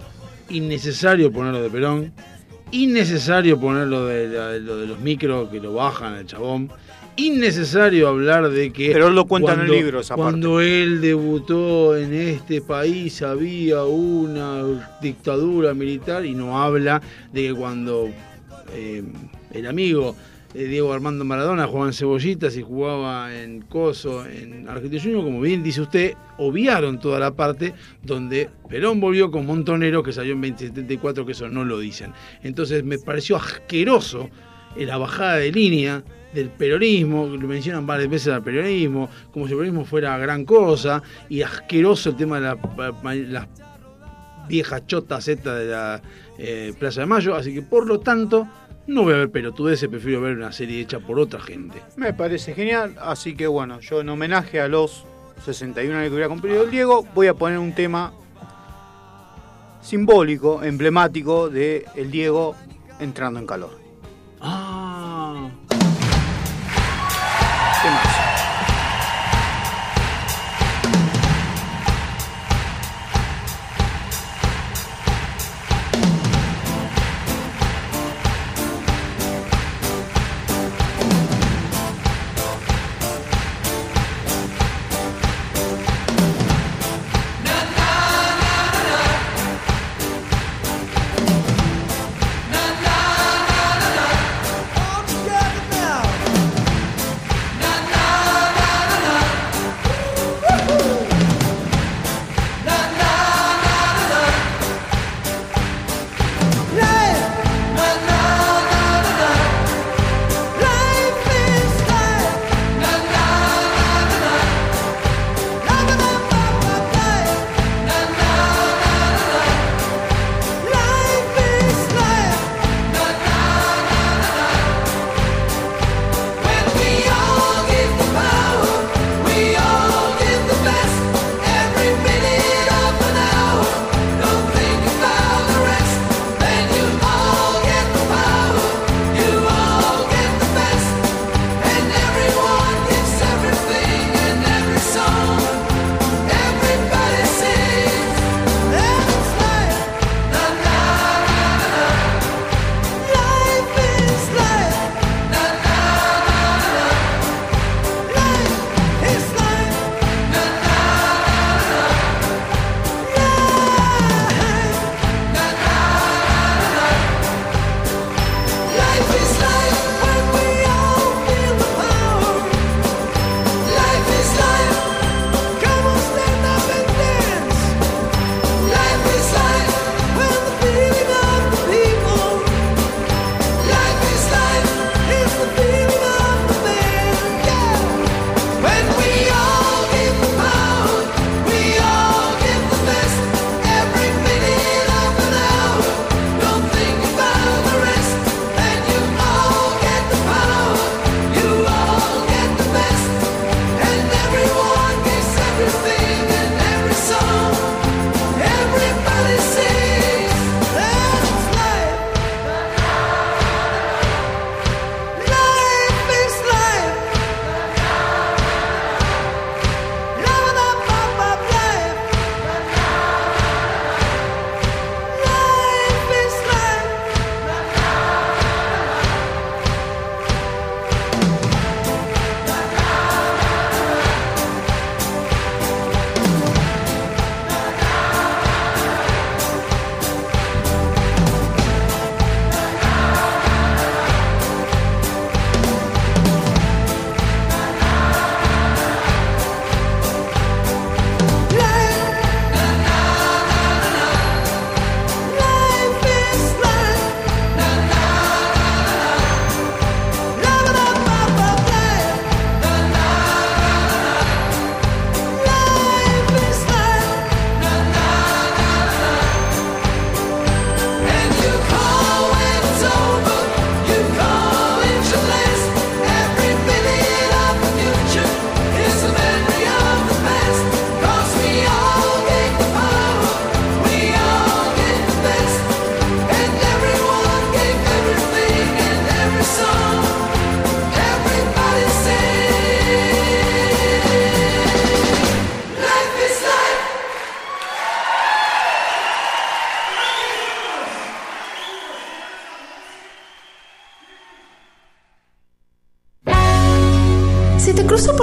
[0.49, 2.14] innecesario ponerlo de Perón,
[2.72, 6.72] innecesario ponerlo de, la- lo de los micros que lo bajan al chabón,
[7.15, 8.91] innecesario hablar de que...
[8.91, 13.84] Pero él lo cuenta en el libro, esa Cuando él debutó en este país había
[13.84, 14.64] una
[15.02, 18.10] dictadura militar y no habla de que cuando
[18.73, 19.03] eh,
[19.52, 20.15] el amigo
[20.53, 25.41] de Diego Armando Maradona jugaba en Cebollitas y jugaba en Coso, en Argentino Junior, como
[25.41, 27.73] bien dice usted, obviaron toda la parte
[28.03, 32.14] donde Perón volvió con Montonero, que salió en 2074, que eso no lo dicen.
[32.44, 34.30] Entonces me pareció asqueroso
[34.76, 36.03] eh, la bajada de línea
[36.34, 41.02] del peronismo, lo mencionan varias veces al peronismo, como si el peronismo fuera gran cosa,
[41.30, 43.48] y asqueroso el tema de la- las
[44.48, 46.02] viejas chotas esta de la
[46.38, 48.48] eh, Plaza de Mayo, así que por lo tanto
[48.88, 51.82] no voy a ver pelotudeces, prefiero ver una serie hecha por otra gente.
[51.96, 52.96] Me parece genial.
[53.00, 55.06] Así que bueno, yo en homenaje a los
[55.46, 58.12] 61 años que hubiera cumplido el Diego, voy a poner un tema
[59.82, 62.56] simbólico, emblemático de el Diego
[63.00, 63.80] entrando en calor.
[64.42, 65.50] Ah,
[67.84, 68.12] Temazo.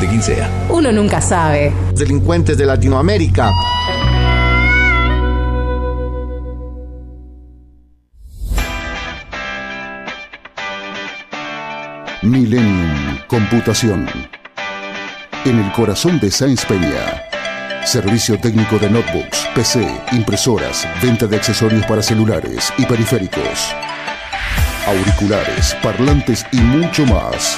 [0.00, 0.50] de quien sea.
[0.70, 1.72] Uno nunca sabe.
[1.94, 3.50] Delincuentes de Latinoamérica.
[12.22, 14.06] Millennium Computación.
[15.44, 17.22] En el corazón de Sáenz Peña.
[17.84, 23.74] Servicio técnico de notebooks, PC, impresoras, venta de accesorios para celulares y periféricos.
[24.86, 27.56] Auriculares, parlantes y mucho más.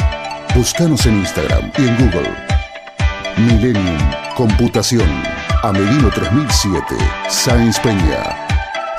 [0.54, 2.30] Búscanos en Instagram y en Google.
[3.38, 3.98] Millennium
[4.36, 5.08] Computación.
[5.62, 6.94] Amelino 3007.
[7.30, 8.36] Sáenz Peña.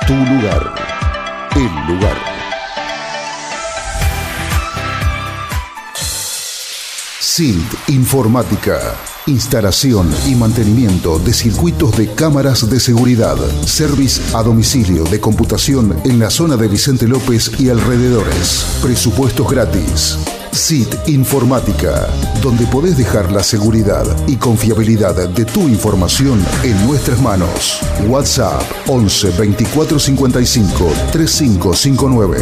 [0.04, 0.74] Tu lugar.
[1.54, 2.16] El lugar.
[7.20, 8.96] SILT Informática.
[9.26, 13.36] Instalación y mantenimiento de circuitos de cámaras de seguridad.
[13.64, 18.66] Service a domicilio de computación en la zona de Vicente López y alrededores.
[18.82, 20.18] Presupuestos gratis.
[20.54, 22.06] SIT Informática,
[22.40, 27.80] donde podés dejar la seguridad y confiabilidad de tu información en nuestras manos.
[28.06, 32.38] WhatsApp 11 24 55 3559.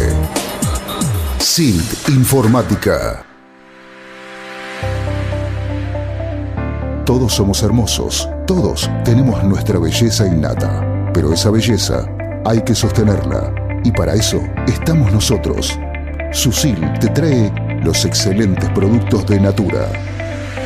[1.39, 3.25] SIT Informática.
[7.05, 12.07] Todos somos hermosos, todos tenemos nuestra belleza innata, pero esa belleza
[12.45, 13.53] hay que sostenerla
[13.83, 15.79] y para eso estamos nosotros.
[16.31, 17.51] Susil te trae
[17.83, 19.87] los excelentes productos de Natura.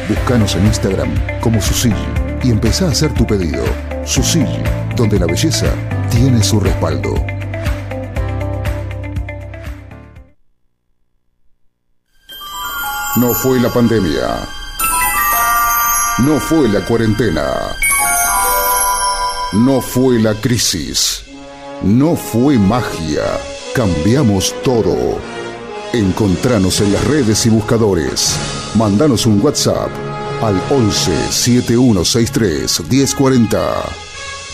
[0.07, 1.09] Búscanos en Instagram
[1.41, 1.95] como Susil
[2.43, 3.63] y empezá a hacer tu pedido.
[4.05, 4.47] Susil,
[4.95, 5.67] donde la belleza
[6.09, 7.13] tiene su respaldo.
[13.17, 14.47] No fue la pandemia.
[16.19, 17.45] No fue la cuarentena.
[19.53, 21.23] No fue la crisis.
[21.81, 23.23] No fue magia.
[23.73, 25.36] Cambiamos todo.
[25.93, 28.35] Encontranos en las redes y buscadores.
[28.75, 29.89] Mandanos un WhatsApp
[30.41, 33.59] al 11 7163 1040.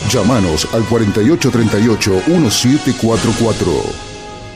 [0.09, 3.71] Llámanos al 4838 1744.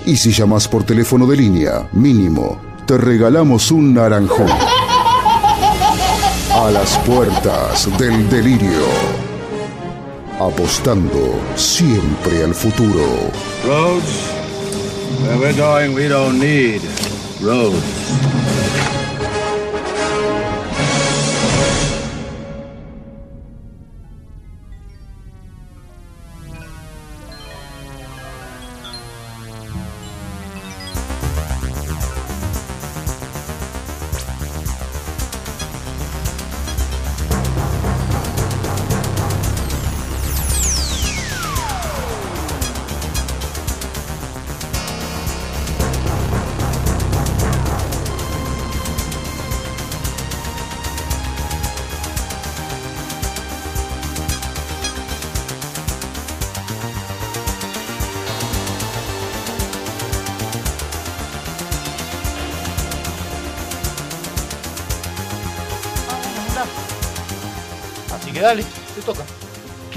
[0.05, 4.47] Y si llamas por teléfono de línea, mínimo, te regalamos un naranjón.
[6.53, 8.85] A las puertas del delirio.
[10.39, 13.03] Apostando siempre al futuro.
[13.65, 14.36] Roads,
[15.21, 16.81] where we're going, we don't need
[17.41, 18.46] roads.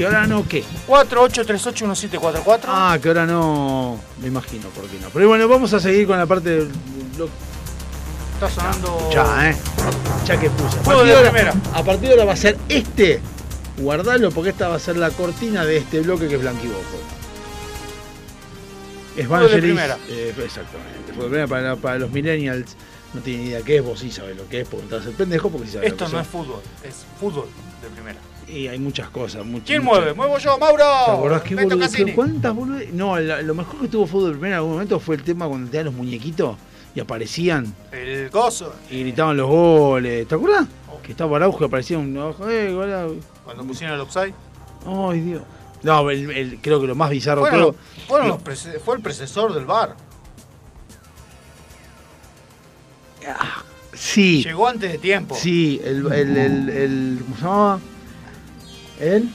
[0.00, 0.64] ¿Qué hora no qué?
[0.88, 2.60] 48381744.
[2.68, 4.00] Ah, que ahora no.
[4.22, 5.10] Me imagino por qué no.
[5.10, 6.70] Pero bueno, vamos a seguir con la parte del.
[7.18, 7.28] lo-
[8.32, 9.10] Está sonando.
[9.12, 9.56] Ya, eh.
[10.24, 10.78] Ya que puse.
[10.78, 11.54] A partir, de ahora, primera.
[11.74, 13.20] a partir de ahora va a ser este.
[13.76, 16.80] Guardalo porque esta va a ser la cortina de este bloque que es Blanquiboco.
[19.18, 19.78] Es Vangelis.
[20.08, 21.12] eh, exactamente.
[21.14, 22.74] Fue de primera para, para los millennials.
[23.12, 25.50] No tienen idea qué es, vos sí sabés lo que es, porque a hacer pendejo
[25.50, 26.44] porque sí sabés Esto lo que no es son.
[26.46, 27.48] fútbol, es fútbol
[27.82, 28.18] de primera.
[28.52, 29.44] Y hay muchas cosas.
[29.44, 30.14] much- ¿Quién muchas- mueve?
[30.14, 30.84] ¡Muevo yo, Mauro!
[31.06, 32.14] ¿Te acordás qué boludo-.
[32.14, 32.78] ¿Cuántas boludo?
[32.92, 35.70] No, la- lo mejor que tuvo fútbol primero en algún momento fue el tema cuando
[35.70, 36.56] te dan los muñequitos
[36.94, 38.74] y aparecían El gozo.
[38.90, 40.26] y gritaban los goles.
[40.26, 40.66] ¿Te acuerdas?
[41.02, 42.14] Que estaba Araujo y aparecía un
[42.48, 44.34] eh, Cuando pusieron el offside.
[44.86, 45.42] Ay, Dios.
[45.82, 49.96] No, el- el- creo que lo más bizarro lo- prece- fue el predecesor del bar.
[53.94, 54.42] sí.
[54.44, 55.34] Llegó antes de tiempo.
[55.34, 57.80] Sí, el, el, el, el- ¿cómo se llamaba?
[59.00, 59.28] ¿El?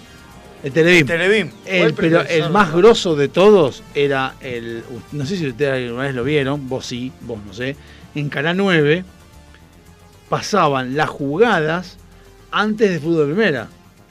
[0.63, 1.05] El Televim.
[1.05, 1.49] Televim.
[1.65, 4.83] El- el pero el más grosso de todos era el.
[5.11, 7.75] No sé si ustedes alguna vez lo vieron, vos sí, vos no sé.
[8.15, 9.03] En Canal 9
[10.29, 11.97] pasaban las jugadas
[12.51, 13.67] antes de fútbol primera.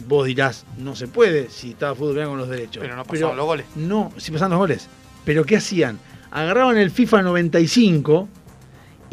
[0.07, 2.81] Vos dirás, no se puede si estaba fútbol bien con los derechos.
[2.83, 3.67] Pero no pasaban los goles.
[3.77, 4.89] No, sí pasaban los goles.
[5.25, 5.99] Pero ¿qué hacían?
[6.31, 8.29] Agarraban el FIFA 95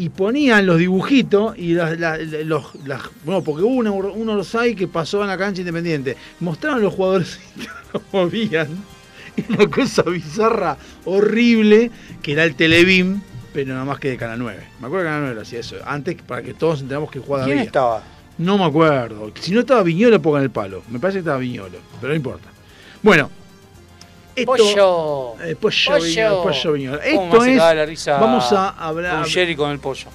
[0.03, 4.56] y ponían los dibujitos y las, la- los, las- bueno, porque hubo una, uno los
[4.56, 6.18] hay que pasó en la cancha independiente.
[6.40, 7.61] Mostraban los jugadores y
[7.94, 8.68] los movían.
[9.38, 10.76] Y una cosa bizarra,
[11.06, 11.91] horrible,
[12.22, 13.22] que era el Telebeam,
[13.53, 14.60] pero nada más que de Canal 9.
[14.80, 15.76] Me acuerdo que Canal 9 lo hacía eso.
[15.86, 17.68] Antes, para que todos entendamos que jugaba ¿Quién había.
[17.68, 18.03] estaba?
[18.38, 19.32] No me acuerdo.
[19.40, 20.82] Si no estaba Viñolo, pongan el palo.
[20.90, 22.49] Me parece que estaba Viñolo, pero no importa.
[23.03, 23.30] Bueno.
[24.36, 25.34] Esto, Pollo.
[25.44, 26.03] Eh, pollo, Pollo.
[26.03, 26.99] Viñolo, pollo Viñolo.
[27.16, 27.76] ¿Cómo me Esto es.
[27.76, 29.26] la risa vamos a hablar.
[29.26, 30.08] Jerry con el pollo.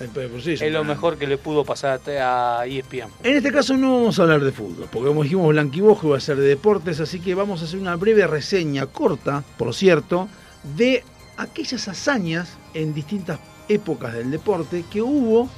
[0.00, 3.08] Eh, sí, Es lo mejor que le pudo pasar a ESPN.
[3.22, 6.20] En este caso no vamos a hablar de fútbol, porque como dijimos Blanquibojo iba a
[6.20, 10.28] ser de deportes, así que vamos a hacer una breve reseña corta, por cierto,
[10.76, 11.04] de
[11.36, 13.38] aquellas hazañas en distintas
[13.68, 15.48] épocas del deporte que hubo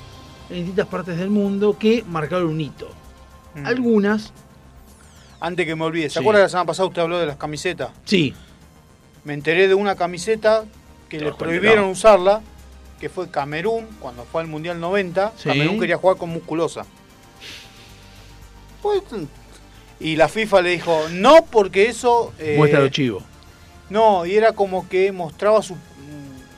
[0.51, 2.89] en distintas partes del mundo que marcaron un hito.
[3.55, 3.67] Mm.
[3.67, 4.33] Algunas,
[5.45, 6.19] Antes que me olvide, ¿se Sí.
[6.21, 7.91] acuerda que la semana pasada usted habló de las camisetas?
[8.05, 8.35] sí,
[9.25, 10.65] Me enteré de una camiseta
[11.09, 12.41] que le prohibieron usarla,
[13.01, 15.33] que fue Camerún, cuando fue al Mundial 90.
[15.37, 15.49] Sí.
[15.51, 16.85] Camerún quería jugar con musculosa.
[18.83, 19.03] Pues,
[20.01, 22.33] y la FIFA le dijo, no, porque eso...
[22.39, 23.21] eh, muestra lo chivo.
[23.91, 25.77] No, y era como que mostraba su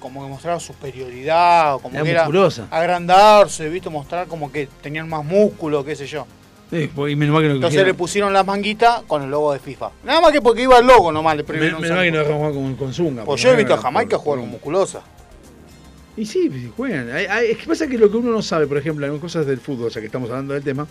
[0.01, 2.69] como que mostraba superioridad, o como Era que era musculosa.
[2.71, 3.91] agrandarse, ¿viste?
[3.91, 6.27] Mostrar como que tenían más músculo, qué sé yo.
[6.71, 9.53] Sí, porque- y menos mal que no Entonces le pusieron las manguitas con el logo
[9.53, 9.91] de FIFA.
[10.05, 12.53] Nada más que porque iba el logo nomás, le menos mal que no dejan jugar
[12.53, 13.25] con, con Zunga.
[13.25, 15.03] Pues yo he visto a Jamaica por- jugar con musculosa.
[16.17, 17.11] Y sí, pues, juegan.
[17.11, 19.91] Es que pasa que lo que uno no sabe, por ejemplo, algunas cosas del fútbol,
[19.91, 20.87] ya que estamos hablando del tema,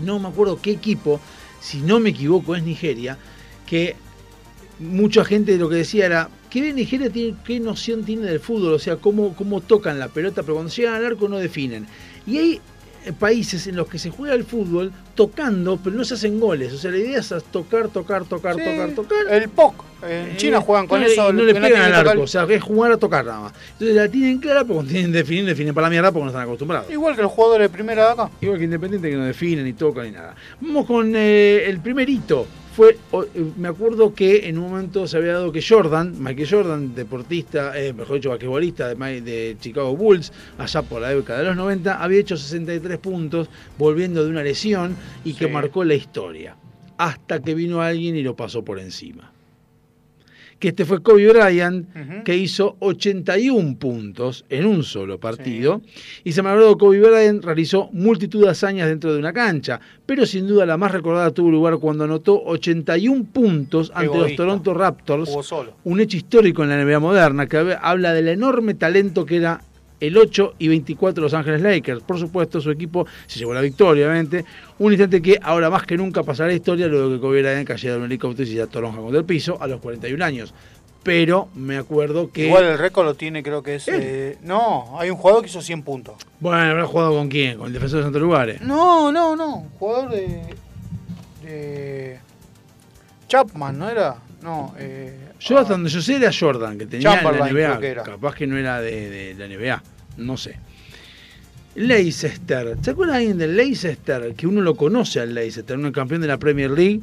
[0.00, 1.20] no me acuerdo qué equipo,
[1.60, 3.16] si no me equivoco, es Nigeria,
[3.66, 3.94] que
[4.80, 8.72] mucha gente lo que decía era, ¿qué Nigeria tiene, qué noción tiene del fútbol?
[8.74, 11.86] O sea, cómo, cómo tocan la pelota, pero cuando llegan al arco no definen.
[12.26, 12.60] Y eh,
[13.18, 16.72] países en los que se juega el fútbol tocando, pero no se hacen goles.
[16.72, 19.18] O sea, la idea es tocar, tocar, tocar, Sí, tocar, tocar.
[19.30, 19.84] El POC.
[20.08, 21.32] En China juegan con Eh, eso.
[21.32, 22.08] no le pegan al tocar.
[22.08, 23.52] arco, o sea, es jugar a tocar nada más.
[23.72, 26.30] Entonces la tienen clara, pero cuando tienen que definir, definen para la mierda porque no
[26.30, 26.90] están acostumbrados.
[26.90, 28.30] Igual que los jugadores de primera de acá.
[28.40, 30.34] Igual que Independiente que no definen ni tocan ni nada.
[30.60, 32.46] Vamos con eh, el primer hito.
[32.74, 36.94] Fue, eh, me acuerdo que en un momento se había dado que Jordan, Michael Jordan,
[36.94, 41.56] deportista, eh, mejor dicho, basquetbolista de, de Chicago Bulls, allá por la década de los
[41.56, 46.56] 90, había hecho 63 puntos volviendo de una lesión y que marcó la historia.
[46.96, 49.30] Hasta que vino alguien y lo pasó por encima.
[50.62, 51.88] Que este fue Kobe Bryant,
[52.22, 55.82] que hizo 81 puntos en un solo partido.
[56.22, 60.24] Y se me habló Kobe Bryant realizó multitud de hazañas dentro de una cancha, pero
[60.24, 64.36] sin duda la más recordada tuvo lugar cuando anotó 81 puntos ante los.
[64.36, 65.28] Toronto Raptors,
[65.82, 69.62] un hecho histórico en la NBA moderna que hab- habla del enorme talento que era
[70.02, 72.02] el 8 y 24 de Los Ángeles Lakers.
[72.02, 74.44] Por supuesto, su equipo se llevó la victoria, obviamente.
[74.80, 77.94] Un instante que ahora más que nunca pasará la historia luego que Kobe Bryant cayera
[77.94, 80.52] de un helicóptero y se toronja contra el piso a los 41 años.
[81.04, 82.46] Pero me acuerdo que...
[82.46, 83.86] Igual el récord lo tiene, creo que es.
[83.86, 86.16] Eh, no, hay un jugador que hizo 100 puntos.
[86.40, 87.58] Bueno, ¿habrá jugado con quién?
[87.58, 88.60] ¿Con el defensor de Santos Lugares?
[88.60, 89.68] No, no, no.
[89.78, 90.42] Jugador de.
[91.44, 92.18] de.
[93.28, 94.16] Chapman, ¿no era?
[94.42, 95.16] No, eh.
[95.38, 97.80] Yo hasta donde yo sé era Jordan, que tenía en la NBA.
[97.80, 97.94] que.
[97.94, 99.82] Capaz que no era de, de la NBA.
[100.16, 100.56] No sé.
[101.74, 102.76] Leicester.
[102.82, 104.34] ¿Se acuerda alguien del Leicester?
[104.34, 107.00] Que uno lo conoce al Leicester, un campeón de la Premier League.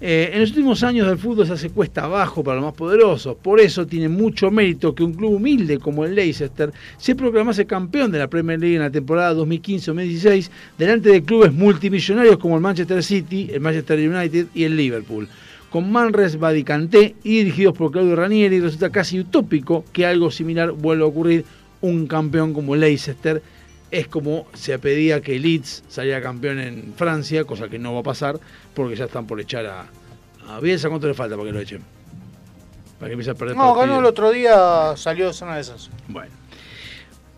[0.00, 3.36] Eh, en los últimos años del fútbol se hace cuesta abajo para los más poderosos.
[3.36, 8.10] Por eso tiene mucho mérito que un club humilde como el Leicester se proclamase campeón
[8.10, 13.02] de la Premier League en la temporada 2015-2016 delante de clubes multimillonarios como el Manchester
[13.02, 15.28] City, el Manchester United y el Liverpool.
[15.70, 21.04] Con Manres Badicanté y dirigidos por Claudio Ranieri, resulta casi utópico que algo similar vuelva
[21.04, 21.44] a ocurrir.
[21.84, 23.42] Un campeón como Leicester
[23.90, 28.02] es como se pedía que Leeds saliera campeón en Francia, cosa que no va a
[28.02, 28.40] pasar
[28.72, 29.86] porque ya están por echar a,
[30.48, 30.88] a Bielsa.
[30.88, 31.82] ¿Cuánto le falta para que lo echen?
[32.98, 35.90] Para que empiece a perder No, ganó el otro día, salió de zona de descenso.
[36.08, 36.32] Bueno.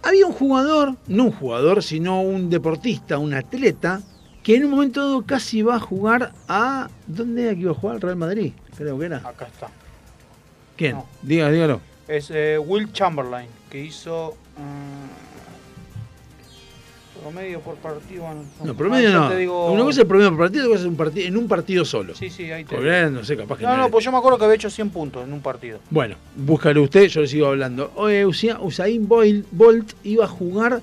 [0.04, 4.00] Había un jugador, no un jugador, sino un deportista, un atleta,
[4.44, 6.88] que en un momento dado casi va a jugar a.
[7.08, 7.96] ¿Dónde era que iba a jugar?
[7.96, 9.16] Al Real Madrid, creo que era.
[9.16, 9.68] Acá está.
[10.76, 10.92] ¿Quién?
[10.92, 11.06] no.
[11.22, 11.80] Diga, dígalo.
[12.06, 14.36] Es eh, Will Chamberlain, que hizo.
[14.56, 15.36] mm,
[17.22, 18.22] promedio por partido.
[18.24, 19.28] bueno, No, promedio no.
[19.30, 21.36] te digo- Una cosa es el promedio por partido, otra cosa es un partido, en
[21.36, 22.14] un partido solo.
[22.14, 23.10] Sí, sí, ahí te.
[23.10, 25.24] No sé, capaz que No, no pues yo me acuerdo que había hecho 100 puntos
[25.24, 25.80] en un partido.
[25.90, 27.90] Bueno, búscalo usted, yo le sigo hablando.
[27.96, 30.82] Oye, Usa- Usain Bolt iba a jugar.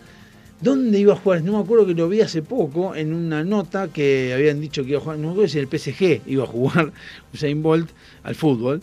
[0.59, 1.41] ¿Dónde iba a jugar?
[1.43, 4.91] No me acuerdo que lo vi hace poco en una nota que habían dicho que
[4.91, 5.17] iba a jugar.
[5.19, 6.91] No me acuerdo si en el PSG iba a jugar
[7.33, 7.89] Usain Bolt
[8.23, 8.81] al fútbol.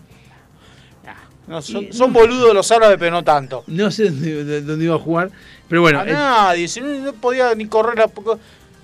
[1.51, 3.64] No, son, Y- son boludos los árabes, pero no tanto.
[3.66, 5.31] No sé dónde, de- dónde iba a jugar.
[5.68, 7.98] Pero bueno, a el- nadie, si no, no podía ni correr.
[7.98, 8.09] La,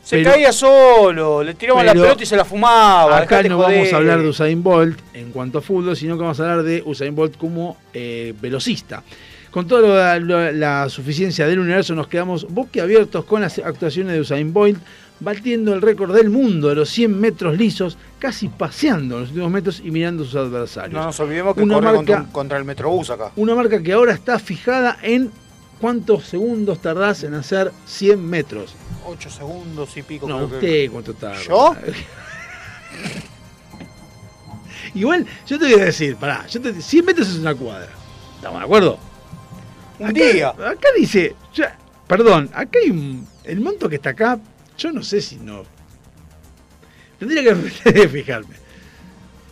[0.02, 3.18] Se Pero- caía solo, le tiraban la pelota y se la fumaba.
[3.18, 3.76] Acá no joder.
[3.78, 6.62] vamos a hablar de Usain Bolt en cuanto a fútbol, sino que vamos a hablar
[6.64, 9.02] de Usain Bolt como eh, velocista.
[9.50, 14.78] Con toda la suficiencia del universo nos quedamos boquiabiertos con las actuaciones de Usain Bolt,
[15.20, 19.80] batiendo el récord del mundo de los 100 metros lisos, casi paseando los últimos metros
[19.84, 20.92] y mirando a sus adversarios.
[20.94, 23.32] No nos olvidemos que Una corre marca- contra, un- contra el Metrobús acá.
[23.36, 25.30] Una marca que ahora está fijada en
[25.80, 28.74] cuántos segundos tardás en hacer 100 metros.
[29.06, 30.28] 8 segundos y pico.
[30.28, 31.42] No, creo que- usted cuánto tarda.
[31.42, 31.74] ¿Yo?
[34.94, 37.88] Igual, yo te voy a decir, pará, yo te, 100 metros es una cuadra.
[38.36, 38.98] ¿Estamos de acuerdo?
[39.98, 40.48] Un Acá- día.
[40.50, 41.76] Acá dice, ya,
[42.06, 44.38] perdón, acá hay un, el monto que está acá,
[44.76, 45.64] yo no sé si no.
[47.18, 48.54] Tendría que fijarme.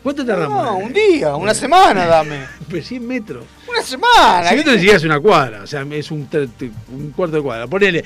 [0.03, 0.63] ¿Cuánto tardamos?
[0.63, 2.41] No, un día, una semana dame.
[2.69, 3.45] Pues 100 metros.
[3.69, 4.49] Una semana.
[4.49, 6.29] 100 metros siquiera es una cuadra, o sea, es un,
[6.93, 7.67] un cuarto de cuadra.
[7.67, 8.05] Ponele,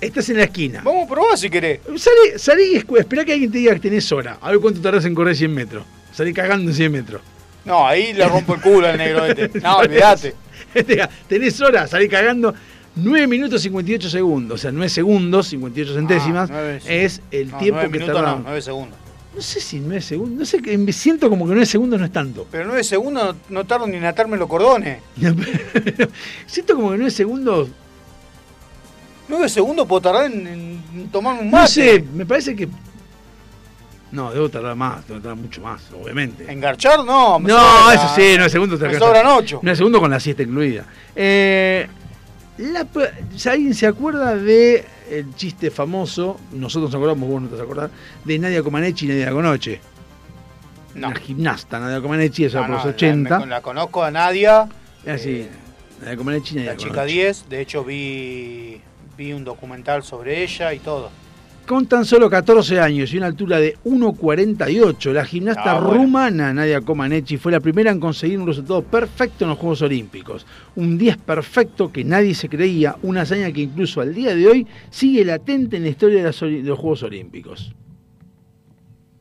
[0.00, 0.82] estás en la esquina.
[0.84, 1.80] Vamos a probar si querés.
[1.96, 4.38] Salí, salí y esperá que alguien te diga que tenés hora.
[4.40, 5.84] A ver cuánto tardás en correr 100 metros.
[6.12, 7.22] Salí cagando en 100 metros.
[7.64, 9.60] No, ahí le rompo el culo al negro este.
[9.60, 10.34] No, olvídate.
[10.86, 12.54] Diga, tenés hora, salí cagando.
[12.94, 16.88] 9 minutos 58 segundos, o sea, 9 segundos 58 centésimas Ah, nueve, sí.
[16.90, 18.36] es el No, tiempo nueve que minutos tarda.
[18.36, 18.98] no, 9 segundos.
[19.34, 22.04] No sé si 9 segundos, no sé, que me siento como que 9 segundos no
[22.04, 22.46] es tanto.
[22.50, 24.98] Pero 9 segundos no, no tardo ni en atarme los cordones.
[26.46, 27.68] siento como que 9 segundos,
[29.28, 31.68] 9 segundos puedo tardar en, en tomar un no mate.
[31.70, 32.68] sé, me parece que
[34.10, 36.52] no, debo tardar más, debo tardar mucho más, obviamente.
[36.52, 37.02] ¿Engarchar?
[37.02, 39.60] No, me No, sobra- eso sí, 9 segundos te Me sobran 8.
[39.62, 40.84] 9 segundos con la siesta incluida.
[41.16, 41.88] Eh,
[42.62, 42.86] la
[43.50, 47.64] ¿Alguien se acuerda de el chiste famoso, nosotros nos acordamos, vos no te vas a
[47.64, 47.90] acordar,
[48.24, 49.80] de Nadia Comaneci y Nadia Conoche?
[50.94, 51.08] No.
[51.08, 53.38] Una gimnasta, Nadia Comaneci, eso No, por no, los la- 80.
[53.40, 54.68] me- La, conozco a Nadia,
[55.06, 55.46] Así,
[56.00, 57.12] Nadia Comaneci y Nadia la chica Conoche.
[57.12, 57.48] 10.
[57.48, 58.80] De hecho, vi,
[59.16, 61.10] vi un documental sobre ella y todo.
[61.66, 66.02] Con tan solo 14 años y una altura de 1,48, la gimnasta Ah, bueno.
[66.02, 70.44] rumana Nadia Comaneci fue la primera en conseguir un resultado perfecto en los Juegos Olímpicos.
[70.76, 74.66] Un 10 perfecto que nadie se creía, una hazaña que incluso al día de hoy
[74.90, 77.72] sigue latente en la historia de, los Juegos Olímpicos.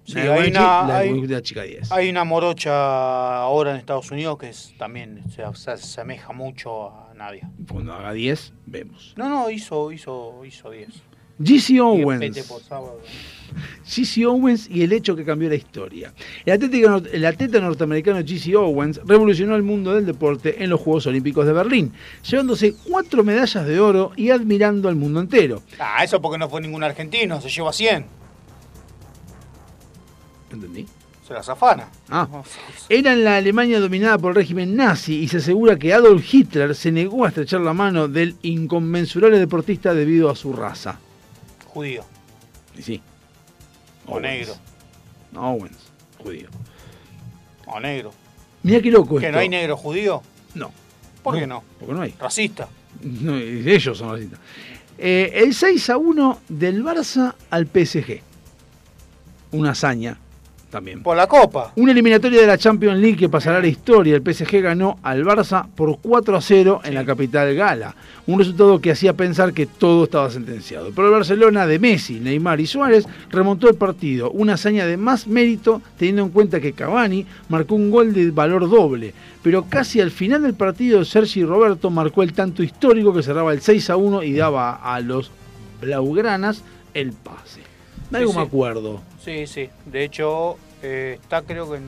[0.04, 1.92] Sí, hay una- la, hay- la chica 10.
[1.92, 7.14] Hay una morocha ahora en Estados Unidos que es, también se, se asemeja mucho a
[7.16, 7.50] Nadia.
[7.72, 9.14] Cuando haga 10, vemos.
[9.16, 10.90] No, no, hizo, hizo, hizo 10.
[11.44, 12.48] Y Owens.
[13.86, 16.14] GC Owens y el hecho que cambió la historia.
[16.46, 20.80] El atleta, nor- el atleta norteamericano GC Owens revolucionó el mundo del deporte en los
[20.80, 21.92] Juegos Olímpicos de Berlín,
[22.30, 25.62] llevándose cuatro medallas de oro y admirando al mundo entero.
[25.80, 28.06] Ah, eso porque no fue ningún argentino, se lleva 100.
[30.52, 30.86] ¿Entendí?
[31.28, 31.88] Se la zafana.
[32.10, 32.28] Ah.
[32.90, 36.76] Era en la Alemania dominada por el régimen nazi y se asegura que Adolf Hitler
[36.76, 41.00] se negó a estrechar la mano del inconmensurable deportista debido a su raza.
[41.74, 42.04] Judío.
[42.78, 43.02] Y sí.
[44.06, 44.54] O negro.
[45.36, 45.78] Owens,
[46.22, 46.50] judío.
[47.66, 48.12] O negro.
[48.64, 49.36] Mira qué loco ¿Que esto.
[49.36, 50.22] no hay negro judío?
[50.54, 50.72] No.
[51.24, 51.64] ¿Por qué no?
[51.80, 52.14] Porque no hay.
[52.20, 52.68] Racista.
[53.02, 54.40] No, ellos son racistas.
[54.98, 58.22] Eh, el 6 a 1 del Barça al PSG.
[59.54, 60.18] Una hazaña
[60.72, 61.04] también.
[61.04, 61.74] Por la copa.
[61.76, 64.16] Una eliminatoria de la Champions League que pasará a la historia.
[64.16, 67.94] El PSG ganó al Barça por 4 a 0 en la capital gala.
[68.26, 70.92] Un resultado que hacía pensar que todo estaba sentenciado.
[70.96, 74.32] Pero el Barcelona de Messi, Neymar y Suárez remontó el partido.
[74.32, 78.70] Una hazaña de más mérito teniendo en cuenta que Cavani marcó un gol de valor
[78.70, 79.14] doble.
[79.44, 83.62] Pero casi al final del partido Sergi Roberto marcó el tanto histórico que cerraba el
[83.62, 85.32] 6 a 1 y daba a los
[85.82, 87.62] Blaugranas el pase.
[88.10, 88.48] De algo Sí, me sí.
[88.48, 89.02] acuerdo.
[89.24, 89.70] Sí, sí.
[89.86, 91.84] De hecho, eh, está creo que en...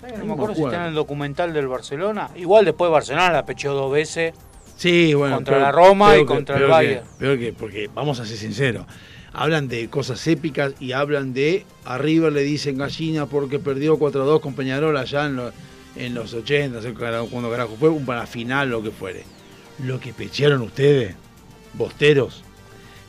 [0.00, 0.14] ¿sabes?
[0.14, 2.30] No No me acuerdo si está en el documental del Barcelona.
[2.36, 4.34] Igual después Barcelona la pecheó dos veces.
[4.76, 5.36] Sí, bueno.
[5.36, 7.00] Contra peor- la Roma y contra el Bayern.
[7.02, 8.86] que- peor que, porque vamos a ser sinceros.
[9.32, 11.64] Hablan de cosas épicas y hablan de.
[11.84, 15.52] A River le dicen gallina porque perdió 4-2 con Peñarol allá en, los-
[15.96, 19.24] en los 80, no sé carajo- cuando carajo fue, un para final, lo que fuere.
[19.84, 21.14] Lo que pechearon ustedes,
[21.74, 22.44] bosteros,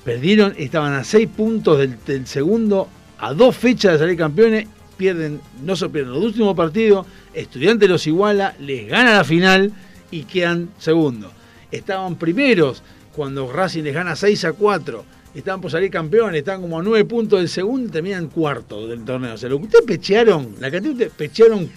[0.03, 2.87] perdieron, estaban a 6 puntos del, segundo,
[3.19, 4.67] a dos fechas de salir campeones,
[4.97, 9.71] pierden, no se pierden los últimos partidos, Estudiantes los iguala, les gana la final
[10.11, 11.31] y quedan segundos.
[11.71, 12.81] Estaban primeros
[13.15, 15.05] cuando Racing les gana 6 a 4.
[15.35, 19.05] Estaban por salir campeones, estaban como a 9 puntos del segundo y terminan cuarto del
[19.05, 19.35] torneo.
[19.35, 21.69] O sea, lo que ustedes pechearon, la cantidad de ustedes pechearon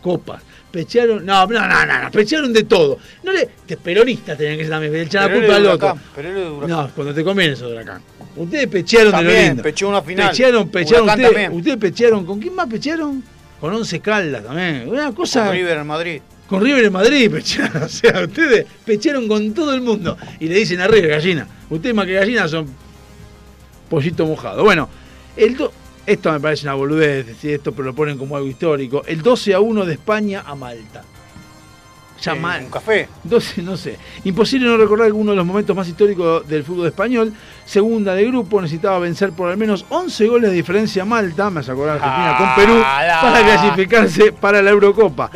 [0.00, 2.98] copas, pechearon, no, no, no, no, no, pechearon de todo.
[3.22, 3.48] No le,
[3.82, 5.98] peronistas tenían que ser también, le echan la culpa al otro.
[6.68, 8.02] No, cuando te conviene eso de Huracán.
[8.36, 9.62] Ustedes pechearon de lo lindo.
[9.62, 10.30] pecheó una final.
[10.30, 11.04] Pechearon, pechearon.
[11.04, 11.58] Huracán Ustedes, también.
[11.58, 12.26] ustedes pechearon.
[12.26, 13.24] ¿Con quién más pechearon?
[13.60, 14.88] Con Once Caldas también.
[14.88, 15.46] Una cosa.
[15.46, 16.22] Con River en Madrid.
[16.48, 17.82] Con River en Madrid pechearon.
[17.82, 20.16] O sea, ustedes pechearon con todo el mundo.
[20.38, 21.46] Y le dicen a River, gallina.
[21.68, 22.66] Ustedes más que gallina son.
[23.88, 24.62] Pollito mojado.
[24.62, 24.88] Bueno,
[25.36, 25.72] el do-
[26.12, 29.02] esto me parece una boludez, decir esto, pero lo ponen como algo histórico.
[29.06, 31.02] El 12 a 1 de España a Malta.
[32.22, 32.64] Ya Eh, mal.
[32.64, 33.08] Un café.
[33.24, 33.96] 12, no sé.
[34.24, 37.32] Imposible no recordar alguno de los momentos más históricos del fútbol español.
[37.64, 41.60] Segunda de grupo, necesitaba vencer por al menos 11 goles de diferencia a Malta, me
[41.60, 43.20] hace acordar Argentina Ah, con Perú, da.
[43.22, 45.30] para clasificarse para la Eurocopa.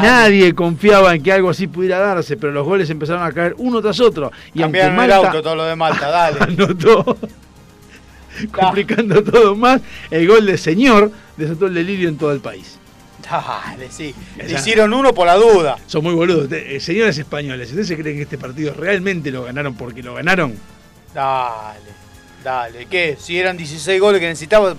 [0.00, 3.82] Nadie confiaba en que algo así pudiera darse, pero los goles empezaron a caer uno
[3.82, 4.30] tras otro.
[4.54, 6.38] Y aunque Cambiaron el auto todo lo de Malta, dale.
[6.40, 7.16] anotó,
[8.52, 9.80] complicando todo más,
[10.10, 12.78] el gol de señor desató el delirio en todo el país.
[13.30, 14.14] Dale, sí.
[14.36, 15.76] Le hicieron uno por la duda.
[15.86, 16.50] Son muy boludos.
[16.52, 20.54] Eh, señores españoles, ¿ustedes se creen que este partido realmente lo ganaron porque lo ganaron?
[21.12, 21.90] Dale,
[22.44, 22.86] dale.
[22.86, 23.16] ¿Qué?
[23.18, 24.76] Si eran 16 goles que necesitaban,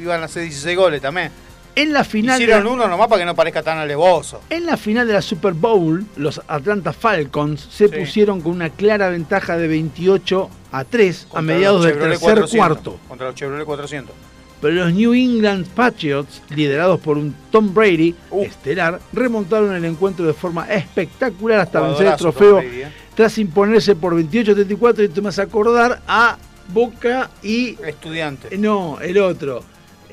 [0.00, 1.30] iban a ser 16 goles también.
[1.76, 4.40] En la final, Hicieron la, uno nomás para que no parezca tan alevoso.
[4.50, 7.94] en la final de la Super Bowl, los Atlanta Falcons se Sí.
[7.98, 12.98] pusieron con una clara ventaja de 28 a 3 a mediados del tercer 400, cuarto.
[13.08, 14.14] Contra los Chevrolet 400.
[14.60, 18.44] Pero los New England Patriots, liderados por un Tom Brady Uh.
[18.44, 22.88] estelar, remontaron el encuentro de forma espectacular hasta vencer el trofeo Brady, eh.
[23.14, 26.38] tras imponerse por 28-34 y te vas a acordar a
[26.68, 28.56] Boca y Estudiante.
[28.56, 29.62] No, el otro.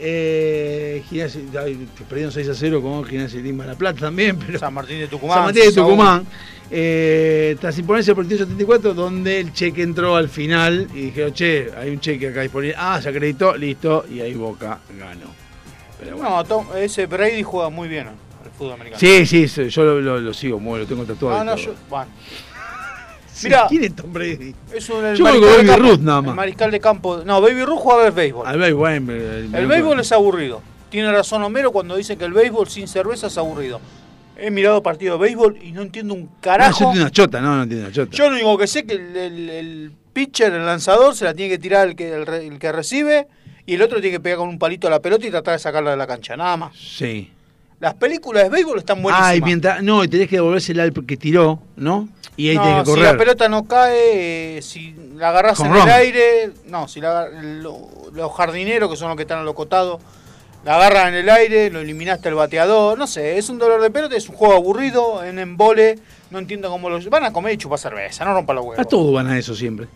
[0.03, 1.41] Eh, Gimnasia-
[2.09, 5.07] perdieron 6 a 0 con Gimnasia y Lima La Plata también, pero San Martín de
[5.07, 5.35] Tucumán.
[5.37, 5.89] San Martín de 6 a 1.
[5.91, 6.25] Tucumán.
[6.71, 11.89] Eh, tras imponerse por 28-74, donde el cheque entró al final y dijeron, che, hay
[11.91, 12.75] un cheque acá disponible.
[12.77, 15.27] Ah, se acreditó, listo, y ahí Boca ganó.
[15.99, 16.29] Pero bueno.
[16.37, 18.15] No, Tom- ese Brady juega muy bien al
[18.57, 18.99] fútbol americano.
[18.99, 21.37] Sí, sí, yo lo, lo- lo sigo, muy, lo tengo tatuado.
[21.39, 21.65] Ah, no, todo.
[21.65, 21.73] yo.
[21.89, 22.07] Bueno.
[23.43, 23.65] Mirá.
[23.69, 24.55] ¿Quién es Tom Brady?
[24.73, 26.29] Es un, el Yo mariscal con de Baby campo- Ruth nada más.
[26.31, 27.21] El mariscal de campo.
[27.25, 28.47] No, Baby Ruth juega al béisbol.
[28.47, 30.61] Al béisbol, el, el- El béisbol es aburrido.
[30.89, 33.79] Tiene razón Homero cuando dice que el béisbol sin cerveza es aburrido.
[34.37, 36.77] He mirado partidos de béisbol y no entiendo un Ah, yo carajo.
[36.91, 38.11] tiene una chota, no, no tiene una chota.
[38.15, 41.33] Yo lo único que sé es que el, el- el pitcher, el lanzador, se la
[41.33, 43.27] tiene que tirar el que, el, re- el que recibe
[43.65, 45.59] y el otro tiene que pegar con un palito a la pelota y tratar de
[45.59, 46.75] sacarla de la cancha, nada más.
[46.75, 47.31] Sí.
[47.81, 49.29] Las películas de béisbol están buenísimas.
[49.31, 49.81] Ay, mientras.
[49.83, 52.07] No, y tenés que devolvérsela al que tiró, ¿no?
[52.37, 53.11] Y ahí No, tenés que si correr.
[53.11, 55.81] la pelota no cae, eh, si la agarras Con en ron.
[55.87, 59.99] el aire, no, si la, lo- los jardineros, que son los que están alocotados,
[60.63, 63.89] la agarran en el aire, lo eliminaste al bateador, no sé, es un dolor de
[63.89, 65.97] pelota, es un juego aburrido, en embole,
[66.29, 67.09] no entiendo cómo los...
[67.09, 68.79] Van a comer y chupar cerveza, no rompa los huevos.
[68.79, 69.87] A todos van a eso siempre.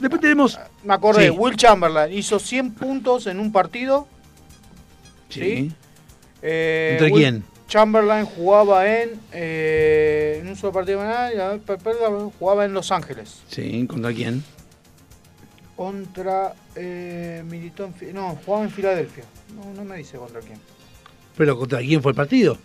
[0.00, 0.58] Después tenemos.
[0.82, 1.30] Me acordé, Sí.
[1.30, 4.08] Will Chamberlain hizo 100 puntos en un partido.
[5.28, 5.72] Sí.
[6.42, 7.44] Eh, ¿Entre Will quién?
[7.68, 11.00] Chamberlain jugaba en, eh, en un solo partido,
[11.66, 13.40] per- perdón, jugaba en Los Ángeles.
[13.48, 14.44] Sí, ¿contra quién?
[15.76, 16.54] Contra.
[16.74, 17.94] Eh, militó en.
[17.94, 19.24] Fi- No, jugaba en Filadelfia.
[19.54, 20.58] No, no me dice contra quién.
[21.36, 22.56] ¿Pero contra quién fue el partido?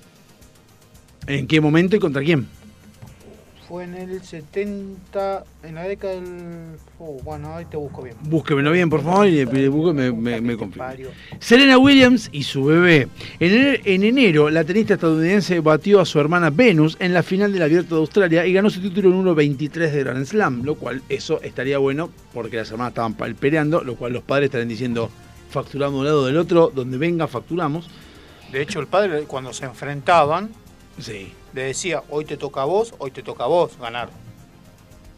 [1.27, 2.47] ¿En qué momento y contra quién?
[3.71, 5.45] Fue en el 70.
[5.63, 6.25] En la década del.
[6.99, 8.17] Oh, bueno, ahí te busco bien.
[8.23, 10.57] Búsquemelo bien, por favor, y le le busco me, me, me.
[11.39, 13.07] Serena Williams y su bebé.
[13.39, 17.53] En enero, en enero, la tenista estadounidense batió a su hermana Venus en la final
[17.53, 21.01] del Abierto de Australia y ganó su título en 1.23 de Grand Slam, lo cual
[21.07, 25.09] eso estaría bueno porque las hermanas estaban pal- peleando, lo cual los padres estarían diciendo
[25.49, 27.89] facturamos de un lado del otro, donde venga facturamos.
[28.51, 30.49] De hecho, el padre, cuando se enfrentaban,
[30.99, 31.31] Sí.
[31.53, 34.09] le decía: hoy te toca a vos, hoy te toca a vos ganar.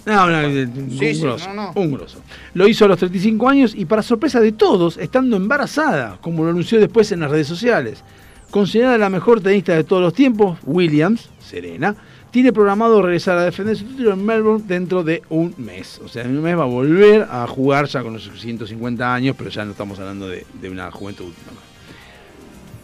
[0.06, 1.82] No, no, un, Sí, sí, grosso, no, no.
[1.82, 2.20] un grosso.
[2.54, 6.50] Lo hizo a los 35 años y para sorpresa de todos, estando embarazada, como lo
[6.50, 8.04] anunció después en las redes sociales.
[8.52, 11.95] Considerada la mejor tenista de todos los tiempos, Williams, Serena,
[12.32, 16.02] tiene programado regresar a defender su título en Melbourne dentro de un mes.
[16.04, 19.36] O sea, en un mes va a volver a jugar ya con los 150 años,
[19.38, 21.26] pero ya no estamos hablando de, de una juventud.
[21.28, 21.74] ¿no?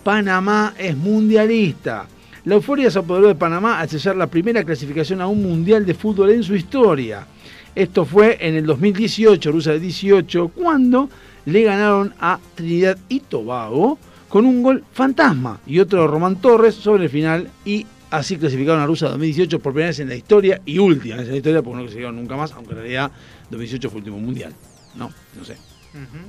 [0.04, 2.06] Panamá es mundialista.
[2.50, 5.94] La euforia se apoderó de Panamá al sellar la primera clasificación a un mundial de
[5.94, 7.28] fútbol en su historia.
[7.76, 11.12] Esto fue en el 2018, Rusia del 18, cuando
[11.46, 16.74] le ganaron a Trinidad y Tobago con un gol fantasma y otro de Román Torres
[16.74, 20.60] sobre el final y así clasificaron a Rusia 2018 por primera vez en la historia
[20.66, 23.12] y última vez en la historia porque no clasificaron nunca más, aunque en realidad
[23.52, 24.56] 2018 fue el último mundial.
[24.96, 25.56] No, no sé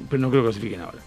[0.08, 0.98] pero no creo que clasifiquen ahora.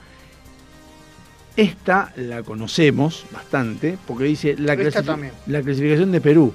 [1.55, 6.51] Esta la conocemos bastante porque dice la, clasificación de Perú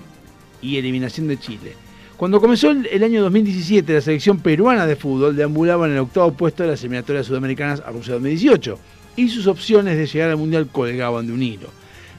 [0.61, 1.75] y eliminación de Chile.
[2.16, 6.33] Cuando comenzó el, el año 2017, la selección peruana de fútbol deambulaba en el octavo
[6.33, 8.77] puesto de las eliminatorias sudamericanas a Rusia 2018
[9.15, 11.69] y sus opciones de llegar al Mundial colgaban de un hilo.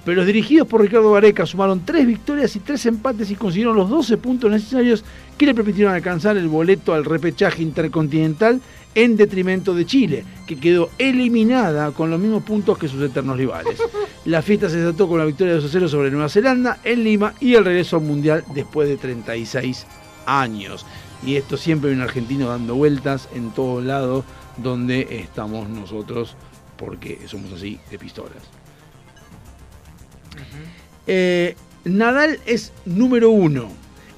[0.05, 3.89] Pero los dirigidos por Ricardo Gareca sumaron tres victorias y tres empates y consiguieron los
[3.89, 5.03] 12 puntos necesarios
[5.37, 8.61] que le permitieron alcanzar el boleto al repechaje intercontinental
[8.95, 13.79] en detrimento de Chile, que quedó eliminada con los mismos puntos que sus eternos rivales.
[14.25, 17.33] La fiesta se desató con la victoria de 2 0 sobre Nueva Zelanda en Lima
[17.39, 19.87] y el regreso al Mundial después de 36
[20.25, 20.85] años.
[21.25, 24.25] Y esto siempre hay un argentino dando vueltas en todos lados
[24.57, 26.35] donde estamos nosotros,
[26.77, 28.43] porque somos así de pistolas.
[31.07, 31.55] Eh,
[31.85, 33.69] Nadal es número uno.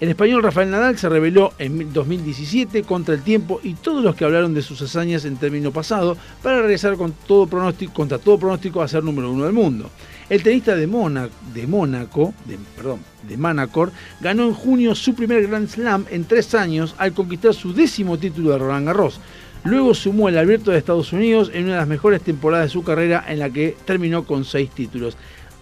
[0.02, 4.26] El español Rafael Nadal se reveló en 2017 contra el tiempo y todos los que
[4.26, 8.82] hablaron de sus hazañas en término pasado para regresar con todo pronóstico, contra todo pronóstico
[8.82, 9.92] a ser número uno del mundo.
[10.28, 16.08] El tenista de, Mónaco, de perdón, de Manacor, ganó en junio su primer Grand Slam
[16.10, 19.20] en tres años al conquistar su décimo título de Roland Garros.
[19.66, 22.84] Luego sumó el Abierto de Estados Unidos en una de las mejores temporadas de su
[22.84, 25.16] carrera en la que terminó con seis títulos.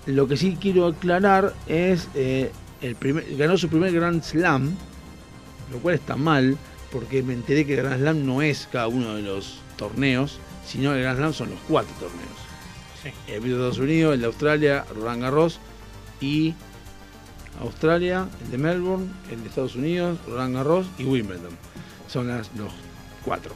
[0.06, 4.76] Lo que sí quiero aclarar es, eh, el primer, ganó su primer Grand Slam,
[5.72, 6.58] lo cual está mal,
[6.92, 10.94] porque me enteré que el Grand Slam no es cada uno de los torneos, sino
[10.94, 12.40] el Grand Slam son los cuatro torneos.
[13.28, 15.60] El Abierto de Estados Unidos, el de Australia, Roland Garros
[16.20, 16.54] y
[17.62, 21.58] Australia, el de Melbourne, el de Estados Unidos, Roland Garros y Wimbledon.
[22.08, 22.74] Son las, los
[23.24, 23.54] cuatro.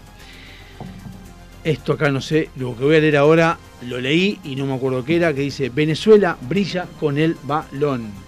[1.63, 4.75] Esto acá no sé, lo que voy a leer ahora lo leí y no me
[4.75, 8.22] acuerdo qué era, que dice Venezuela brilla con el balón.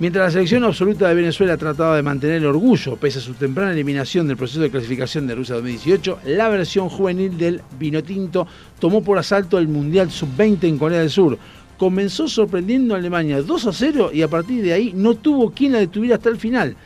[0.00, 3.72] Mientras la selección absoluta de Venezuela trataba de mantener el orgullo pese a su temprana
[3.72, 8.46] eliminación del proceso de clasificación de Rusia 2018, la versión juvenil del Vinotinto
[8.78, 11.36] tomó por asalto el Mundial Sub-20 en Corea del Sur.
[11.76, 15.72] Comenzó sorprendiendo a Alemania 2 a 0 y a partir de ahí no tuvo quien
[15.72, 16.76] la detuviera hasta el final.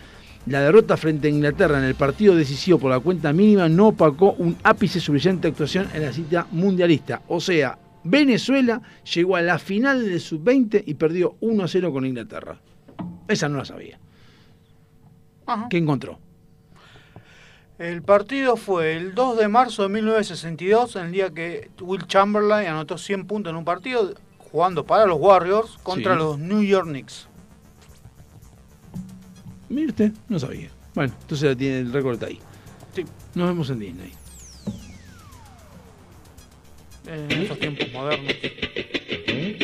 [0.46, 4.32] La derrota frente a Inglaterra en el partido decisivo por la cuenta mínima no opacó
[4.38, 7.22] un ápice su brillante actuación en la cita mundialista.
[7.28, 8.82] O sea, Venezuela
[9.14, 12.58] llegó a la final del sub-20 y perdió 1 a 0 con Inglaterra.
[13.28, 13.98] Esa no la sabía.
[15.70, 16.18] ¿Qué encontró?
[17.78, 22.68] El partido fue el 2 de marzo de 1962, en el día que Will Chamberlain
[22.68, 26.18] anotó 100 puntos en un partido jugando para los Warriors contra Sí.
[26.18, 27.28] los New York Knicks.
[29.68, 30.70] Mire usted, no sabía.
[30.94, 32.38] Bueno, entonces ya tiene el récord ahí.
[32.94, 33.04] Sí.
[33.34, 34.12] Nos vemos en Disney.
[37.06, 38.32] En estos tiempos modernos.
[38.32, 39.63] I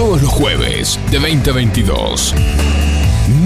[0.00, 2.34] Todos los jueves de 2022.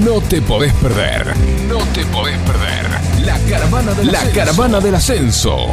[0.05, 1.35] No te podés perder.
[1.69, 3.27] No te podés perder.
[3.27, 5.67] La caravana del, la caravana del ascenso.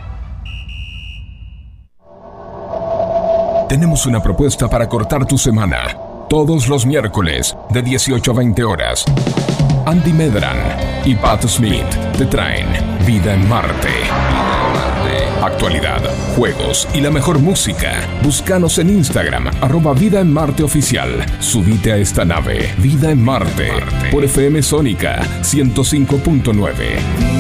[3.70, 5.98] Tenemos una propuesta para cortar tu semana.
[6.28, 9.06] Todos los miércoles de 18 a 20 horas.
[9.86, 10.58] Andy Medran
[11.06, 11.88] y Pat Smith
[12.18, 12.68] te traen
[13.06, 14.57] Vida en Marte.
[15.48, 16.02] Actualidad,
[16.36, 18.02] juegos y la mejor música.
[18.22, 21.26] Búscanos en Instagram, arroba Vida en Marte Oficial.
[21.40, 23.70] Subite a esta nave, Vida en Marte,
[24.12, 27.37] por FM Sónica 105.9.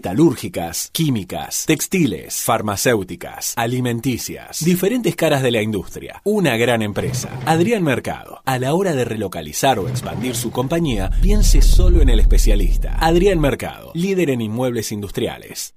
[0.00, 6.22] Metalúrgicas, químicas, textiles, farmacéuticas, alimenticias, diferentes caras de la industria.
[6.24, 7.28] Una gran empresa.
[7.44, 8.40] Adrián Mercado.
[8.46, 12.96] A la hora de relocalizar o expandir su compañía, piense solo en el especialista.
[12.98, 15.74] Adrián Mercado, líder en inmuebles industriales.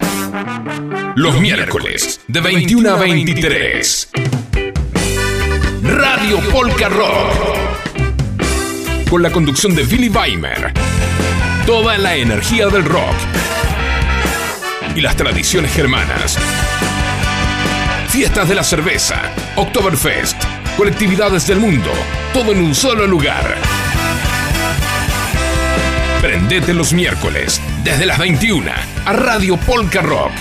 [1.18, 4.10] Los miércoles de 21 a 23.
[5.84, 7.34] Radio Polka Rock.
[9.10, 10.72] Con la conducción de Billy Weimer.
[11.66, 13.16] Toda la energía del rock.
[14.96, 16.38] Y las tradiciones germanas.
[18.10, 19.32] Fiestas de la cerveza.
[19.56, 20.42] Oktoberfest.
[20.78, 21.92] Colectividades del mundo.
[22.34, 23.58] Todo en un solo lugar.
[26.22, 28.72] Prendete los miércoles, desde las 21,
[29.06, 30.32] a Radio Polka Rock.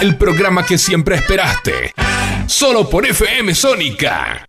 [0.00, 1.92] El programa que siempre esperaste.
[2.46, 4.48] Solo por FM Sónica.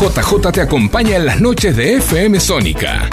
[0.00, 3.10] JJ te acompaña en las noches de FM Sónica.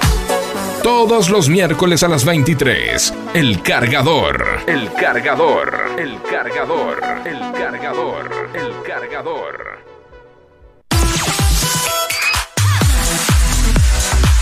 [0.83, 4.59] Todos los miércoles a las 23, El Cargador.
[4.67, 9.79] El cargador, el cargador, el cargador, el cargador.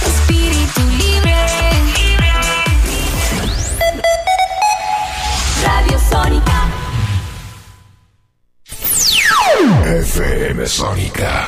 [0.05, 1.35] Espíritu libre.
[5.63, 6.67] Radio Sónica.
[9.85, 11.47] FM Sónica.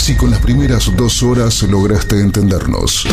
[0.00, 3.06] Si con las primeras dos horas lograste entendernos,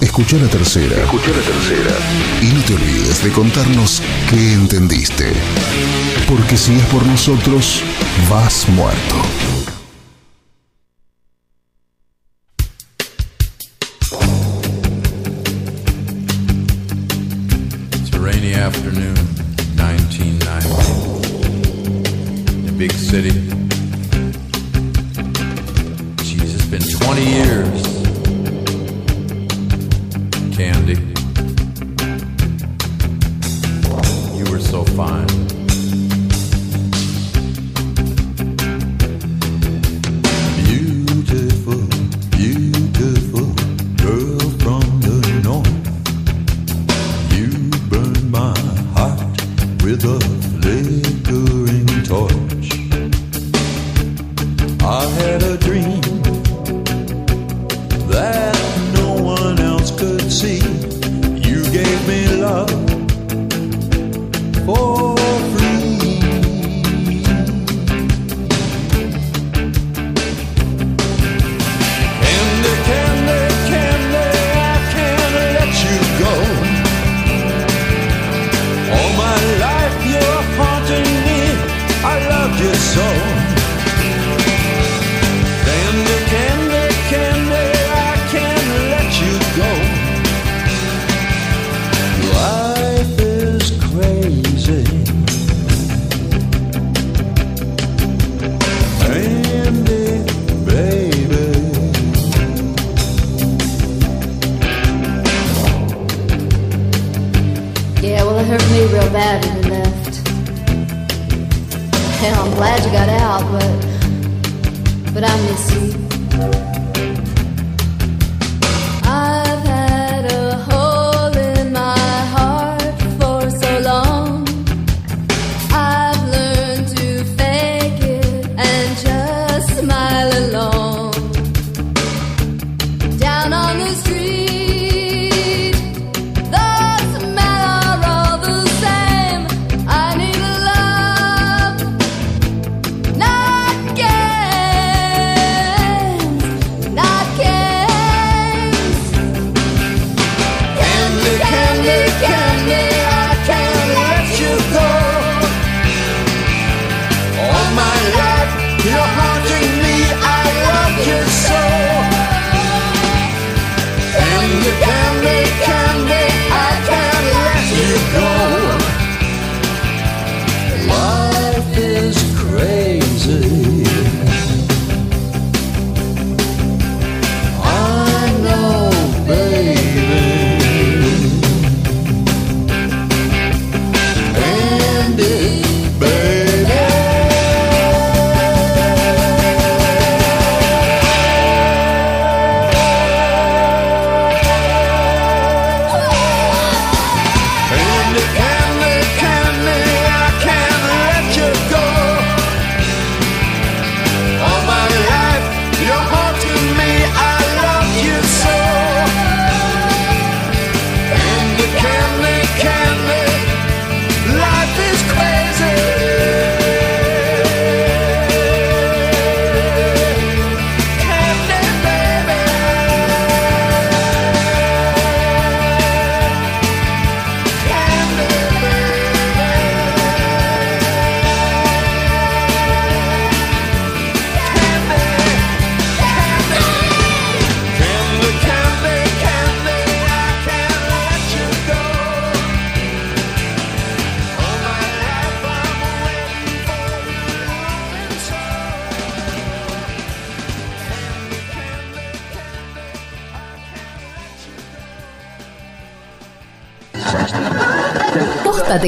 [0.00, 0.96] escucha la tercera.
[1.04, 1.96] Escucha la tercera.
[2.42, 5.32] Y no te olvides de contarnos qué entendiste.
[6.28, 7.82] Porque si es por nosotros,
[8.28, 9.14] vas muerto.
[17.92, 19.14] It's a rainy afternoon,
[19.76, 22.68] 1990.
[22.68, 23.63] A big city.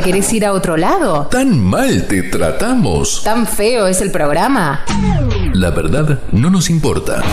[0.07, 1.27] Querés ir a otro lado?
[1.33, 3.25] ¿Tan mal te tratamos?
[3.25, 4.85] ¿Tan feo es el programa?
[5.53, 7.25] La verdad no nos importa.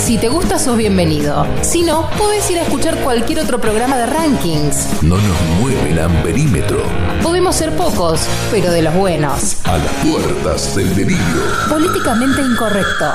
[0.00, 1.46] Si te gusta, sos bienvenido.
[1.62, 5.02] Si no, podés ir a escuchar cualquier otro programa de rankings.
[5.02, 6.82] No nos mueve el amperímetro.
[7.22, 8.20] Podemos ser pocos,
[8.50, 9.64] pero de los buenos.
[9.64, 11.42] A las puertas del delirio.
[11.70, 13.06] Políticamente incorrecto.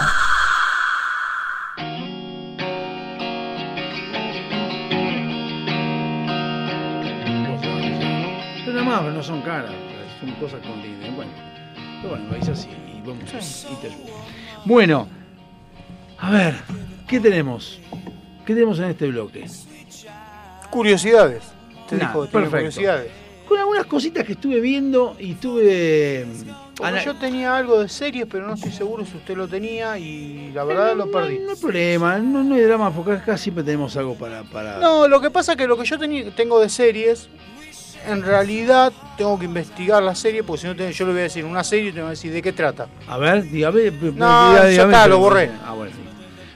[13.09, 14.05] Vamos y te ayudo.
[14.65, 15.07] Bueno,
[16.17, 16.55] a ver,
[17.07, 17.79] ¿qué tenemos?
[18.45, 19.45] ¿Qué tenemos en este bloque?
[20.69, 21.43] Curiosidades.
[21.87, 22.51] Te Nada, dijo, perfecto.
[22.57, 23.11] curiosidades.
[23.47, 26.27] Con algunas cositas que estuve viendo y estuve.
[26.75, 29.97] Porque ana- yo tenía algo de series, pero no estoy seguro si usted lo tenía
[29.97, 31.39] y la verdad lo perdí.
[31.39, 34.43] No hay problema, no, no hay drama, porque acá siempre tenemos algo para.
[34.43, 34.77] para...
[34.77, 35.97] No, lo que pasa es que lo que yo
[36.35, 37.27] tengo de series,
[38.07, 41.23] en realidad tengo que investigar la serie, porque si no te- yo le voy a
[41.23, 42.87] decir una serie y te voy a decir de qué trata.
[43.07, 43.91] A ver, dígame.
[44.15, 45.51] No, ya está, lo borré.
[45.65, 46.01] Ah, bueno, sí.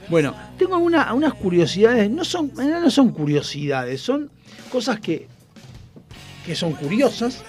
[0.08, 4.30] Bueno, tengo alguna- algunas curiosidades, no son, no son curiosidades, son
[4.70, 5.28] cosas que,
[6.44, 7.42] que son curiosas,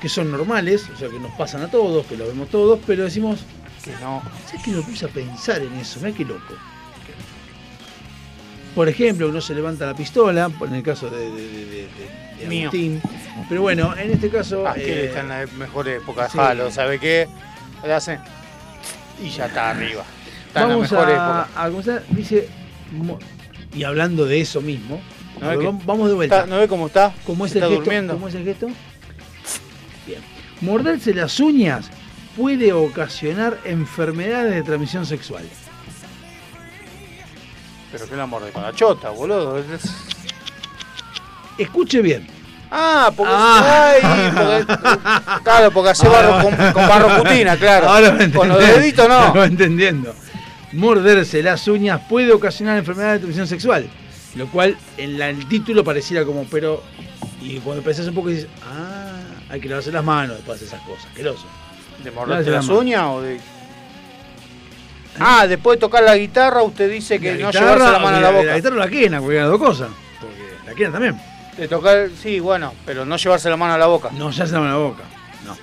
[0.00, 3.04] que son normales, o sea, que nos pasan a todos, que lo vemos todos, pero
[3.04, 3.40] decimos
[3.84, 4.22] que no.
[4.46, 6.00] ¿Sabes que me puse a pensar en eso?
[6.00, 6.54] Mirá qué loco.
[8.74, 11.88] Por ejemplo, uno se levanta la pistola, en el caso de, de, de- de-
[12.40, 12.68] de Mío.
[12.68, 13.00] Agustín.
[13.48, 14.66] Pero bueno, en este caso.
[14.66, 16.36] Ah, eh, está en la mejor época, sí.
[16.36, 17.28] jalo, ¿sabe qué?
[17.84, 18.18] Le hacen.
[19.22, 20.02] Y ya está arriba.
[20.48, 21.48] Está en la Vamos mejor a, época.
[21.56, 22.48] a comenzar, dice,
[23.74, 25.00] y hablando de eso mismo,
[25.40, 26.36] ¿No ve que vamos vamos de vuelta.
[26.40, 27.12] está- ¿No ve cómo está?
[27.24, 27.84] ¿Cómo es ¿Está el gesto?
[27.84, 28.14] durmiendo?
[28.14, 28.66] ¿Cómo es el gesto?
[30.06, 30.20] Bien.
[30.60, 31.90] Morderse las uñas
[32.36, 35.44] puede ocasionar enfermedades de transmisión sexual.
[37.94, 39.56] Pero que la morde con la chota, boludo.
[39.58, 39.94] Es-
[41.56, 42.26] Escuche bien.
[42.70, 43.92] Ah, porque, Ah.
[43.94, 47.88] ay, porque- claro, porque hace barro con, con barro putina, claro.
[47.88, 49.28] Ahora me con los deditos no.
[49.28, 50.12] Lo va entendiendo.
[50.72, 53.88] Morderse las uñas puede ocasionar enfermedades de transmisión sexual.
[54.34, 56.82] Lo cual en la- el título pareciera como, pero.
[57.40, 59.12] Y cuando pensás un poco dices, ah,
[59.50, 61.04] hay que lavarse las manos después de esas cosas.
[61.06, 61.44] Asqueroso.
[62.02, 62.80] ¿De morderte Lavarse las manos.
[62.82, 63.40] uñas o de.?
[65.20, 68.30] Ah, después de tocar la guitarra, usted dice que no llevarse la mano a la
[68.30, 68.44] boca.
[68.46, 69.88] La guitarra o la quena, porque las dos cosas.
[70.20, 71.20] Porque la quena también.
[71.56, 74.10] De tocar, sí, bueno, pero no llevarse la mano a la boca.
[74.12, 75.02] No, ya se la mano a la boca.
[75.44, 75.56] No.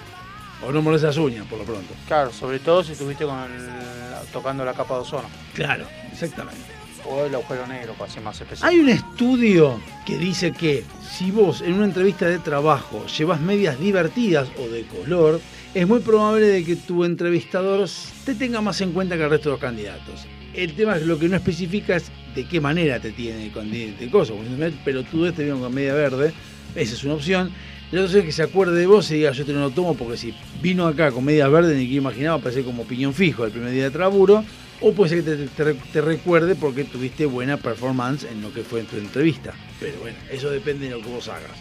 [0.67, 1.93] O no morderse las uñas, por lo pronto.
[2.07, 5.27] Claro, sobre todo si estuviste con el- tocando la capa de ozono.
[5.53, 6.61] Claro, exactamente.
[7.03, 8.67] O el agujero negro, para ser más específico.
[8.67, 13.77] Hay un estudio que dice que si vos en una entrevista de trabajo llevas medias
[13.79, 15.41] divertidas o de color,
[15.73, 17.87] es muy probable de que tu entrevistador
[18.25, 20.27] te tenga más en cuenta que el resto de los candidatos.
[20.53, 23.71] El tema es lo que no especifica es de qué manera te tiene con
[24.11, 24.35] cosas.
[24.83, 26.33] Pero tú te vieron con media verde,
[26.75, 27.51] esa es una opción.
[27.91, 30.15] La otra es que se acuerde de vos y diga yo te lo tomo porque
[30.17, 33.71] si vino acá con media verde ni que imaginaba parece como piñón fijo el primer
[33.71, 34.43] día de traburo.
[34.83, 38.87] O puede ser que te, recuerde porque tuviste buena performance en lo que fue en
[38.87, 39.53] tu entrevista.
[39.79, 41.51] Pero bueno, eso depende de lo que vos hagas.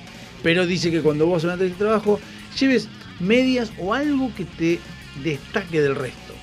[0.43, 2.19] Pero dice que cuando vos hagas de trabajo,
[2.59, 2.89] lleves
[3.21, 4.81] medias o algo que te
[5.23, 6.35] destaque del resto.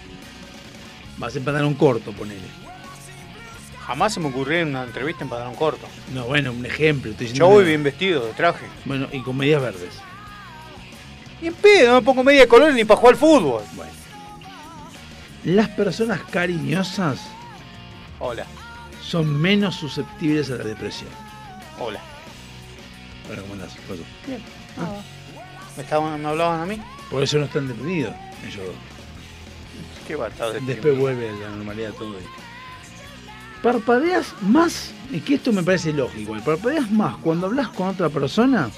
[1.17, 2.41] Vas en pantalón corto, ponele.
[3.85, 5.87] Jamás se me ocurrió en una entrevista en pantalón corto.
[6.13, 7.11] No, bueno, un ejemplo.
[7.11, 8.65] estoy Yo voy bien vestido, de traje.
[8.85, 9.95] Bueno, y con medias verdes.
[11.41, 13.63] Ni en pedo, no me pongo media de color ni para jugar al fútbol.
[13.73, 13.91] Bueno.
[15.43, 17.21] Las personas cariñosas
[18.19, 18.45] Hola,
[19.01, 21.09] son menos susceptibles a la depresión.
[21.79, 21.99] hola.
[23.29, 23.73] Hola, ¿cómo andás?
[23.75, 24.03] ¿Qué pasó?
[25.77, 26.81] ¿Me, estaban, ¿Me hablaban a mí?
[27.09, 28.13] Por eso no están deprimidos
[28.45, 28.75] ellos dos.
[30.07, 30.17] Qué
[30.65, 32.15] Después vuelve a la normalidad todo.
[33.61, 38.69] Parpadeas más, y que esto me parece lógico, parpadeas más cuando hablas con otra persona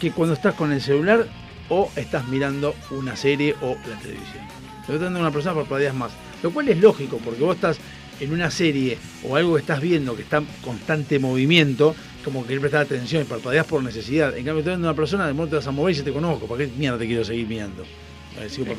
[0.00, 1.28] que cuando estás con el celular
[1.68, 4.44] o estás mirando una serie o la televisión.
[4.84, 6.12] Cuando estás una persona parpadeas más,
[6.42, 7.78] lo cual es lógico porque vos estás
[8.18, 8.98] en una serie
[9.28, 13.24] o algo que estás viendo que está en constante movimiento, como que prestar atención y
[13.24, 14.36] parpadeas por necesidad.
[14.36, 16.46] En cambio, viendo una persona, de modo te vas a mover y ya te conozco,
[16.46, 17.84] ¿para qué mierda te quiero seguir mirando?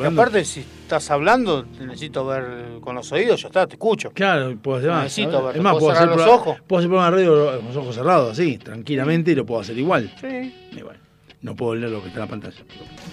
[0.05, 4.11] Aparte, si estás hablando, te necesito ver con los oídos, ya está, te escucho.
[4.11, 5.03] Claro, puedo hacer más.
[5.03, 6.57] Necesito ver, Es más, ¿puedo puedo cerrar hacer, los ojos?
[6.67, 9.77] puedo hacer programa de radio con los ojos cerrados, así, tranquilamente, y lo puedo hacer
[9.77, 10.11] igual.
[10.19, 10.53] Sí.
[10.71, 10.99] Y bueno,
[11.41, 12.63] no puedo leer lo que está en la pantalla.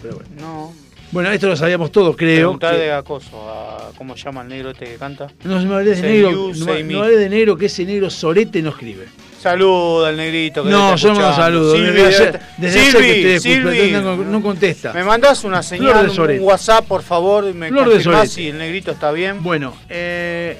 [0.02, 0.31] Pero bueno.
[0.39, 0.73] No.
[1.12, 2.36] Bueno, esto lo sabíamos todos, creo.
[2.39, 5.27] Preguntar de acoso a cómo llama el negro este que canta.
[5.44, 6.52] No se me hablé de negro.
[6.57, 9.07] no, no hablé de negro, que ese negro sorete no escribe.
[9.41, 11.75] Saluda al negrito que No, te yo no lo saludo.
[11.75, 14.93] Silvi, Desde desde Silvi, que estoy Silvi, no, no contesta.
[14.93, 16.41] Me mandás una señal, un.
[16.41, 19.43] WhatsApp, por favor, y me Flor de si el negrito está bien.
[19.43, 20.59] Bueno, eh,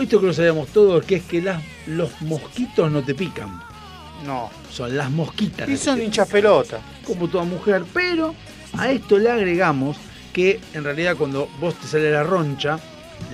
[0.00, 3.60] esto que lo sabíamos todos, que es que las, los mosquitos no te pican.
[4.24, 4.50] No.
[4.70, 5.68] Son las mosquitas.
[5.68, 6.80] Y son te hinchas pelota.
[7.04, 8.34] como toda mujer, pero
[8.78, 9.98] a esto le agregamos
[10.32, 12.78] que en realidad cuando vos te sale la roncha,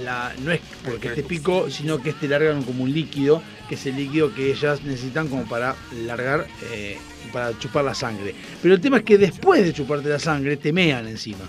[0.02, 3.86] la, no es porque te picó, sino que te largan como un líquido, que es
[3.86, 6.98] el líquido que ellas necesitan como para largar, eh,
[7.32, 8.34] para chupar la sangre.
[8.62, 11.48] Pero el tema es que después de chuparte la sangre, te mean encima.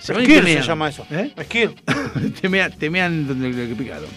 [0.00, 1.06] Se se llama eso.
[1.10, 1.32] ¿Eh?
[1.36, 1.74] Esquir.
[2.40, 4.08] te, mean, te mean donde le picaron.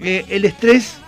[0.00, 0.98] Eh, el estrés,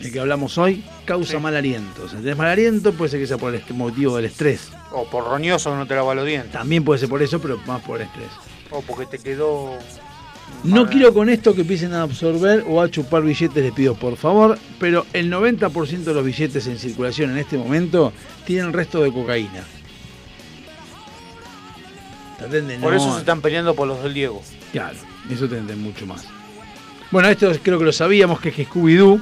[0.00, 2.08] el que hablamos hoy, causa mal aliento.
[2.08, 4.70] Si tenés mal aliento, puede ser que sea por el motivo del estrés.
[4.92, 6.52] O por roñoso que no te lava los dientes.
[6.52, 8.28] También puede ser por eso, pero más por el estrés.
[8.72, 9.78] O porque te quedó.
[10.64, 14.16] No quiero con esto que empiecen a absorber o a chupar billetes, les pido por
[14.16, 18.12] favor, pero el 90% de los billetes en circulación en este momento
[18.44, 19.64] tienen resto de cocaína.
[22.80, 24.42] Por no- eso se están peleando por los del Diego.
[24.72, 24.96] Claro,
[25.30, 26.26] eso tendré mucho más.
[27.10, 29.20] Bueno, esto creo que lo sabíamos, que es que Scooby-Doo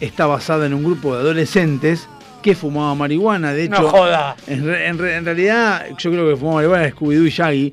[0.00, 2.08] está basada en un grupo de adolescentes
[2.42, 3.52] que fumaba marihuana.
[3.52, 4.36] De No hecho, joda.
[4.46, 7.72] En, re- en re- en realidad, yo creo que fumaba marihuana Scooby-Doo y Shaggy.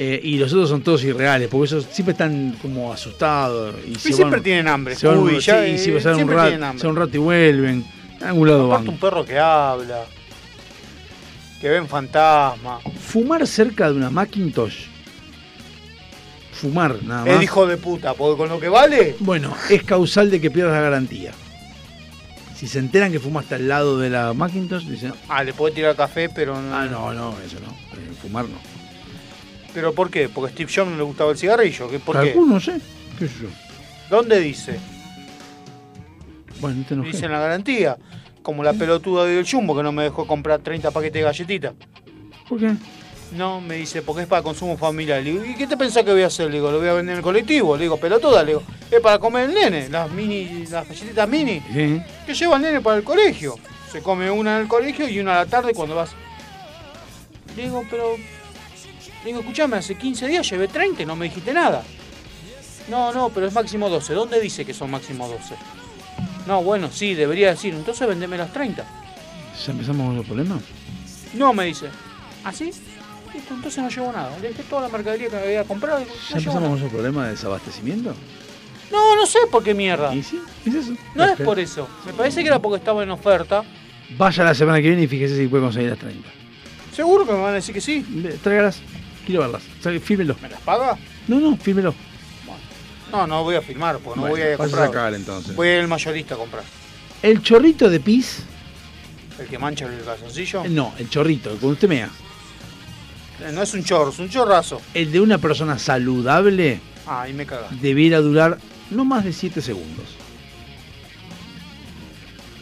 [0.00, 3.74] Eh, y los otros son todos irreales, porque esos siempre están como asustados.
[3.84, 6.78] Y, Y siempre tienen hambre, Se van, sí, Shaggy, sí, se van un siempre rato,
[6.78, 7.84] se un rato y vuelven.
[8.22, 8.88] A algún lado van.
[8.88, 10.04] un perro que habla.
[11.60, 12.78] Que ven fantasma.
[13.00, 14.84] Fumar cerca de una Macintosh.
[16.52, 17.34] Fumar, nada más.
[17.36, 19.16] Es hijo de puta, porque con lo que vale.
[19.20, 21.32] Bueno, es causal de que pierdas la garantía.
[22.56, 25.94] Si se enteran que fumaste al lado de la Macintosh, dicen, Ah, le puede tirar
[25.94, 26.74] café, pero no.
[26.74, 27.70] ah, no, no, eso no.
[27.96, 28.58] Eh, Fumar no.
[29.78, 30.28] ¿Pero por qué?
[30.28, 31.88] Porque a Steve Jobs no le gustaba el cigarrillo.
[31.88, 32.26] ¿Qué- ¿Por qué?
[32.32, 32.80] Calculo, no sé.
[33.16, 33.48] ¿Qué sé yo?
[34.10, 34.76] ¿Dónde dice?
[36.60, 37.10] Bueno, no te enojé.
[37.12, 37.96] Dice en la garantía.
[38.42, 41.74] Como la pelotuda del Jumbo que no me dejó comprar 30 paquetes de galletitas.
[42.48, 42.72] ¿Por qué?
[43.36, 45.22] No, me dice, porque es para consumo familiar.
[45.22, 46.46] Le digo, ¿y qué te pensás que voy a hacer?
[46.48, 47.76] Le digo, lo voy a vender en el colectivo.
[47.76, 51.62] Le digo, pelotuda, le digo, es para comer el nene, las mini, las galletitas mini.
[51.72, 52.02] Sí.
[52.26, 53.54] Que lleva el nene para el colegio.
[53.92, 56.10] Se come una en el colegio y una a la tarde cuando vas.
[57.54, 58.16] Le digo, pero.
[59.28, 61.82] Le digo, escuchame, hace 15 días llevé 30 y no me dijiste nada.
[62.88, 64.14] No, no, pero es máximo 12.
[64.14, 65.54] ¿Dónde dice que son máximo 12?
[66.46, 67.74] No, bueno, sí, debería decir.
[67.74, 68.82] Entonces vendeme las 30.
[69.66, 70.62] ¿Ya empezamos con los problemas?
[71.34, 71.88] No, me dice.
[72.42, 72.72] ¿Ah, sí?
[73.34, 74.34] Listo, entonces no llevo nada.
[74.40, 76.90] Le dejé toda la mercadería que me había comprado y no ¿Ya empezamos con esos
[76.90, 78.14] problemas de desabastecimiento?
[78.90, 80.14] No, no sé por qué mierda.
[80.14, 80.40] ¿Y sí?
[80.64, 80.94] ¿Es eso?
[81.14, 81.86] No es por eso.
[82.06, 83.62] Me parece que era porque estaba en oferta.
[84.16, 86.26] Vaya la semana que viene y fíjese si puede conseguir las 30.
[86.94, 88.02] Seguro que me van a decir que sí.
[88.42, 88.80] Tráigalas.
[89.28, 89.62] Quiero verlas.
[90.02, 90.34] Fírmelo.
[90.40, 90.96] ¿Me las paga?
[91.26, 91.94] No, no, fírmelo.
[93.12, 94.86] No, no voy a firmar, porque no Bueno, voy a vas a comprar.
[94.88, 95.54] sacar, entonces.
[95.54, 96.64] Voy al mayorista a comprar.
[97.22, 98.42] El chorrito de pis.
[99.38, 100.64] El que mancha el calzoncillo.
[100.70, 102.08] No, el chorrito, cuando usted mea.
[103.42, 104.80] Eh, No es un chorro, es un chorrazo.
[104.94, 107.68] El de una persona saludable Ah, ahí me caga.
[107.82, 108.56] debiera durar
[108.90, 110.06] no más de 7 segundos.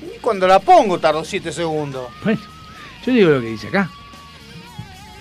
[0.02, 2.08] Y cuando la pongo tardo 7 segundos.
[2.24, 2.40] Bueno,
[3.06, 3.88] yo digo lo que dice acá.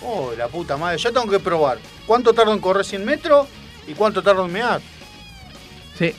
[0.08, 0.98] Oh, la puta madre.
[1.00, 1.80] Ya tengo que probar.
[2.06, 3.48] ¿Cuánto tardo en correr 100 metros?
[3.88, 4.82] ¿Y cuánto tardo en mear?
[5.98, 6.14] Sí,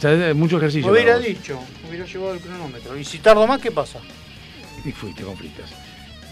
[0.00, 0.90] ya es mucho ejercicio.
[0.90, 1.60] Me hubiera dicho.
[1.82, 2.96] Me hubiera llevado el cronómetro.
[2.96, 3.98] ¿Y si tardo más, qué pasa?
[4.84, 5.70] Y fuiste con fritas.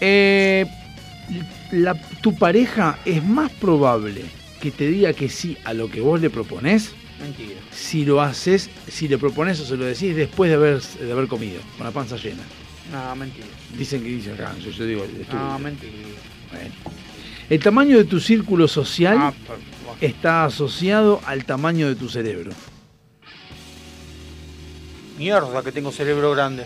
[0.01, 0.65] Eh,
[1.71, 4.23] la- tu pareja es más probable
[4.61, 7.59] que te diga que sí a lo que vos le proponés Mentira.
[7.71, 11.27] si lo haces, si le propones o se lo decís después de haber, de haber
[11.27, 12.43] comido, con la panza llena.
[12.91, 13.47] No, mentira.
[13.77, 15.39] Dicen que dicen acá, yo, yo digo el estudio.
[15.39, 15.93] No, mentira.
[17.49, 19.33] El tamaño de tu círculo social Ah,
[20.01, 22.51] está asociado al tamaño de tu cerebro.
[25.17, 26.65] Mierda que tengo cerebro grande.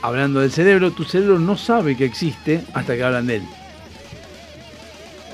[0.00, 3.42] Hablando del cerebro, tu cerebro no sabe que existe hasta que hablan de él.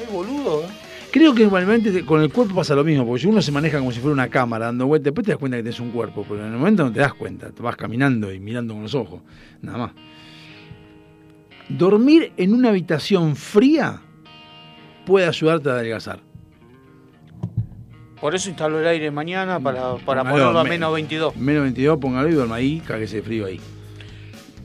[0.02, 0.68] Es boludo, ¿eh?
[1.12, 3.78] Creo que igualmente te- con el cuerpo pasa lo mismo, porque si uno se maneja
[3.78, 6.24] como si fuera una cámara dando vueltas, después te das cuenta que tienes un cuerpo,
[6.28, 8.94] pero en el momento no te das cuenta, te vas caminando y mirando con los
[8.94, 9.20] ojos,
[9.62, 9.92] nada más.
[11.68, 14.00] Dormir en una habitación fría
[15.06, 16.20] puede ayudarte a adelgazar.
[18.20, 21.36] Por eso instaló el aire mañana para, para Póngalo ponerlo a me- menos 22.
[21.36, 23.60] Menos 22, póngalo y duerma ahí, cáguese de frío ahí.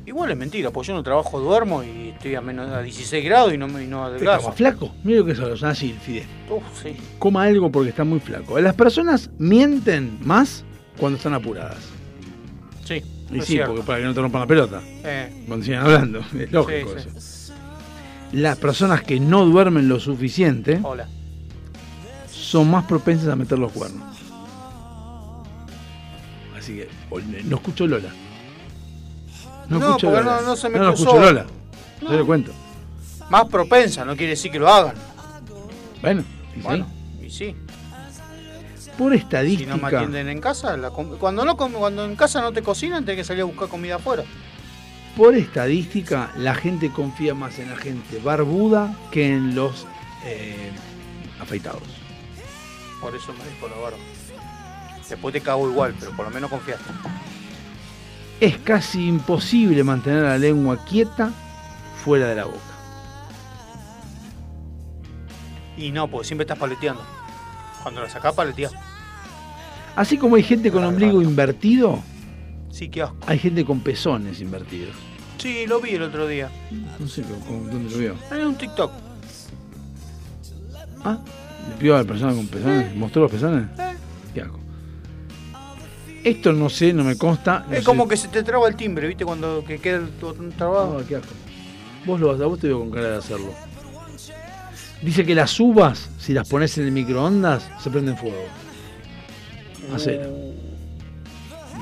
[0.05, 3.53] Igual es mentira, pues yo no trabajo, duermo y estoy a menos a 16 grados
[3.53, 4.47] y no, y no Está adelgazo.
[4.47, 6.25] más flaco, mira lo que son los así, Fidel.
[6.49, 6.95] Uf, sí.
[7.19, 8.59] Coma algo porque está muy flaco.
[8.59, 10.63] Las personas mienten más
[10.97, 11.77] cuando están apuradas.
[12.85, 13.71] Sí, Y es sí, cierto.
[13.73, 14.81] porque para que no te rompan la pelota.
[14.85, 16.19] Eh, Cuando sigan hablando.
[16.37, 17.09] Es lógico Sí, sí.
[17.17, 17.53] eso.
[18.31, 21.07] Las personas que no duermen lo suficiente hola.
[22.31, 24.03] son más propensas a meter los cuernos.
[26.57, 26.89] Así que
[27.45, 28.09] no escucho Lola.
[29.69, 30.41] No, No, escucho porque Lola.
[30.41, 31.45] no- no se me no, no escucho Lola.
[32.01, 32.11] No.
[32.11, 32.51] Yo le cuento.
[33.29, 34.95] Más propensa, no quiere decir que lo hagan.
[36.01, 36.23] Bueno,
[36.55, 36.63] y sí.
[36.63, 36.87] Bueno,
[37.21, 37.55] y sí.
[38.99, 39.71] Por Si estadística.
[39.71, 43.21] no me atienden en casa, la cuando no cuando en casa no te cocinan, tenés
[43.21, 44.25] que salir a buscar comida afuera.
[45.15, 49.87] Por estadística, la gente confía más en la gente barbuda que en los
[50.25, 50.71] eh,
[51.39, 51.81] afeitados.
[52.99, 53.97] Por eso me dejo la barba.
[55.09, 56.91] Después te cago igual, pero por lo menos confiaste.
[58.41, 61.31] Es casi imposible mantener la lengua quieta
[62.03, 62.59] fuera de la boca.
[65.77, 67.01] Y no, porque siempre estás paleteando.
[67.81, 68.73] Cuando la sacás, paleteás.
[69.95, 71.99] Así como hay gente con ombligo invertido,
[72.71, 73.17] Sí, qué asco.
[73.25, 74.95] hay gente con pezones invertidos.
[75.37, 76.49] Sí, lo vi el otro día.
[76.99, 78.15] No sé dónde lo vio.
[78.31, 78.91] En un TikTok.
[81.03, 81.17] Ah,
[81.69, 83.67] le pidió a la persona con pezones, mostró los pezones.
[84.33, 84.59] Qué asco.
[86.23, 87.65] Esto no sé, no me consta.
[87.67, 87.85] no es sé.
[87.85, 89.23] como que se te traba el timbre, ¿viste?
[89.25, 90.97] Cuando que queda el tu- trabajo.
[90.99, 91.29] Ah, qué asco.
[92.05, 93.53] Vos lo vas a vos te veo con cara de hacerlo.
[95.01, 98.35] Dice que las uvas, si las pones en el microondas, se prenden fuego.
[99.93, 100.29] Hacelo.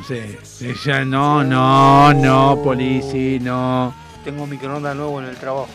[0.08, 3.94] Sí, ya no, no, no, polici, no.
[4.24, 5.68] Tengo un microondas nuevo en el trabajo.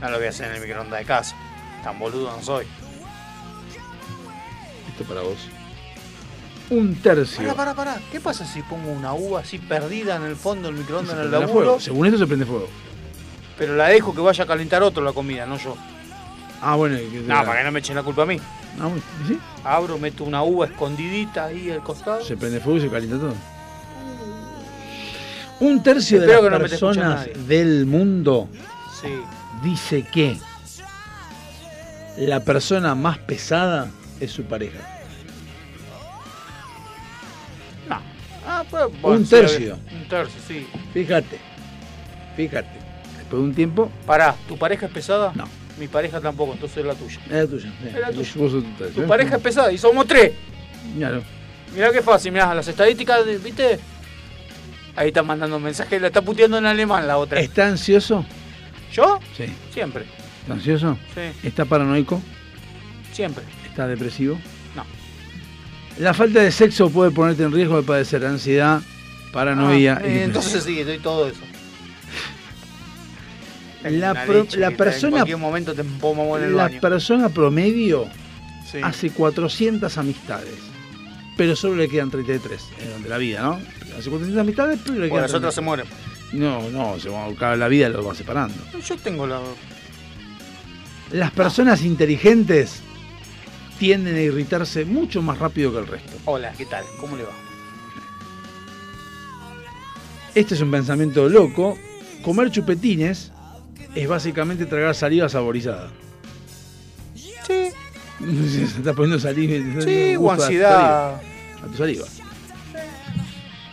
[0.00, 1.36] No lo voy a hacer en el microondas de casa.
[1.82, 2.66] Tan boludo no soy.
[4.88, 5.36] Esto para vos.
[6.70, 7.38] Un tercio.
[7.38, 8.00] Pará, pará, pará.
[8.10, 11.30] ¿Qué pasa si pongo una uva así perdida en el fondo del microondas en el
[11.30, 11.52] laburo?
[11.52, 11.80] fuego.
[11.80, 12.68] Según esto se prende fuego.
[13.58, 15.76] Pero la dejo que vaya a calentar otro la comida, no yo.
[16.62, 16.96] Ah, bueno.
[17.26, 18.40] No, para que no me echen la culpa a mí.
[18.80, 19.76] Ah.
[19.76, 22.24] Abro, meto una uva escondidita ahí al costado.
[22.24, 23.34] Se prende fuego y se calienta todo.
[25.60, 28.48] Un tercio de las no personas del mundo
[29.00, 29.08] Sí.
[29.62, 30.38] dice que
[32.18, 33.90] la persona más pesada
[34.20, 34.78] es su pareja.
[38.50, 39.78] Ah, pues, bueno, Un tercio.
[39.92, 40.66] Un tercio, sí.
[40.94, 41.38] Fíjate,
[42.34, 42.70] fíjate.
[43.18, 45.32] Después de un tiempo, Pará, ¿tu pareja es pesada?
[45.34, 45.44] No.
[45.78, 47.20] Mi pareja tampoco, entonces es la tuya.
[47.26, 47.72] es la tuya.
[47.86, 48.30] Es la tuya.
[48.36, 49.06] Vos sos tu ¿eh?
[49.06, 50.32] pareja es pesada y somos tres.
[50.96, 51.22] Claro.
[51.74, 53.78] Mirá qué fácil, mirá, las estadísticas, de- ¿viste?
[54.96, 57.38] Ahí está mandando mensajes, la está puteando en alemán la otra.
[57.40, 58.24] ¿Está ansioso?
[58.92, 59.20] ¿Yo?
[59.36, 59.44] Sí.
[59.72, 60.04] Siempre,
[60.42, 60.98] ¿Está ansioso?
[61.14, 62.20] sí, ¿Está paranoico?
[63.12, 63.44] siempre.
[63.66, 64.38] ¿Está depresivo?
[64.74, 64.84] No.
[65.98, 68.80] La falta de sexo puede ponerte en riesgo de padecer ansiedad,
[69.32, 71.40] paranoia Ah, y eh, entonces sí, doy todo eso.
[73.84, 76.80] La pro- leche persona- En momento te pongo en el La baño.
[76.80, 78.06] persona promedio
[78.70, 78.78] Sí.
[78.82, 80.54] hace 400 amistades,
[81.36, 83.52] pero solo le quedan 33 durante la vida, ¿no?
[83.98, 85.86] Hace 400 amistades, pero le quedan las otras se mueren.
[85.86, 86.40] 33.
[86.40, 88.56] No, no, se va, la vida lo va separando.
[88.86, 89.40] Yo tengo la.
[91.12, 92.82] Las personas inteligentes
[93.78, 96.12] tienden a irritarse mucho más rápido que el resto.
[96.26, 96.84] Hola, ¿qué tal?
[97.00, 97.30] ¿Cómo le va?
[100.34, 101.78] Este es un pensamiento loco.
[102.22, 103.32] Comer chupetines
[103.98, 105.90] es básicamente tragar saliva saborizada.
[107.14, 107.70] Sí.
[108.48, 109.82] Se está poniendo saliva.
[109.82, 111.20] Sí, o ansiedad.
[111.20, 112.06] saliva, A tu saliva.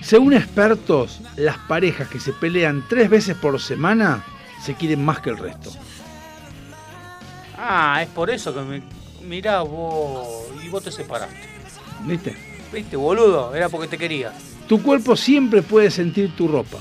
[0.01, 4.23] Según expertos, las parejas que se pelean tres veces por semana
[4.63, 5.71] se quieren más que el resto.
[7.57, 8.83] Ah, es por eso que me.
[9.27, 10.27] Mirá vos.
[10.63, 11.41] Y vos te separaste.
[12.03, 12.35] ¿Viste?
[12.71, 13.55] ¿Viste, boludo?
[13.55, 14.31] Era porque te quería.
[14.67, 16.77] Tu cuerpo siempre puede sentir tu ropa,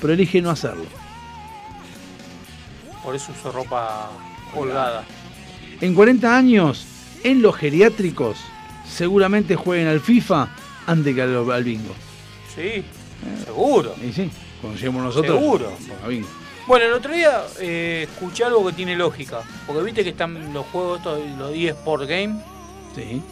[0.00, 0.99] pero elige no hacerlo.
[3.02, 4.10] Por eso uso ropa
[4.54, 5.04] holgada.
[5.80, 6.86] En 40 años,
[7.24, 8.38] en los geriátricos,
[8.86, 10.48] seguramente jueguen al FIFA
[10.86, 11.94] antes que al, al bingo.
[12.54, 12.84] Sí,
[13.44, 13.94] seguro.
[14.02, 14.30] Y sí,
[14.74, 15.38] lleguemos nosotros.
[15.38, 15.72] Seguro.
[16.08, 16.28] bingo.
[16.66, 19.40] Bueno, el otro día eh, escuché algo que tiene lógica.
[19.66, 22.40] Porque viste que están los juegos, estos, los 10 Sport Game.
[22.94, 23.22] Sí.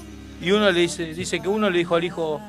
[0.40, 2.40] Y uno le dice, dice que uno le dijo al hijo,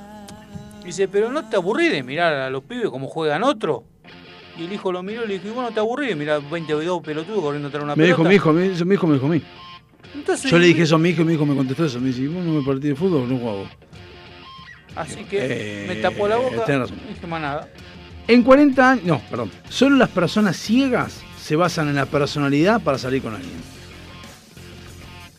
[0.84, 3.84] dice, pero no te aburrís de mirar a los pibes como juegan otro.
[4.58, 7.02] Y el hijo lo miró y le dijo, y bueno, te aburrís de mirar 22
[7.02, 8.30] pelotudos corriendo atrás una Me dijo pelota.
[8.30, 9.42] mi hijo, me- eso mi hijo me dijo a mí.
[10.16, 12.00] Entonces, Yo le dije eso a mi hijo y mi hijo me contestó eso.
[12.00, 13.30] Me dice, ¿vos no me partís de fútbol?
[13.30, 13.70] No juego.
[14.96, 16.66] Así que Eh, me tapó la boca.
[16.66, 16.98] tenés razón.
[17.06, 17.70] No dije más nada.
[18.28, 19.52] En 40 años, no, perdón.
[19.70, 23.54] Solo las personas ciegas se basan en la personalidad para salir con alguien.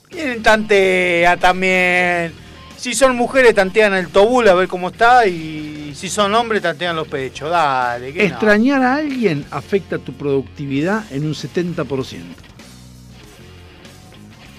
[0.08, 2.32] Tienen tantea también.
[2.81, 5.26] Si son mujeres, tantean el tobul a ver cómo está.
[5.26, 7.50] Y si son hombres, tantean los pechos.
[7.50, 8.25] Dale, que no.
[8.25, 11.84] Extrañar a alguien afecta tu productividad en un 70%.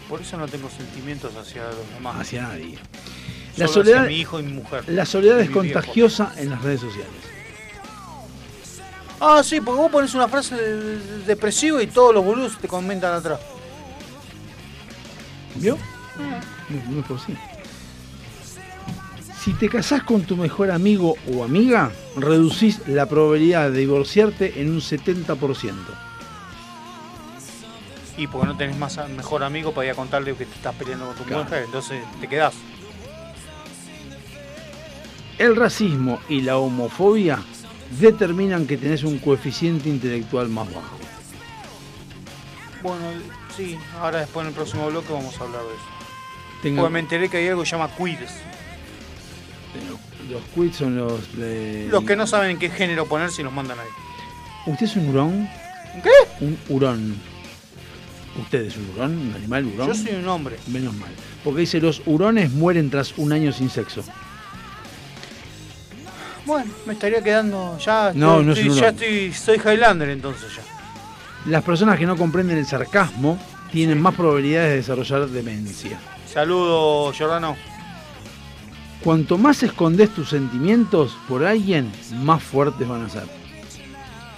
[0.08, 2.20] Por eso no tengo sentimientos hacia los demás.
[2.22, 2.76] Hacia nadie.
[2.76, 2.84] Solo
[3.58, 4.84] La hacia soledad, mi hijo y mi mujer.
[4.88, 5.60] la soledad es viejo.
[5.62, 7.10] contagiosa en las redes sociales.
[9.20, 12.68] Ah, sí, porque vos pones una frase de- de- depresiva y todos los boludos te
[12.68, 13.40] comentan atrás.
[15.56, 15.76] ¿Vio?
[16.70, 17.36] No, no es por sí.
[19.44, 24.70] Si te casás con tu mejor amigo o amiga, reducís la probabilidad de divorciarte en
[24.70, 25.74] un 70%.
[28.18, 31.08] Y porque no tenés más mejor amigo para ir a contarle que te estás peleando
[31.08, 31.44] con tu Claro.
[31.44, 32.54] mujer, entonces te quedás.
[35.40, 37.40] El racismo y la homofobia
[38.00, 40.98] determinan que tenés un coeficiente intelectual más bajo.
[42.84, 43.06] Bueno,
[43.58, 46.76] sí, ahora después en el próximo bloque vamos a hablar de eso.
[46.80, 48.34] Porque me enteré que hay algo que se llama queers.
[50.30, 51.88] Los quits son los de...
[51.90, 53.88] Los que no saben en qué género ponerse y los mandan ahí.
[54.68, 55.50] ¿Usted es un hurón?
[56.04, 56.46] ¿Qué?
[56.46, 57.16] Un hurón.
[58.42, 59.18] ¿Usted es un hurón?
[59.18, 59.88] ¿Un animal hurón?
[59.88, 60.58] Yo soy un hombre.
[60.68, 61.10] Menos mal.
[61.44, 64.04] Porque dice, los hurones mueren tras un año sin sexo.
[66.46, 68.12] Bueno, me estaría quedando ya.
[68.16, 70.64] No, estoy- no un estoy- ya estoy, soy Highlander entonces ya.
[71.50, 73.40] Las personas que no comprenden el sarcasmo
[73.72, 76.00] tienen más probabilidades de desarrollar demencia.
[76.32, 77.56] Saludos, Giordano.
[79.04, 83.24] Cuanto más escondes tus sentimientos por alguien, más fuertes van a ser.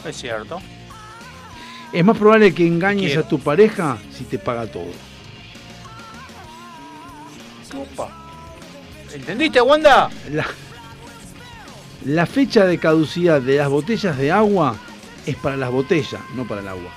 [0.06, 0.59] Es cierto.
[1.92, 3.22] Es más probable que engañes quiero.
[3.22, 4.88] a tu pareja si te paga todo.
[7.77, 8.09] Opa.
[9.14, 10.09] ¿Entendiste, Wanda?
[10.32, 10.45] La,
[12.06, 14.75] la fecha de caducidad de las botellas de agua
[15.25, 16.92] es para las botellas, no para el agua.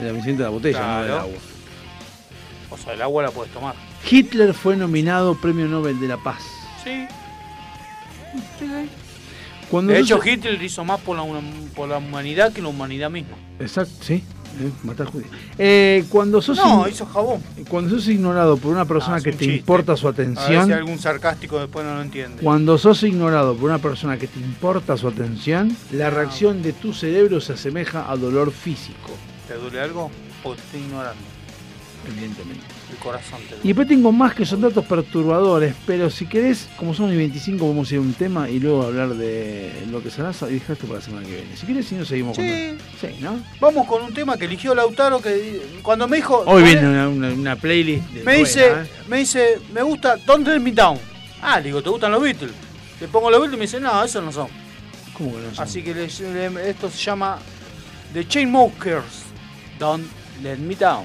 [0.00, 1.20] Vencimiento de la botella, no del Claro.
[1.20, 1.38] agua.
[2.70, 3.74] O sea, el agua la puedes tomar.
[4.10, 6.42] Hitler fue nominado Premio Nobel de la Paz.
[6.84, 7.06] Sí.
[9.70, 11.24] Cuando de hecho, Hitler hizo más por la,
[11.74, 13.36] por la humanidad que la humanidad misma.
[13.58, 14.22] Exacto, sí.
[14.82, 15.30] matar judíos.
[15.58, 17.42] Eh, cuando sos No, in- hizo jabón.
[17.70, 19.60] cuando sos ignorado por una persona Ah, que un te chiste.
[19.60, 22.42] importa su A ver atención, si algún sarcástico después no lo entiende.
[22.42, 26.92] cuando sos ignorado por una persona que te importa su atención, la reacción de tu
[26.92, 29.10] cerebro se asemeja a dolor físico.
[29.48, 30.10] ¿Te duele algo?
[30.44, 31.22] ¿O te estoy ignorando?
[32.08, 32.64] Evidentemente.
[32.92, 36.92] El corazón te Y después tengo más que son datos perturbadores, pero si querés, como
[36.92, 40.10] son y 25, vamos a ir a un tema y luego hablar de lo que
[40.10, 41.56] será y dejaste para la semana que viene.
[41.56, 42.44] Si querés, si no seguimos con.
[42.46, 42.74] Sí.
[43.00, 43.40] Sí, ¿no?
[43.60, 46.42] Vamos con un tema que eligió Lautaro que cuando me dijo...
[46.46, 48.04] Hoy viene una, una- una playlist.
[48.10, 48.74] de Me buena, dice, ¿eh?
[49.08, 50.98] me dice, me gusta Don't Let Me Down.
[51.40, 52.52] Ah, le digo, ¿te gustan los Beatles?
[53.00, 54.48] Le pongo los Beatles y me dice, no, esos no son.
[55.16, 55.64] ¿Cómo que no son?
[55.64, 56.08] Así que le-
[56.50, 57.38] le- esto se llama
[58.12, 59.22] The Chainsmokers.
[59.78, 60.06] Don't
[60.42, 61.04] Let Me Down.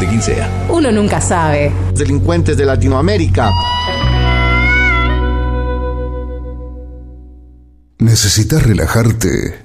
[0.00, 0.66] de quien sea.
[0.68, 1.72] Uno nunca sabe.
[1.94, 3.50] Delincuentes de Latinoamérica.
[7.98, 9.64] ¿Necesitas relajarte?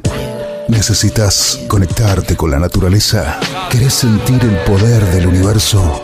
[0.67, 3.39] ¿Necesitas conectarte con la naturaleza?
[3.69, 6.01] ¿Querés sentir el poder del universo?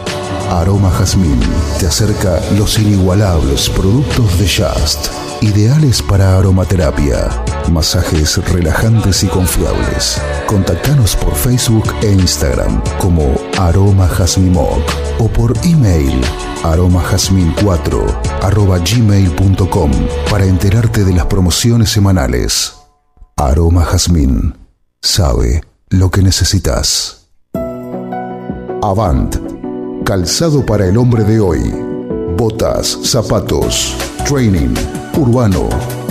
[0.52, 1.40] Aroma Jazmín
[1.80, 5.08] te acerca los inigualables productos de Just,
[5.42, 7.30] ideales para aromaterapia.
[7.72, 10.22] Masajes relajantes y confiables.
[10.48, 14.10] Contactanos por Facebook e Instagram como Aroma
[15.20, 16.22] o por email
[16.64, 19.92] aromajasmin4 arroba gmail.com
[20.30, 22.74] para enterarte de las promociones semanales.
[23.36, 24.56] Aroma Jazmín
[25.02, 27.28] sabe lo que necesitas.
[28.82, 29.36] Avant,
[30.06, 31.74] calzado para el hombre de hoy.
[32.36, 34.74] Botas, zapatos, training,
[35.18, 35.97] urbano.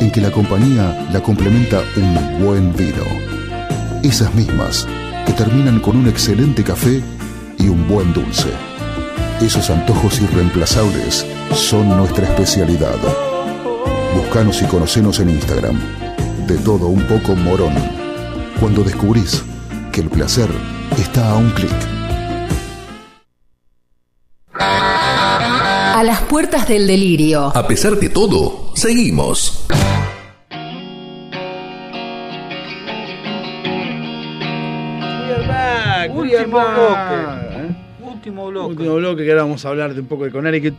[0.00, 3.04] en que la compañía la complementa un buen vino.
[4.02, 4.86] Esas mismas
[5.26, 7.02] que terminan con un excelente café
[7.58, 8.50] y un buen dulce.
[9.40, 12.96] Esos antojos irreemplazables son nuestra especialidad.
[14.14, 15.78] Buscanos y conocenos en Instagram.
[16.46, 17.74] De todo un poco morón.
[18.60, 19.42] Cuando descubrís
[19.92, 20.48] que el placer
[20.98, 21.70] está a un clic.
[24.58, 27.52] A las puertas del delirio.
[27.54, 29.66] A pesar de todo, seguimos.
[36.38, 37.74] Último bloque.
[38.02, 38.70] Último bloque.
[38.70, 40.72] Último bloque que ahora vamos a hablar de un poco de Conari que.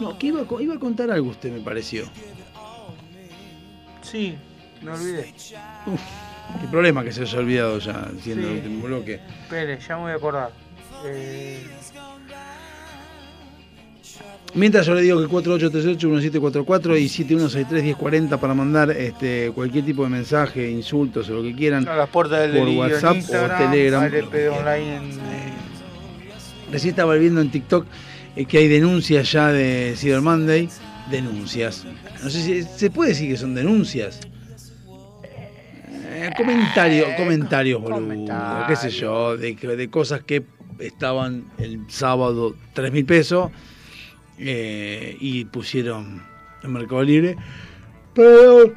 [0.00, 2.04] No, que iba, a iba a contar algo usted, me pareció.
[4.02, 4.34] Sí,
[4.82, 5.34] me olvidé.
[6.60, 8.52] Qué problema que se haya olvidado ya, siendo Sí.
[8.52, 9.20] el último bloque.
[9.42, 10.50] Espere, ya me voy a acordar.
[11.04, 11.66] Eh,
[14.54, 20.68] Mientras yo le digo que 4838-1744 y 7163-1040 para mandar este, cualquier tipo de mensaje,
[20.68, 24.04] insultos o lo que quieran a las puertas del por delirio WhatsApp en o Telegram.
[24.04, 25.10] Online en...
[26.72, 27.86] Recién estaba viendo en TikTok
[28.36, 30.68] eh, que hay denuncias ya de Cyber Monday.
[31.10, 31.84] Denuncias.
[32.22, 34.20] No sé si se puede decir que son denuncias.
[35.92, 38.26] Eh, comentarios, comentarios, boludo,
[38.66, 40.44] qué sé yo, de, de cosas que
[40.78, 43.50] estaban el sábado 3 mil pesos
[44.40, 46.22] eh, y pusieron
[46.62, 47.36] en Mercado Libre.
[48.14, 48.72] Pero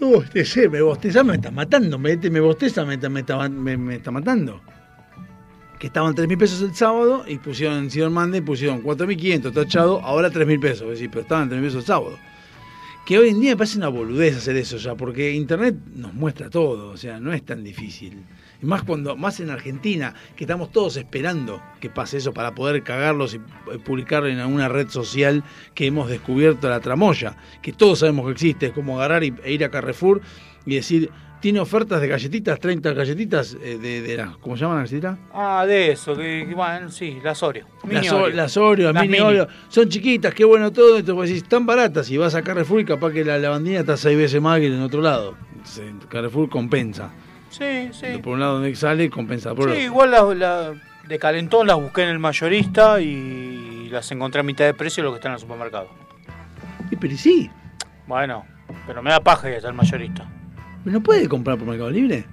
[0.00, 3.96] me bostecé, me bostezá, me está matando, me, me bosteza, me, me, está- me- me
[3.96, 4.60] está matando
[5.78, 10.00] que estaban 3 mil pesos el sábado y pusieron en Cyber Monday, pusieron 4.500 tachado,
[10.00, 12.18] ahora 3 mil pesos, pero estaban 3 mil pesos el sábado.
[13.04, 16.48] Que hoy en día me parece una boludez hacer eso ya, porque Internet nos muestra
[16.48, 18.22] todo, o sea, no es tan difícil.
[18.62, 22.82] Y más cuando, más en Argentina, que estamos todos esperando que pase eso para poder
[22.82, 25.42] cagarlos y eh, publicarlo en alguna red social
[25.74, 29.52] que hemos descubierto la tramoya, que todos sabemos que existe, es como agarrar y- e
[29.52, 30.20] ir a Carrefour
[30.66, 31.10] y decir,
[31.40, 35.18] tiene ofertas de galletitas, 30 galletitas eh, de, de las, ¿cómo se llaman las galletitas?
[35.34, 37.66] Ah, de eso, que, que, bueno, sí, las Oreo.
[37.90, 38.34] Las, Oreo.
[38.34, 39.26] las Oreo, las Las mini mini.
[39.28, 42.80] Oreo, son chiquitas, qué bueno todo esto, vos decís, tan baratas, y vas a Carrefour
[42.80, 45.36] y capaz que la lavandina está seis veces más que en otro lado.
[46.08, 47.12] Carrefour compensa.
[47.56, 48.18] Sí, sí.
[48.22, 49.82] Por un lado donde sale, compensa por Sí, otro.
[49.82, 50.74] igual la, la-
[51.06, 55.06] de calentón las busqué en el mayorista y las encontré a mitad de precio de
[55.08, 55.88] lo que está en el supermercado.
[56.90, 57.50] Y pero sí,
[58.06, 58.44] Bueno,
[58.86, 60.26] pero me da paja ya está el mayorista.
[60.84, 62.24] ¿no puede comprar por Mercado Libre?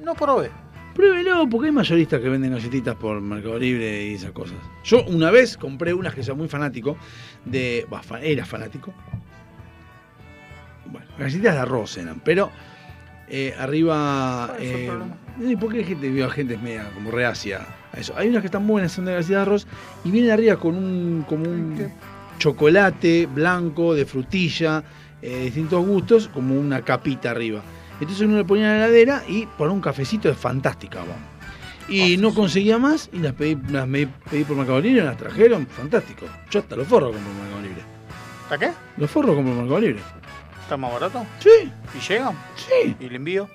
[0.00, 0.50] No probé.
[0.94, 4.56] Pruébelo, porque hay mayoristas que venden galletitas por Mercado Libre y esas cosas.
[4.84, 6.96] Yo una vez compré unas que soy muy fanático,
[7.44, 7.86] de.
[7.90, 8.92] bah, era fanático.
[10.86, 12.50] Bueno, galletitas de arroz eran, pero
[13.30, 14.54] eh, arriba.
[14.60, 14.90] Eh,
[15.60, 18.14] porque hay gente, veo gente media como reacia a eso.
[18.16, 19.66] Hay unas que están buenas, son de de arroz,
[20.04, 21.24] y vienen arriba con un.
[21.28, 21.90] como un
[22.38, 24.82] chocolate blanco de frutilla,
[25.22, 27.62] eh, de distintos gustos, como una capita arriba.
[28.00, 31.16] Entonces uno le ponía en la heladera y por un cafecito es fantástica, vamos.
[31.88, 35.66] Y no conseguía más y las pedí, las me- pedí por Mercado Libre, las trajeron,
[35.66, 36.26] fantástico.
[36.50, 37.82] Yo hasta los forros compro por Mercado Libre.
[38.44, 38.70] ¿Está qué?
[38.98, 40.00] Los forros compro por Mercado Libre.
[40.68, 41.24] ¿Está más barato?
[41.38, 41.72] Sí.
[41.96, 42.36] ¿Y llegan?
[42.56, 42.94] Sí.
[43.00, 43.48] ¿Y el envío?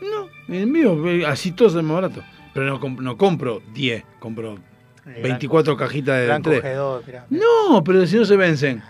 [0.00, 2.22] No, el envío, eh, así todo es más barato.
[2.52, 4.60] Pero no, comp- no compro 10, compro
[5.04, 6.60] El 24 cajitas de Gran 3.
[6.60, 7.26] cogedor, mirá.
[7.28, 8.80] No, pero si no se vencen.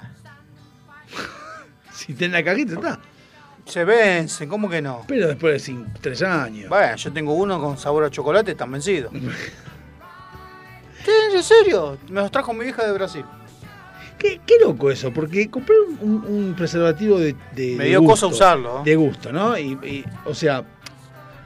[1.91, 3.01] si tenés la cajita está.
[3.65, 5.01] Se vencen, ¿cómo que no?
[5.09, 6.69] Pero después de cin- tres años.
[6.69, 9.11] Bueno, yo tengo uno con sabor a chocolate, están vencidos.
[11.35, 11.97] ¿En serio?
[12.11, 13.25] Me los trajo mi hija de Brasil.
[14.19, 18.27] Qué, qué loco eso, porque compré un, preservativo de, de- Me de dio gusto, cosa
[18.29, 18.83] usarlo.
[18.85, 19.59] De gusto, ¿no?
[19.59, 20.65] Y, y, o sea,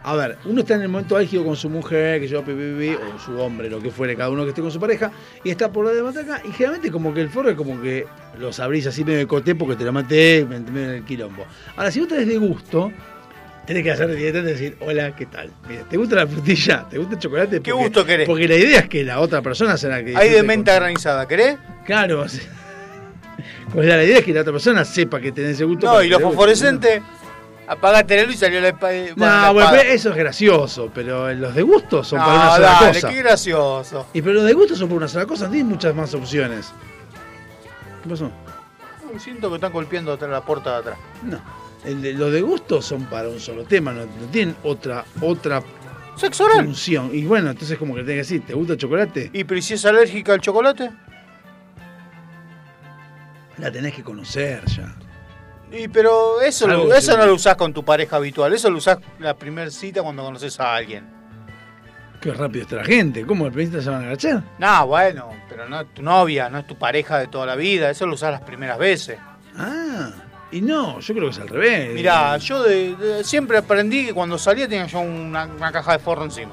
[0.04, 3.18] A ver, uno está en el momento álgido con su mujer, que lleva pipi, o
[3.18, 5.10] su hombre, lo que fuere, cada uno que esté con su pareja,
[5.44, 8.06] y está por la de matraca, y generalmente como que el forro es como que
[8.38, 11.44] los abrís así medio de coté porque te lo maté, me medio en el quilombo.
[11.76, 12.92] Ahora, si vos tenés de gusto,
[13.68, 15.50] tenés que hacer directamente decir, hola, ¿qué tal?
[15.68, 16.86] Mira, ¿te gusta la frutilla?
[16.88, 17.60] ¿Te gusta el chocolate?
[17.60, 18.26] ¿Qué gusto querés?
[18.26, 20.16] Porque la idea es que la otra persona será que...
[20.16, 21.58] Hay de menta con- granizada, ¿querés?
[21.84, 22.42] Claro, o sea,
[23.76, 25.84] o sea, la idea es que la otra persona sepa que tenés ese gusto.
[25.86, 27.02] No, para y los fosforescentes,
[27.66, 28.94] apagate la luz y salió la espada.
[29.14, 33.00] No, bueno, eso es gracioso, pero los de gusto son para una No, sola dale,
[33.02, 33.08] cosa.
[33.10, 34.06] qué gracioso.
[34.14, 36.72] Y pero los de gusto son por una sola cosa, no tienen muchas más opciones.
[38.02, 38.30] ¿Qué pasó?
[39.18, 40.98] Siento que están golpeando la puerta de atrás.
[41.22, 41.67] No.
[41.84, 45.62] De- los de gusto son para un solo tema, no, no tienen otra otra
[46.16, 46.64] Sexo oral.
[46.66, 47.10] función.
[47.12, 49.30] Y bueno, entonces como que tenés que decir, ¿te gusta el chocolate?
[49.32, 50.90] ¿Y pero si es alérgica al chocolate?
[53.58, 54.94] La tenés que conocer ya.
[55.70, 58.70] Y pero eso, Algo lo- que eso no lo usás con tu pareja habitual, eso
[58.70, 61.06] lo usás la primera cita cuando conoces a alguien.
[62.20, 63.24] Qué rápido está la gente.
[63.24, 64.42] ¿Cómo el príncipe se van a agachar?
[64.58, 67.90] No, bueno, pero no es tu novia, no es tu pareja de toda la vida,
[67.90, 69.18] eso lo usás las primeras veces.
[69.56, 70.10] Ah,
[70.50, 71.94] y no, yo creo que es al revés.
[71.94, 75.98] Mirá, yo de- de- siempre aprendí que cuando salía tenía yo una, una caja de
[75.98, 76.52] forro encima.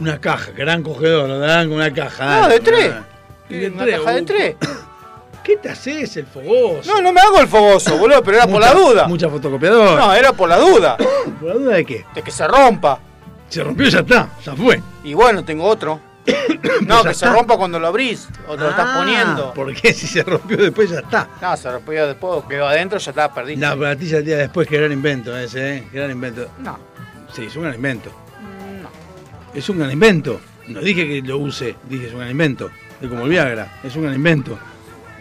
[0.00, 2.42] Una caja, gran cogedor, dan una caja.
[2.42, 2.88] No, de tres.
[2.90, 3.06] una-
[3.48, 4.56] ¿Qué, de una tres, caja de tres.
[5.42, 6.92] ¿Qué te haces el fogoso?
[6.92, 9.08] No, no me hago el fogoso, boludo, pero era por la duda.
[9.08, 9.96] Mucha fotocopiadora.
[10.06, 10.96] No, era por la duda.
[11.40, 12.04] ¿Por la duda de qué?
[12.14, 12.98] De que se rompa.
[13.48, 14.82] Se rompió, ya está, ya fue.
[15.04, 16.00] Y bueno, tengo otro.
[16.86, 17.32] No, Ya que se está.
[17.32, 19.52] rompa cuando lo abrís o te lo estás Ah, poniendo.
[19.54, 21.28] Porque si se rompió después ya está.
[21.40, 23.60] No, se rompió después, quedó adentro, ya está, perdiste.
[23.60, 25.88] La platilla el día después, que gran invento ese, ¿eh?
[25.92, 26.48] Gran invento.
[26.58, 26.78] No.
[27.34, 28.10] Sí, es un gran invento.
[28.82, 28.88] No.
[29.54, 30.40] Es un gran invento.
[30.68, 32.70] No dije que lo use, dije es un gran invento.
[33.00, 34.58] Es como el Viagra, es un gran invento.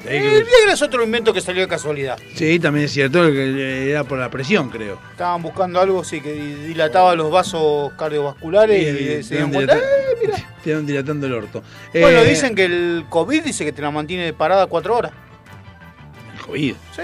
[0.09, 2.17] El Viagra es otro invento que salió de casualidad.
[2.35, 4.99] Sí, también es cierto que era por la presión, creo.
[5.11, 9.77] Estaban buscando algo sí, que dilataba los vasos cardiovasculares y, se dieron cuenta.
[9.77, 9.81] "Eh,
[10.63, 11.63] Te van dilatando el orto.
[11.93, 15.11] Bueno, Eh, dicen que el COVID dice que te la mantiene parada cuatro horas.
[16.37, 16.73] El COVID.
[16.95, 17.01] Sí.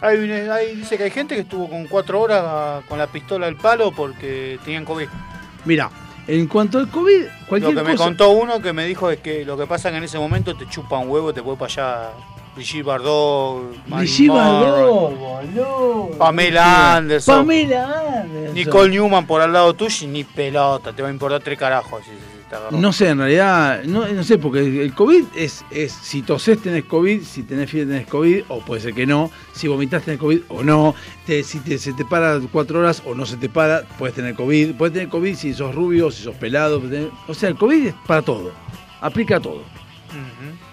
[0.00, 0.16] Hay,
[0.50, 3.92] hay- dice que hay gente que estuvo con cuatro horas con la pistola al palo
[3.92, 5.06] porque tenían COVID.
[5.64, 5.90] Mira,
[6.26, 8.04] en cuanto al COVID, Lo cualquier que me cosa.
[8.04, 10.56] contó uno que me dijo es que lo que pasa es que en ese momento
[10.56, 12.10] te chupa un huevo, te puede para allá
[12.54, 16.10] Brigitte Bardot, Brigitte Bardot, boludo.
[16.18, 18.54] Pamela Anderson, Pamela Anderson.
[18.54, 22.02] Nicole Newman por al lado tuyo y ni pelota, te va a importar tres carajos.
[22.04, 22.33] te agarró.
[22.80, 26.84] No sé, en realidad, no, no sé, porque el COVID es, es si tosés tenés
[26.84, 30.40] COVID, si tenés fiebre tenés COVID, o puede ser que no, si vomitas tenés COVID
[30.48, 30.94] o no,
[31.26, 34.34] te- si te- se te para cuatro horas o no se te para, puedes tener
[34.34, 36.82] COVID, puedes tener COVID si sos rubio, si sos pelado,
[37.26, 38.52] o sea, el COVID es para todo,
[39.00, 39.62] aplica a todo.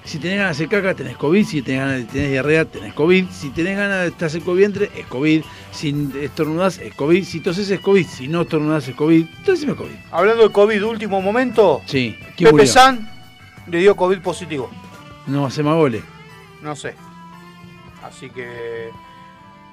[0.04, 1.46] Si tenés ganas de hacer caca, tenés COVID.
[1.46, 3.26] Si tenés ganas de tenés diarrea, tenés COVID.
[3.30, 5.44] Si tenés ganas de estar seco vientre, es COVID.
[5.72, 7.24] Si estornudás, es COVID.
[7.24, 8.06] Si toses, es COVID.
[8.06, 9.26] Si no estornudás, es COVID.
[9.38, 9.96] Entonces es COVID.
[10.12, 12.16] Hablando de COVID, último momento, Sí.
[12.36, 12.68] ¿Quién Pepe murió?
[12.68, 13.10] San
[13.68, 14.70] le dio COVID positivo.
[15.28, 16.04] No hace más goles.
[16.62, 16.96] No sé.
[18.04, 18.90] Así que.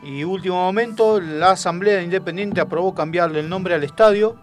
[0.03, 4.37] Y último momento, la Asamblea Independiente aprobó cambiarle el nombre al estadio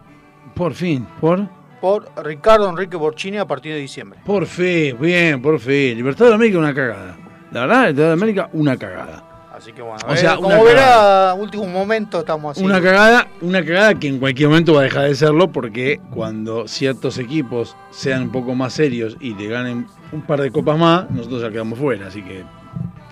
[0.54, 1.08] Por fin.
[1.22, 1.48] Por.
[1.86, 4.20] Por Ricardo Enrique Borchini a partir de diciembre.
[4.26, 4.98] Por fin.
[5.00, 5.96] Bien, por fin.
[5.96, 7.16] Libertad de América, una cagada.
[7.52, 9.52] La verdad, Libertad de América, una cagada.
[9.56, 12.66] Así que bueno, O eh, sea, como una verá, último momento estamos así.
[12.66, 16.68] Una cagada, una cagada que en cualquier momento va a dejar de serlo porque cuando
[16.68, 21.12] ciertos equipos sean un poco más serios y le ganen un par de copas más,
[21.12, 22.44] nosotros ya quedamos fuera, así que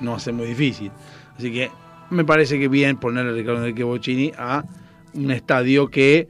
[0.01, 0.91] no va a ser muy difícil.
[1.37, 1.69] Así que
[2.09, 4.63] me parece que bien ponerle a Ricardo Enrique Bocini a
[5.13, 6.27] un estadio que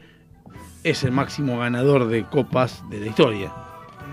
[0.83, 3.51] es el máximo ganador de copas de la historia.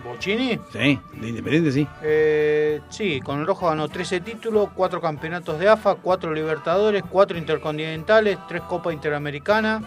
[0.05, 0.58] ¿Borchini?
[0.73, 1.86] Sí, de Independiente sí.
[2.02, 7.39] Eh, sí, con el Rojo ganó 13 títulos, 4 campeonatos de AFA, 4 Libertadores, 4
[7.39, 9.82] Intercontinentales, 3 Copas Interamericanas.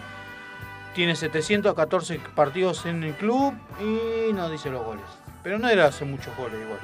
[0.94, 5.04] Tiene 714 partidos en el club y no dice los goles.
[5.42, 6.78] Pero no era hace muchos goles igual.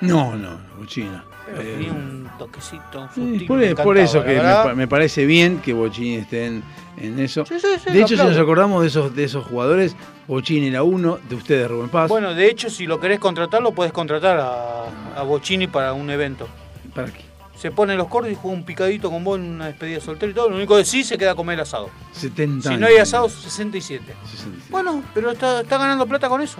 [0.00, 1.08] No, no, Bocini.
[1.10, 1.22] no.
[1.46, 5.26] Pero Eh, tenía un toquecito, un sutil, por, me por eso que me, me parece
[5.26, 6.62] bien que Bocini esté en,
[6.96, 7.44] en eso.
[7.46, 9.96] Sí, sí, sí, de hecho, si nos acordamos de esos, de esos jugadores,
[10.28, 12.08] Bocini era uno, de ustedes Rubén Paz.
[12.08, 14.84] Bueno, de hecho, si lo querés contratar, lo puedes contratar a,
[15.16, 16.46] a Bocini para un evento.
[16.94, 17.22] ¿Para qué?
[17.56, 20.34] Se pone los cortes y juega un picadito con vos en una despedida soltera y
[20.34, 20.48] todo.
[20.48, 21.90] Lo único que sí se queda a comer asado.
[22.12, 24.02] 70 Si no hay asado, 67.
[24.24, 24.66] 67.
[24.70, 26.56] Bueno, pero está, está ganando plata con eso.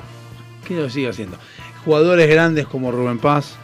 [0.69, 1.39] Que lo siga haciendo.
[1.85, 3.55] Jugadores grandes como Rubén Paz,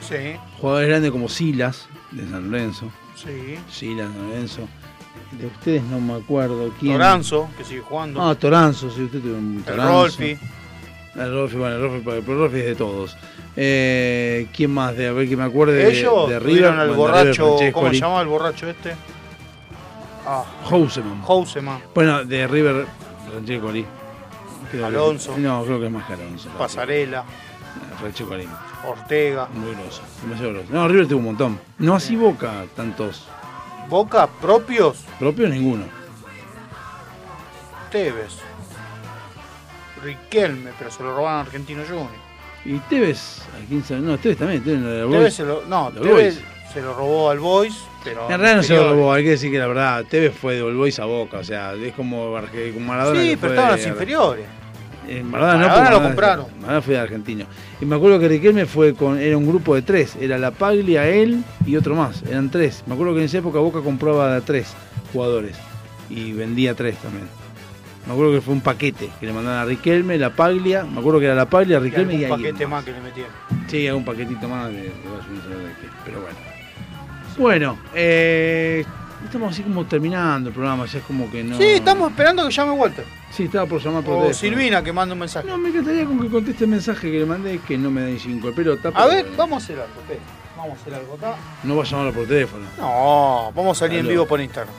[0.00, 2.90] Sí, jugadores grandes como Silas, de San Lorenzo.
[3.16, 3.56] sí.
[3.70, 4.68] Silas, San Lorenzo.
[5.32, 6.92] De ustedes no me acuerdo quién.
[6.94, 8.22] Toranzo, que sigue jugando.
[8.22, 9.92] Ah, Toranzo, si usted tuvo un el Toranzo.
[10.02, 10.38] Rolfi.
[11.16, 13.16] El Rolfi, bueno, el Rolfi, pero el Rolfi es de todos.
[13.56, 14.96] Eh, ¿Quién más?
[14.96, 16.66] De, a ver que me acuerde de- Ellos de, River.
[16.66, 18.94] al de borracho, ¿cómo se llamaba el borracho este?
[20.26, 21.22] Ah, Houseman.
[21.22, 21.80] Houseman.
[21.94, 22.86] Bueno, de River,
[23.32, 23.58] Ranché
[24.70, 25.36] Que- Alonso.
[25.38, 26.48] no, creo que es más que Alonso.
[26.58, 27.24] Pasarela,
[28.02, 28.48] Ranché Colí.
[28.86, 29.48] Ortega.
[29.52, 30.02] Muy grosso.
[30.22, 30.68] Demasiado grosso.
[30.72, 31.60] No, River tuvo un montón.
[31.78, 33.24] No así Boca, tantos.
[33.88, 35.84] Boca propios, Propios ninguno.
[37.90, 38.36] Tevez.
[40.02, 42.08] Riquelme, pero se lo robaron a Argentino Junior.
[42.64, 44.00] Y Tevez, ¿a quién sabe?
[44.00, 44.62] No, Tevez también.
[44.62, 46.42] Tevez, Tevez se lo, no, Tevez Boys.
[46.72, 47.74] se lo robó al Boys,
[48.06, 48.22] pero.
[48.30, 50.62] En realidad no se lo robó, hay que decir que la verdad, Tevez fue de
[50.62, 52.34] All Boys a Boca, o sea, es como,
[52.74, 53.20] como Maradona.
[53.20, 54.44] Sí, pero estaban de- las inferiores.
[55.08, 56.46] Eh, Maradona no, Maradona lo compraron.
[56.60, 57.46] Maradona fue de argentino.
[57.80, 61.06] Y me acuerdo que Riquelme fue con, era un grupo de tres, era la Paglia,
[61.08, 62.82] él y otro más, eran tres.
[62.86, 64.74] Me acuerdo que en esa época Boca compraba de a tres
[65.12, 65.56] jugadores
[66.10, 67.26] y vendía tres también.
[68.04, 71.18] Me acuerdo que fue un paquete que le mandaban a Riquelme, la Paglia, me acuerdo
[71.20, 72.84] que era la Paglia, Y Riquelme y, algún alguien paquete más.
[72.84, 73.32] que le metieron.
[73.68, 76.36] Sí, algún paquetito más de, de de qué, pero bueno.
[77.38, 78.84] Bueno, eh,
[79.24, 81.56] estamos así como terminando el programa, ya es como que no.
[81.58, 83.04] Sí, estamos esperando que llame Walter.
[83.30, 84.34] Sí, estaba por llamar por O teléfono.
[84.34, 85.46] Silvina que manda un mensaje.
[85.46, 88.18] No, me encantaría con que conteste el mensaje que le mandé que no me den
[88.18, 88.88] cinco el pelota.
[88.88, 90.20] A pero ver, vamos a hacer algo, espera.
[90.56, 91.34] Vamos a hacer algo acá.
[91.64, 92.64] No va a llamarlo por teléfono.
[92.78, 94.10] No, vamos a salir en Aló.
[94.10, 94.72] vivo por Instagram.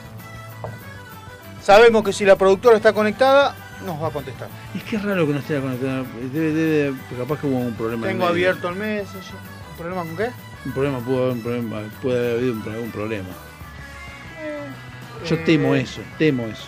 [1.62, 3.54] Sabemos que si la productora está conectada,
[3.86, 4.48] nos va a contestar.
[4.74, 6.04] Es que es raro que no esté conectado.
[6.32, 8.06] Debe, debe, capaz que hubo un problema.
[8.06, 8.48] en Tengo medio.
[8.50, 9.34] abierto el Messenger.
[9.70, 10.30] ¿Un problema con qué?
[10.64, 13.28] Un problema, pudo haber un problema, puede haber habido un- algún problema.
[15.28, 16.66] Yo Eh, temo eso, temo eso.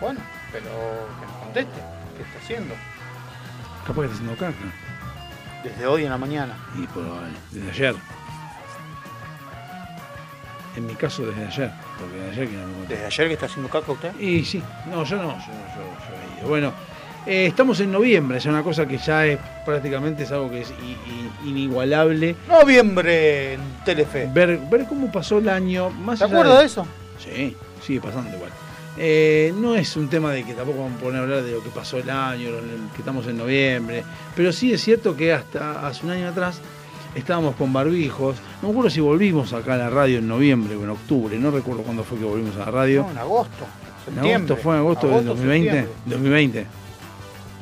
[0.00, 0.20] Bueno,
[0.52, 0.64] pero
[1.20, 1.80] que nos conteste.
[2.16, 2.74] ¿Qué está haciendo?
[3.86, 4.54] Capaz que está haciendo caca.
[5.64, 6.54] Desde hoy en la mañana.
[6.78, 7.04] Y por
[7.50, 7.96] desde ayer.
[10.76, 12.94] En mi caso desde ayer, porque de ayer que no me contestó.
[12.94, 14.18] ¿Desde ayer que está haciendo caca usted?
[14.20, 16.48] Y sí, no, yo no, yo, yo, yo he ido.
[16.48, 16.72] Bueno,
[17.30, 20.70] eh, estamos en noviembre, es una cosa que ya es prácticamente es algo que es
[20.70, 22.34] i- i- inigualable.
[22.48, 24.28] Noviembre en Telefe.
[24.32, 26.86] Ver, ver cómo pasó el año, más ¿Te acuerdas de eso?
[27.24, 28.50] Sí, sigue pasando igual.
[28.98, 31.62] Eh, no es un tema de que tampoco vamos a poner a hablar de lo
[31.62, 32.48] que pasó el año,
[32.94, 34.02] que estamos en noviembre,
[34.34, 36.60] pero sí es cierto que hasta hace un año atrás
[37.14, 38.36] estábamos con barbijos.
[38.60, 41.50] No me acuerdo si volvimos acá a la radio en noviembre o en octubre, no
[41.52, 43.02] recuerdo cuándo fue que volvimos a la radio.
[43.04, 43.64] No, en agosto.
[44.10, 44.56] ¿En agosto?
[44.56, 45.70] ¿Fue en agosto, del Agosto, 2020?
[45.70, 46.02] septiembre.
[46.06, 46.66] 2020.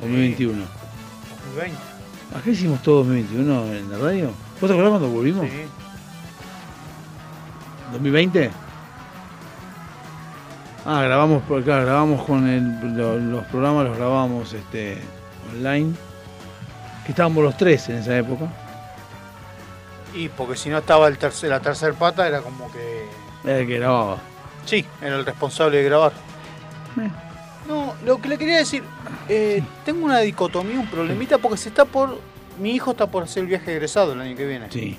[0.01, 0.61] 2021.
[1.55, 1.77] 2020.
[2.37, 4.31] ¿Acá hicimos todo 2021 en la radio?
[4.61, 5.45] ¿Vos te acordás cuando volvimos?
[5.49, 5.65] Sí.
[7.97, 8.49] ¿2020?
[10.85, 15.01] Ah, grabamos, por acá, grabamos con el- lo- los programas, los grabamos este,
[15.53, 15.93] online.
[17.05, 18.45] Que estábamos los tres en esa época.
[20.13, 23.07] Y porque si no estaba el tercer, la tercer pata, era como que.
[23.43, 24.17] Era el que grababa.
[24.65, 26.11] Sí, era el responsable de grabar.
[26.99, 27.09] Eh.
[27.69, 28.83] No, lo que le quería decir,
[29.29, 32.17] eh, tengo una dicotomía, un problemita, porque se está por.
[32.59, 34.71] Mi hijo está por hacer el viaje egresado el año que viene.
[34.71, 34.97] Sí.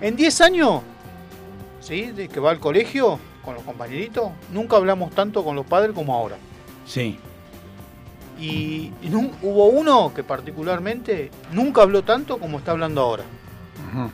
[0.00, 0.82] En 10 años,
[1.80, 2.06] ¿sí?
[2.06, 6.14] De que va al colegio con los compañeritos, nunca hablamos tanto con los padres como
[6.16, 6.36] ahora.
[6.84, 7.16] Sí.
[8.40, 8.92] Y,
[9.42, 13.22] hubo uno que particularmente nunca habló tanto como está hablando ahora.
[13.88, 14.10] Ajá.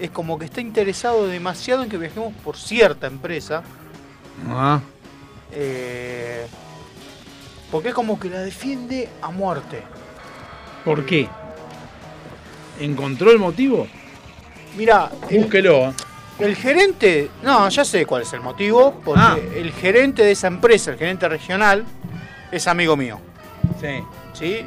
[0.00, 3.62] Es como que está interesado demasiado en que viajemos por cierta empresa.
[4.48, 4.80] Ah,
[5.52, 6.46] eh,
[7.70, 9.82] porque es como que la defiende a muerte.
[10.84, 11.28] ¿Por qué?
[12.80, 13.86] ¿Encontró el motivo?
[14.76, 15.88] Mira, el, Búsquelo.
[15.88, 15.92] ¿eh?
[16.38, 19.36] el gerente, no, ya sé cuál es el motivo, porque Ah.
[19.54, 21.84] el gerente de esa empresa, el gerente regional,
[22.52, 23.18] es amigo mío.
[23.80, 24.04] Sí.
[24.34, 24.66] ¿sí?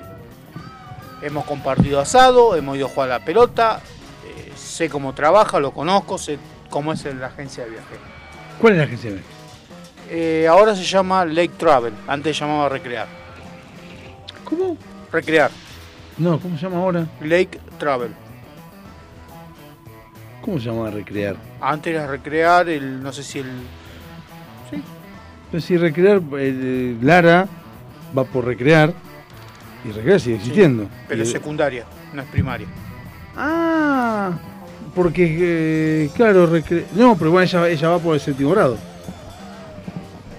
[1.22, 3.82] Hemos compartido asado, hemos ido a jugar a la pelota,
[4.25, 7.95] eh, sé cómo trabaja, lo conozco, sé cómo es la agencia de viaje.
[8.59, 9.11] ¿Cuál es la agencia?
[10.11, 13.07] Eh, ahora se llama Lake Travel, antes se llamaba Recrear.
[14.43, 14.75] ¿Cómo?
[15.11, 15.51] Recrear,
[16.17, 17.07] No, ¿cómo se llama ahora?
[17.21, 18.11] Lake Travel.
[20.41, 21.35] ¿Cómo se llama recrear?
[21.61, 23.47] Antes era Recrear, el no sé si el...
[25.51, 27.47] Pero si recrear, eh, Lara
[28.17, 28.93] va por recrear
[29.83, 30.88] y recrear sigue existiendo.
[31.07, 32.67] Pero Y- es secundaria, no es primaria.
[33.35, 34.31] Ah,
[34.95, 35.38] porque,
[36.05, 38.77] eh, claro, recre- no, pero bueno, ella, ella va por el séptimo grado.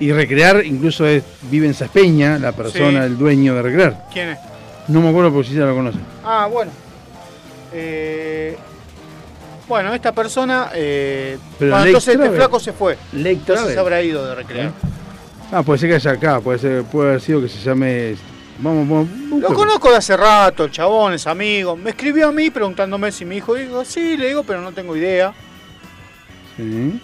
[0.01, 3.07] Y recrear incluso es, vive en Saspeña, la persona, Sí.
[3.07, 4.07] el dueño de recrear.
[4.13, 4.39] ¿Quién es?
[4.89, 5.99] No me acuerdo porque si se la conoce.
[6.25, 6.73] Ah, bueno.
[7.73, 8.57] Eh,
[9.69, 10.71] bueno, esta persona...
[10.75, 12.37] eh, Pero bueno, Lake entonces este Travel.
[12.41, 12.99] flaco se fue.
[13.13, 13.75] Lake Entonces Travel.
[13.75, 14.73] se habrá ido de Recrear.
[15.53, 18.17] Ah, puede ser que haya acá, puede, ser, puede haber sido que se llame...
[18.59, 19.41] Vamos, vamos.
[19.41, 21.77] Lo conozco de hace rato, el chabón, es amigo.
[21.77, 23.55] Me escribió a mí preguntándome si mi hijo.
[23.55, 25.33] Digo, sí, le digo, pero no tengo idea.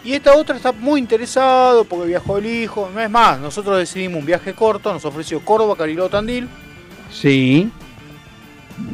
[0.04, 2.90] Y esta otra está muy interesado porque viajó el hijo.
[2.92, 6.48] No es más, nosotros decidimos un viaje corto, nos ofreció Córdoba, Cariló, Tandil.
[7.10, 7.70] Sí.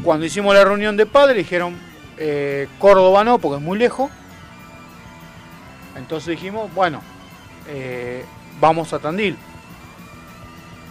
[0.02, 1.74] Cuando hicimos la reunión de padres dijeron
[2.18, 4.10] eh, Córdoba no, porque es muy lejos.
[5.96, 7.00] Entonces dijimos, bueno,
[7.68, 8.24] eh,
[8.60, 9.36] vamos a Tandil.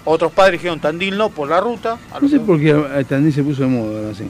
[0.03, 1.97] Otros padres dijeron Tandil no por la ruta.
[2.21, 4.29] No sé por qué eh, Tandil se puso de moda ahora sí.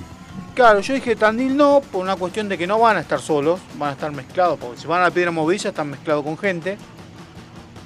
[0.55, 3.59] Claro, yo dije Tandil no, por una cuestión de que no van a estar solos,
[3.77, 6.77] van a estar mezclados, porque si van a la piedra movediza están mezclados con gente.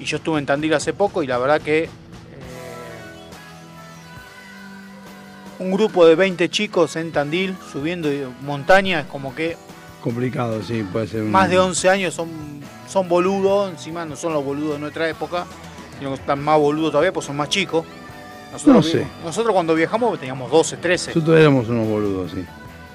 [0.00, 1.88] Y yo estuve en Tandil hace poco y la verdad que eh,
[5.58, 8.08] un grupo de 20 chicos en Tandil subiendo
[8.42, 9.56] montaña es como que
[10.02, 11.22] Complicado, sí, puede ser.
[11.22, 12.28] un- más de 11 años son,
[12.88, 15.46] son boludos, encima no son los boludos de nuestra época,
[15.98, 17.84] sino que están más boludos todavía porque son más chicos.
[18.56, 19.06] Nosotros, No sé.
[19.22, 21.10] nosotros cuando viajamos teníamos 12, 13.
[21.14, 22.44] Nosotros éramos unos boludos, sí.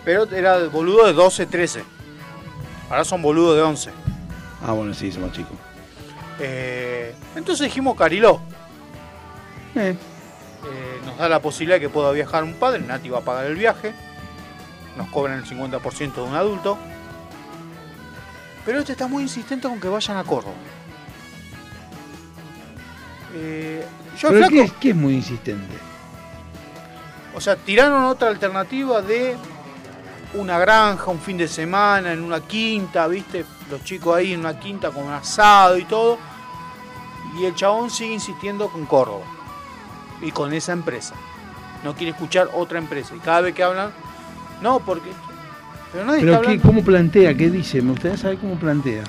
[0.04, 1.84] Pero era boludo de 12, 13.
[2.90, 3.92] Ahora son boludos de 11.
[4.66, 5.54] Ah, bueno, sí, somos chicos.
[6.40, 8.42] Eh, entonces dijimos Cariló.
[9.76, 9.96] Eh.
[10.64, 12.80] Eh, nos da la posibilidad de que pueda viajar un padre.
[12.82, 13.94] Nati va a pagar el viaje.
[14.98, 16.78] Nos cobran el 50% de un adulto.
[18.66, 20.56] Pero este está muy insistente con que vayan a Córdoba.
[23.34, 23.86] Eh,
[24.18, 25.76] yo ¿Pero flaco- qué, es- qué es muy insistente?
[27.34, 29.36] O sea, tiraron otra alternativa de
[30.34, 33.46] una granja, un fin de semana, en una quinta, ¿viste?
[33.70, 36.18] Los chicos ahí en una quinta con un asado y todo.
[37.40, 39.24] Y el chabón sigue insistiendo con Córdoba.
[40.22, 41.16] Y con esa empresa.
[41.84, 43.16] No quiere escuchar otra empresa.
[43.16, 43.92] Y cada vez que hablan,
[44.62, 45.12] no, porque...
[45.92, 47.34] Pero nadie ¿Pero está qué, cómo plantea?
[47.36, 47.82] ¿Qué dice?
[47.82, 49.04] Me gustaría saber cómo plantea.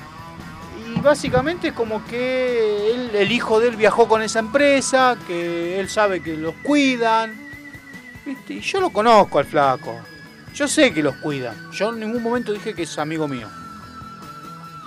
[1.03, 5.89] Básicamente es como que él- el hijo de él viajó con esa empresa, que él
[5.89, 7.35] sabe que los cuidan.
[8.25, 8.53] ¿viste?
[8.53, 9.99] Y yo lo conozco al flaco.
[10.55, 11.55] Yo sé que los cuidan.
[11.71, 13.49] Yo en ningún momento dije que es amigo mío.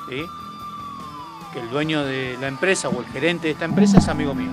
[0.08, 0.24] ¿Sí?
[1.52, 4.48] Que el dueño de la empresa o el gerente de esta empresa es amigo mío.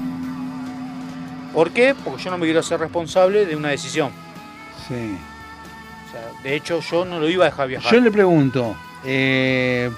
[1.53, 1.95] ¿Por qué?
[1.95, 4.11] Porque yo no me quiero hacer responsable de una decisión.
[4.87, 5.15] Sí.
[6.07, 7.91] O sea, de hecho, yo no lo iba a dejar viajar.
[7.93, 8.75] Yo le pregunto,
[9.05, 9.89] eh,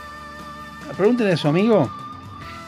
[0.98, 1.92] pregúntele a su amigo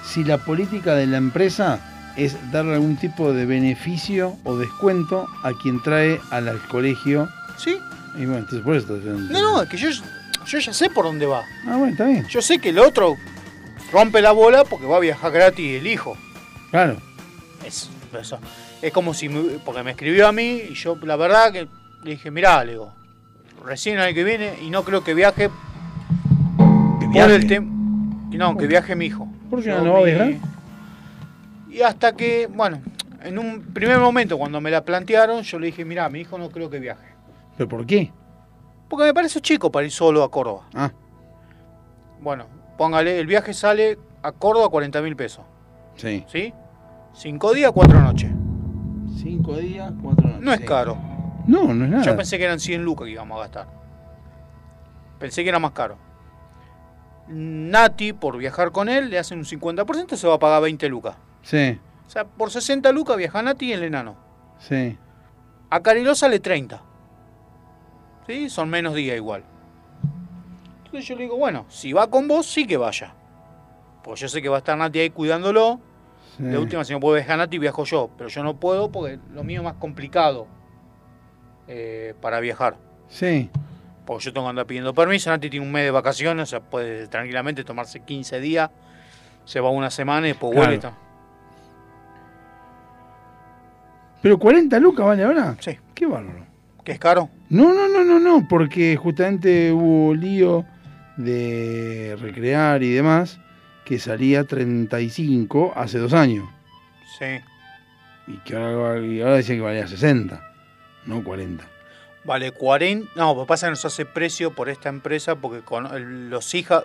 [0.06, 1.80] si la política de la empresa
[2.16, 7.30] es darle algún tipo de beneficio o descuento a quien trae al, al colegio.
[7.58, 7.78] Sí.
[8.16, 8.94] Y bueno, entonces por eso.
[8.96, 9.90] No, no, es que yo,
[10.46, 11.42] yo ya sé por dónde va.
[11.68, 12.26] Ah, bueno, está bien.
[12.28, 13.16] Yo sé que el otro
[13.92, 16.18] rompe la bola porque va a viajar gratis el hijo.
[16.72, 16.98] Claro.
[17.66, 17.90] Es,
[18.20, 18.40] eso.
[18.82, 21.68] es como si, me- porque me escribió a mí y yo la verdad que
[22.04, 22.94] le dije, mirá, le digo,
[23.64, 25.50] recién el año que viene y no creo que viaje
[26.58, 27.36] por viaje?
[27.36, 27.77] el tema...
[28.38, 29.28] No, que viaje mi hijo.
[29.50, 30.34] ¿Por qué Yo no, no va a viajar?
[31.70, 32.82] Y hasta que, bueno,
[33.24, 36.50] en un primer momento cuando me la plantearon, yo le dije, mirá, mi hijo no
[36.50, 37.08] creo que viaje.
[37.58, 38.12] ¿Pero por qué?
[38.90, 40.64] Porque me parece chico para ir solo a Córdoba.
[40.74, 40.92] Ah.
[42.22, 42.46] Bueno,
[42.78, 45.44] póngale, el viaje sale a Córdoba 40 mil pesos.
[45.96, 46.24] Sí.
[46.28, 46.54] ¿Sí?
[47.14, 48.32] Cinco días, cuatro noches.
[49.22, 50.44] Cinco días, cuatro noches.
[50.44, 50.98] No es caro.
[51.48, 52.04] No, no es nada.
[52.04, 53.68] Yo pensé que eran 100 lucas que íbamos a gastar.
[55.20, 55.98] Pensé que era más caro.
[57.30, 61.16] Nati, por viajar con él, le hacen un 50%, se va a pagar 20 lucas.
[61.42, 64.16] Sí, O sea, por 60 lucas viaja Nati y el enano.
[64.60, 64.98] sí.
[65.70, 66.82] A Cariló sale 30.
[68.26, 68.50] ¿Sí?
[68.50, 69.44] Son menos días igual.
[70.86, 73.14] Entonces yo le digo, bueno, si va con vos, sí que vaya.
[74.02, 75.82] Porque yo sé que va a estar Nati ahí cuidándolo.
[76.38, 76.44] sí.
[76.44, 78.10] De última, si no puedo viajar Nati, viajo yo.
[78.18, 80.48] Pero yo no puedo porque lo mío es más complicado
[81.68, 82.78] eh, para viajar.
[83.10, 83.50] Sí.
[84.08, 85.30] Porque yo tengo que andar pidiendo permiso.
[85.30, 88.72] Nati tiene un mes de vacaciones, o sea, puede tranquilamente tomarse 15 días.
[89.46, 90.68] Se va una semana y después Claro.
[90.80, 90.90] vuelve.
[94.22, 95.56] ¿Pero 40 lucas vale ahora?
[95.60, 95.78] Sí.
[95.94, 96.46] Qué bárbaro.
[96.84, 97.30] ¿Que es caro?
[97.50, 100.66] No, no, no, no, no, porque justamente hubo lío
[101.18, 103.40] de recrear y demás
[103.86, 106.48] que salía 35 hace dos años
[107.18, 107.26] Sí.
[108.28, 110.42] y que ahora, ahora decían que valía 60,
[111.06, 111.64] no 40.
[112.28, 113.14] Vale 40.
[113.16, 116.84] No, pues pasa que nos hace precio por esta empresa porque con los hijas.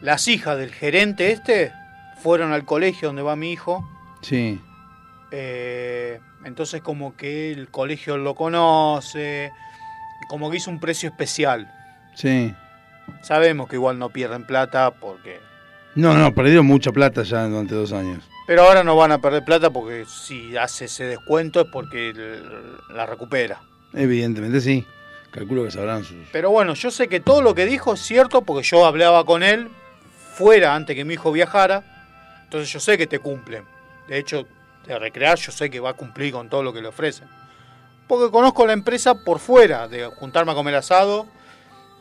[0.00, 1.72] Las hijas del gerente este
[2.22, 3.84] fueron al colegio donde va mi hijo.
[4.22, 4.60] Sí,
[5.32, 9.52] eh, entonces, como que el colegio lo conoce.
[10.28, 11.70] Como que hizo un precio especial.
[12.14, 12.54] sí.
[13.22, 15.38] Sabemos que igual no pierden plata porque.
[15.94, 18.24] No, no, perdieron mucha plata ya durante dos años.
[18.48, 22.12] Pero ahora no van a perder plata porque si hace ese descuento es porque
[22.92, 23.60] la recupera.
[23.94, 24.86] Evidentemente sí.
[25.30, 26.16] Calculo que sabrán sus...
[26.32, 29.42] Pero bueno, yo sé que todo lo que dijo es cierto porque yo hablaba con
[29.42, 29.68] él
[30.34, 31.82] fuera antes que mi hijo viajara.
[32.44, 33.64] Entonces yo sé que te cumplen.
[34.08, 34.46] De hecho,
[34.86, 37.28] de recrear yo sé que va a cumplir con todo lo que le ofrecen.
[38.06, 41.26] Porque conozco la empresa por fuera, de juntarme a comer asado,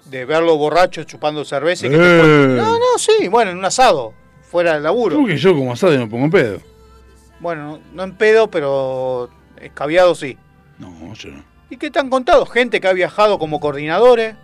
[0.05, 2.19] de verlo borracho chupando cerveza y que te Eh.
[2.22, 5.15] cuente- No, no, sí, bueno, en un asado, fuera del laburo.
[5.15, 6.59] Creo que yo como asado no pongo en pedo.
[7.39, 10.38] Bueno, no, no en pedo, pero escabiado sí.
[10.77, 11.43] No, yo no.
[11.69, 12.45] ¿Y qué te han contado?
[12.45, 14.35] Gente que ha viajado como coordinadores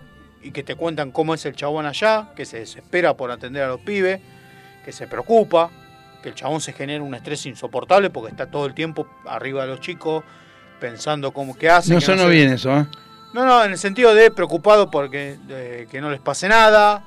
[0.41, 3.67] y que te cuentan cómo es el chabón allá, que se desespera por atender a
[3.67, 4.19] los pibes,
[4.83, 5.69] que se preocupa,
[6.23, 9.67] que el chabón se genera un estrés insoportable porque está todo el tiempo arriba de
[9.69, 10.23] los chicos
[10.79, 11.93] pensando cómo qué hace.
[11.93, 12.85] No que sonó sé- bien eso, ¿eh?
[13.33, 17.03] No, no, en el sentido de preocupado porque de que no les pase nada,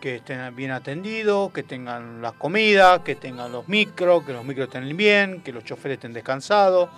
[0.00, 4.66] que estén bien atendidos, que tengan las comidas, que tengan los micros, que los micros
[4.66, 6.90] estén bien, que los choferes estén descansados.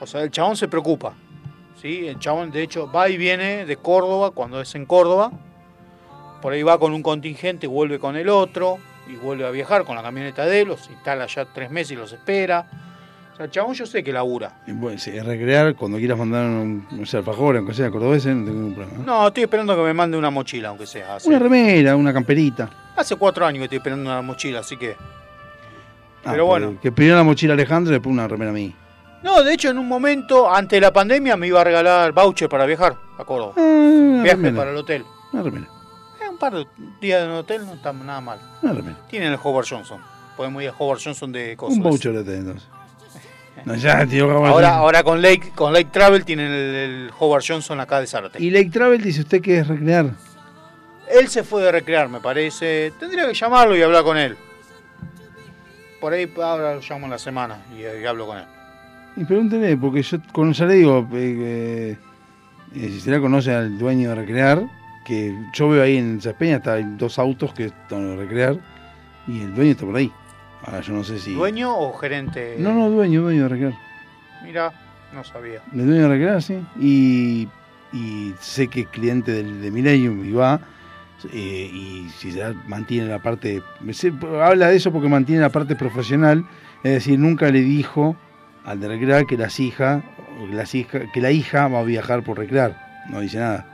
[0.00, 1.14] O sea, el chabón se preocupa.
[1.86, 2.08] ¿Sí?
[2.08, 5.30] El chabón, de hecho, va y viene de Córdoba cuando es en Córdoba.
[6.42, 9.96] Por ahí va con un contingente, vuelve con el otro y vuelve a viajar con
[9.96, 12.66] la camioneta de él, los instala ya tres meses y los espera.
[13.32, 14.62] O sea, el chabón yo sé que labura.
[14.66, 18.58] Y Bueno, sí, recrear cuando quieras mandar un, sé, alfajor, aunque sea cordobés, no tengo
[18.58, 18.98] ningún problema.
[18.98, 19.04] ¿eh?
[19.04, 21.18] No, estoy esperando que me mande una mochila, aunque sea.
[21.24, 22.70] Una remera, una camperita.
[22.96, 24.96] Hace cuatro años que estoy esperando una mochila, así que.
[26.24, 26.66] Ah, Pero bueno.
[26.68, 28.74] porque Que primero la mochila a Alejandro y después una remera a mí.
[29.22, 32.48] No, de hecho, en un momento, antes de la pandemia, me iba a regalar voucher
[32.48, 33.54] para viajar a Córdoba.
[33.56, 35.04] una Viaje para el hotel.
[35.32, 35.66] Una remera.
[36.22, 36.66] Eh, un par de
[37.00, 38.38] días en el hotel no está nada mal.
[38.62, 38.96] Una remera.
[39.08, 40.00] Tienen el Howard Johnson.
[40.36, 41.78] Podemos ir a Howard Johnson de cosas.
[41.78, 42.68] Un voucher de entonces.
[43.64, 47.80] No, ya, tío, Ahora, ahora con Lake, con Lake Travel tienen el, el Howard Johnson
[47.80, 48.40] acá de Zárate.
[48.42, 50.10] Y Lake Travel dice usted que es recrear.
[51.10, 52.92] Él se fue de recrear, me parece.
[53.00, 54.36] Tendría que llamarlo y hablar con él.
[56.00, 58.44] Por ahí ahora lo llamo en la semana y, y hablo con él.
[59.16, 61.96] Y pregúntele, porque yo con, ya le digo, eh,
[62.74, 64.62] eh, si se la conoce al dueño de Recrear,
[65.06, 68.58] que yo veo ahí en Saspeña, está, hay dos autos que están de Recrear,
[69.26, 70.12] y el dueño está por ahí.
[70.64, 71.32] Ahora yo no sé si...
[71.34, 72.56] ¿Dueño o gerente?
[72.58, 73.74] No, no, dueño, dueño de Recrear.
[74.44, 74.72] Mira,
[75.14, 75.62] no sabía.
[75.72, 76.58] El dueño de Recrear, sí.
[76.78, 77.48] Y,
[77.96, 80.60] y sé que es cliente del, de Millennium y va,
[81.32, 83.62] eh, y si se da- mantiene la parte...
[84.42, 86.44] habla de eso porque mantiene la parte profesional,
[86.82, 88.14] es decir, nunca le dijo
[88.66, 92.38] al de Recrear que las que las hijas, que la hija va a viajar por
[92.38, 93.64] Recrear, no dice nada,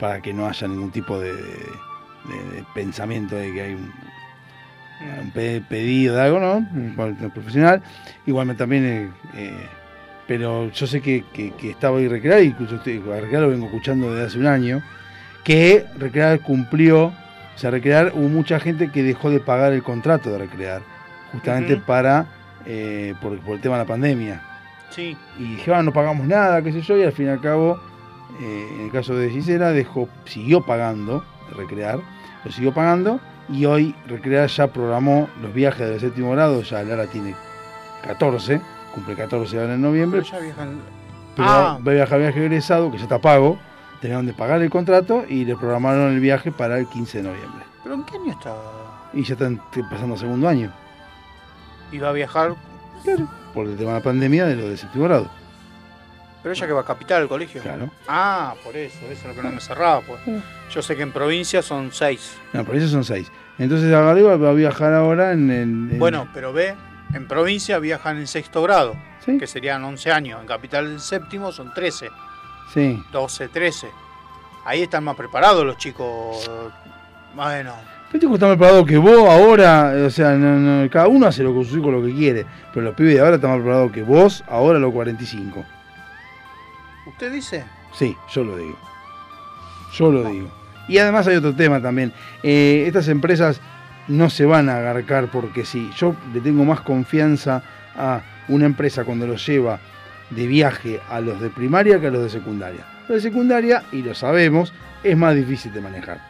[0.00, 3.92] para que no haya ningún tipo de, de- de- de pensamiento de que hay un,
[5.22, 6.66] un pe- pedido de algo, ¿no?
[7.26, 7.82] Es profesional.
[8.26, 9.66] Igualmente también, eh, eh,
[10.26, 14.12] pero yo sé que, que, que estaba ahí Recrear, incluso usted, Recrear lo vengo escuchando
[14.12, 14.82] desde hace un año,
[15.44, 17.12] que Recrear cumplió, o
[17.56, 20.82] sea, Recrear, hubo mucha gente que dejó de pagar el contrato de Recrear,
[21.32, 22.26] justamente para,
[22.66, 24.42] eh, por, por el tema de la pandemia.
[24.90, 25.16] Sí.
[25.38, 27.78] Y dije, ah, no pagamos nada, qué sé yo, y al fin y al cabo,
[28.40, 31.24] eh, en el caso de Gisela, dejó, siguió pagando,
[31.56, 32.00] Recrear,
[32.44, 37.06] lo siguió pagando, y hoy Recrear ya programó los viajes del séptimo grado, ya Lara
[37.06, 37.34] tiene
[38.02, 38.60] 14,
[38.94, 40.78] cumple 14 ahora en noviembre, Pero ya viajan.
[41.36, 41.78] pero Ah.
[41.86, 43.58] va a viajar viaje egresado, que ya está pago,
[44.00, 47.64] tenían de pagar el contrato y le programaron el viaje para el 15 de noviembre.
[47.82, 48.54] ¿Pero en qué año está?
[49.12, 50.72] Y ya están pasando segundo año,
[51.92, 52.54] Iba a viajar,
[53.54, 55.28] por el tema de la pandemia de lo de séptimo grado.
[56.42, 57.60] pero ella que va a capital el colegio.
[57.62, 57.90] Claro.
[58.08, 60.00] Ah, por eso, eso es lo que no me cerraba.
[60.02, 60.20] Pues.
[60.70, 62.36] Yo sé que en provincia son seis.
[62.52, 63.30] No, por eso son seis.
[63.58, 65.62] Entonces Agarriba va a viajar ahora en el...
[65.92, 66.74] en- Bueno, pero ve,
[67.12, 68.94] en provincia viajan en sexto grado,
[69.26, 70.40] que serían 11 años.
[70.40, 72.08] En capital del séptimo son 13,
[72.72, 73.02] Sí.
[73.12, 73.88] 12, 13.
[74.64, 76.48] Ahí están más preparados los chicos.
[77.34, 77.74] Bueno,
[78.12, 81.54] Pero está más preparado que vos ahora, o sea, no- no, cada uno hace lo
[81.54, 84.02] con su hijo lo que quiere, pero los pibes de ahora están más preparados que
[84.02, 85.64] vos ahora a los 45.
[87.06, 87.64] ¿usted dice?
[87.92, 88.76] Sí, yo lo digo.
[89.92, 90.48] Yo lo digo.
[90.88, 92.12] Y además hay otro tema también.
[92.42, 93.60] Eh, estas empresas
[94.08, 95.90] no se van a agarcar porque sí.
[95.96, 97.62] Yo le tengo más confianza
[97.96, 99.78] a una empresa cuando los lleva
[100.30, 102.84] de viaje a los de primaria que a los de secundaria.
[103.08, 104.72] Los de secundaria, y lo sabemos,
[105.02, 106.29] es más difícil de manejar.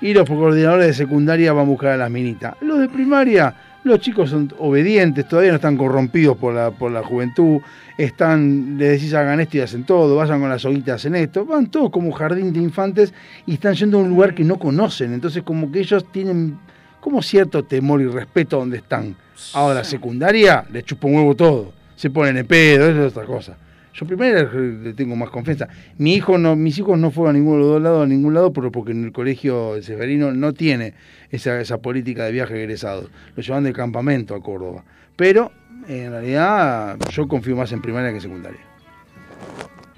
[0.00, 2.54] Y los coordinadores de secundaria van a buscar a las minitas.
[2.60, 3.54] Los de primaria,
[3.84, 7.60] los chicos son obedientes, todavía no están corrompidos por la, por la juventud,
[7.96, 11.66] están, les decís hagan esto y hacen todo, vayan con las hoguitas, hacen esto, van
[11.66, 13.12] todos como jardín de infantes
[13.46, 16.58] y están yendo a un lugar que no conocen, entonces como que ellos tienen
[17.00, 19.16] como cierto temor y respeto a donde están.
[19.54, 23.56] Ahora, secundaria, les chupa un huevo todo, se ponen en pedo, eso es otra cosa.
[23.98, 25.68] Yo primero le tengo más confianza.
[25.96, 28.32] Mi hijo no, mis hijos no fueron a ninguno de los dos lados, a ningún
[28.32, 30.94] lado, pero porque en el colegio de Severino no tiene
[31.30, 33.10] esa, esa política de viaje egresados.
[33.34, 34.84] Lo llevan del campamento a Córdoba.
[35.16, 35.50] Pero
[35.88, 38.60] en realidad yo confío más en primaria que en secundaria.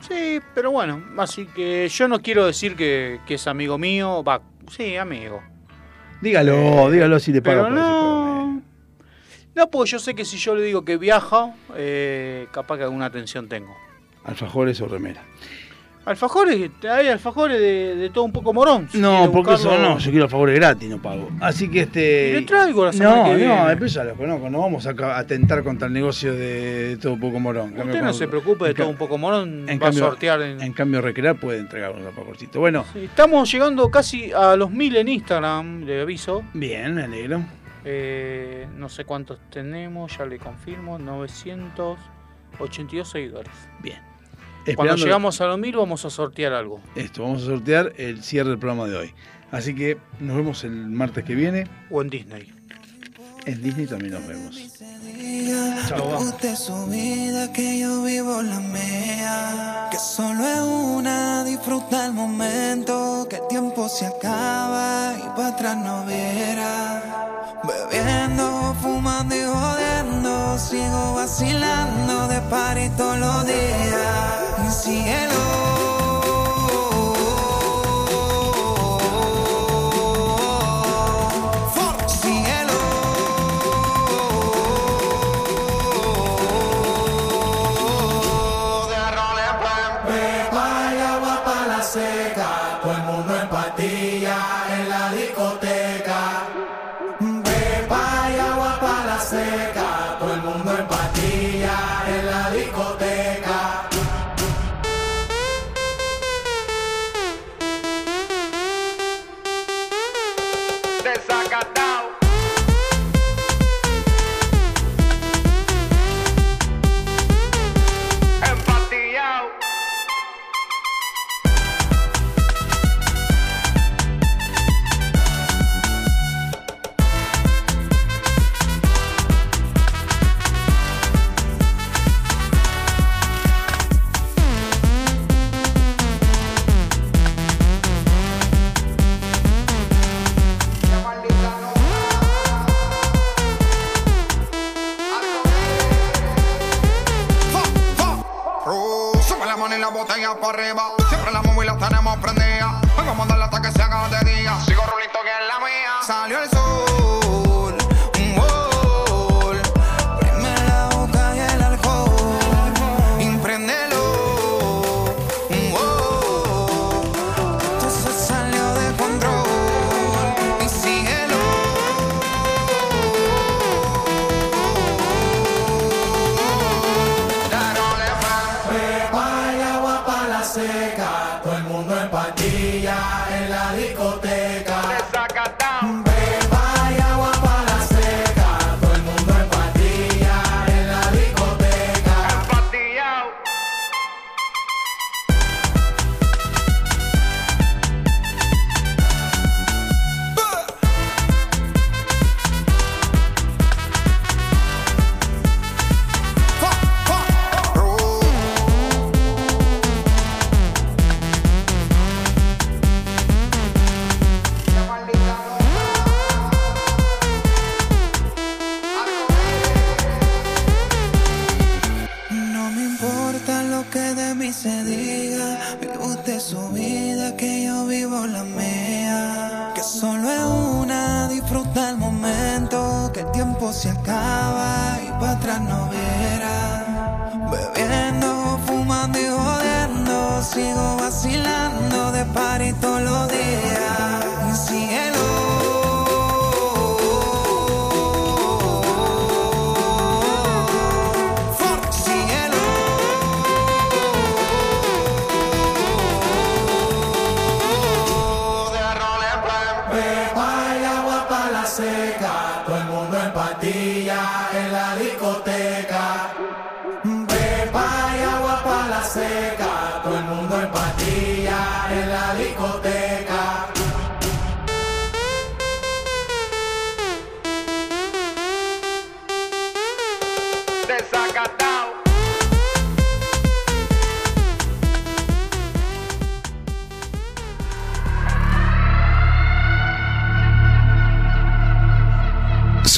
[0.01, 4.41] Sí, pero bueno, así que yo no quiero decir que, que es amigo mío, va,
[4.71, 5.43] sí, amigo.
[6.23, 8.63] Dígalo, dígalo si le paga Pero no,
[9.55, 13.05] no, porque yo sé que si yo le digo que viaja, eh, capaz que alguna
[13.05, 13.77] atención tengo.
[14.25, 15.23] Alfajores o remera.
[16.07, 18.89] Alfajores, hay alfajores de, de todo un poco morón.
[18.91, 21.29] si No, porque eso no, yo quiero favores gratis, no pago.
[21.41, 22.33] Así que este.
[22.33, 23.69] Le traigo la semana no, que no, viene.
[23.69, 27.21] después ya lo conozco, no vamos a atentar contra el negocio de, de todo un
[27.21, 27.67] poco morón.
[27.73, 30.09] Cambio, Usted no cuando- se preocupe de todo un poco morón, En va cambio, a
[30.09, 30.63] sortear en...
[30.63, 32.59] en cambio recrear puede entregar unos alfajorcitos.
[32.59, 36.43] Bueno, Sí, Estamos llegando casi a los mil en Instagram, le aviso.
[36.55, 37.43] Bien, me alegro.
[37.85, 43.53] Eh, no sé cuántos tenemos, ya le confirmo, 982 seguidores.
[43.83, 43.99] Bien.
[44.77, 46.81] Cuando llegamos a los 1000 vamos a sortear algo.
[46.95, 49.15] Esto, vamos a sortear el cierre del programa de hoy.
[49.51, 51.67] Así que nos vemos el martes que viene.
[51.91, 52.53] O en Disney.
[53.47, 54.81] En Disney también nos vemos.
[56.19, 59.89] Usted su vida que yo vivo la mía.
[59.91, 63.27] Que solo es una, disfruta el momento.
[63.29, 67.59] Que el tiempo se acaba y para atrás no verá.
[67.65, 70.59] Bebiendo, fumando y jodiendo.
[70.59, 74.67] Sigo vacilando de party todos los días.
[74.67, 75.80] Y cielo.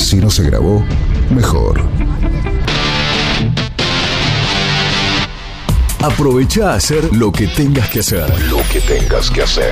[0.00, 0.82] Si no se grabó,
[1.30, 1.80] mejor.
[6.00, 8.24] Aprovecha a hacer lo que tengas que hacer.
[8.48, 9.68] Lo que tengas que hacer.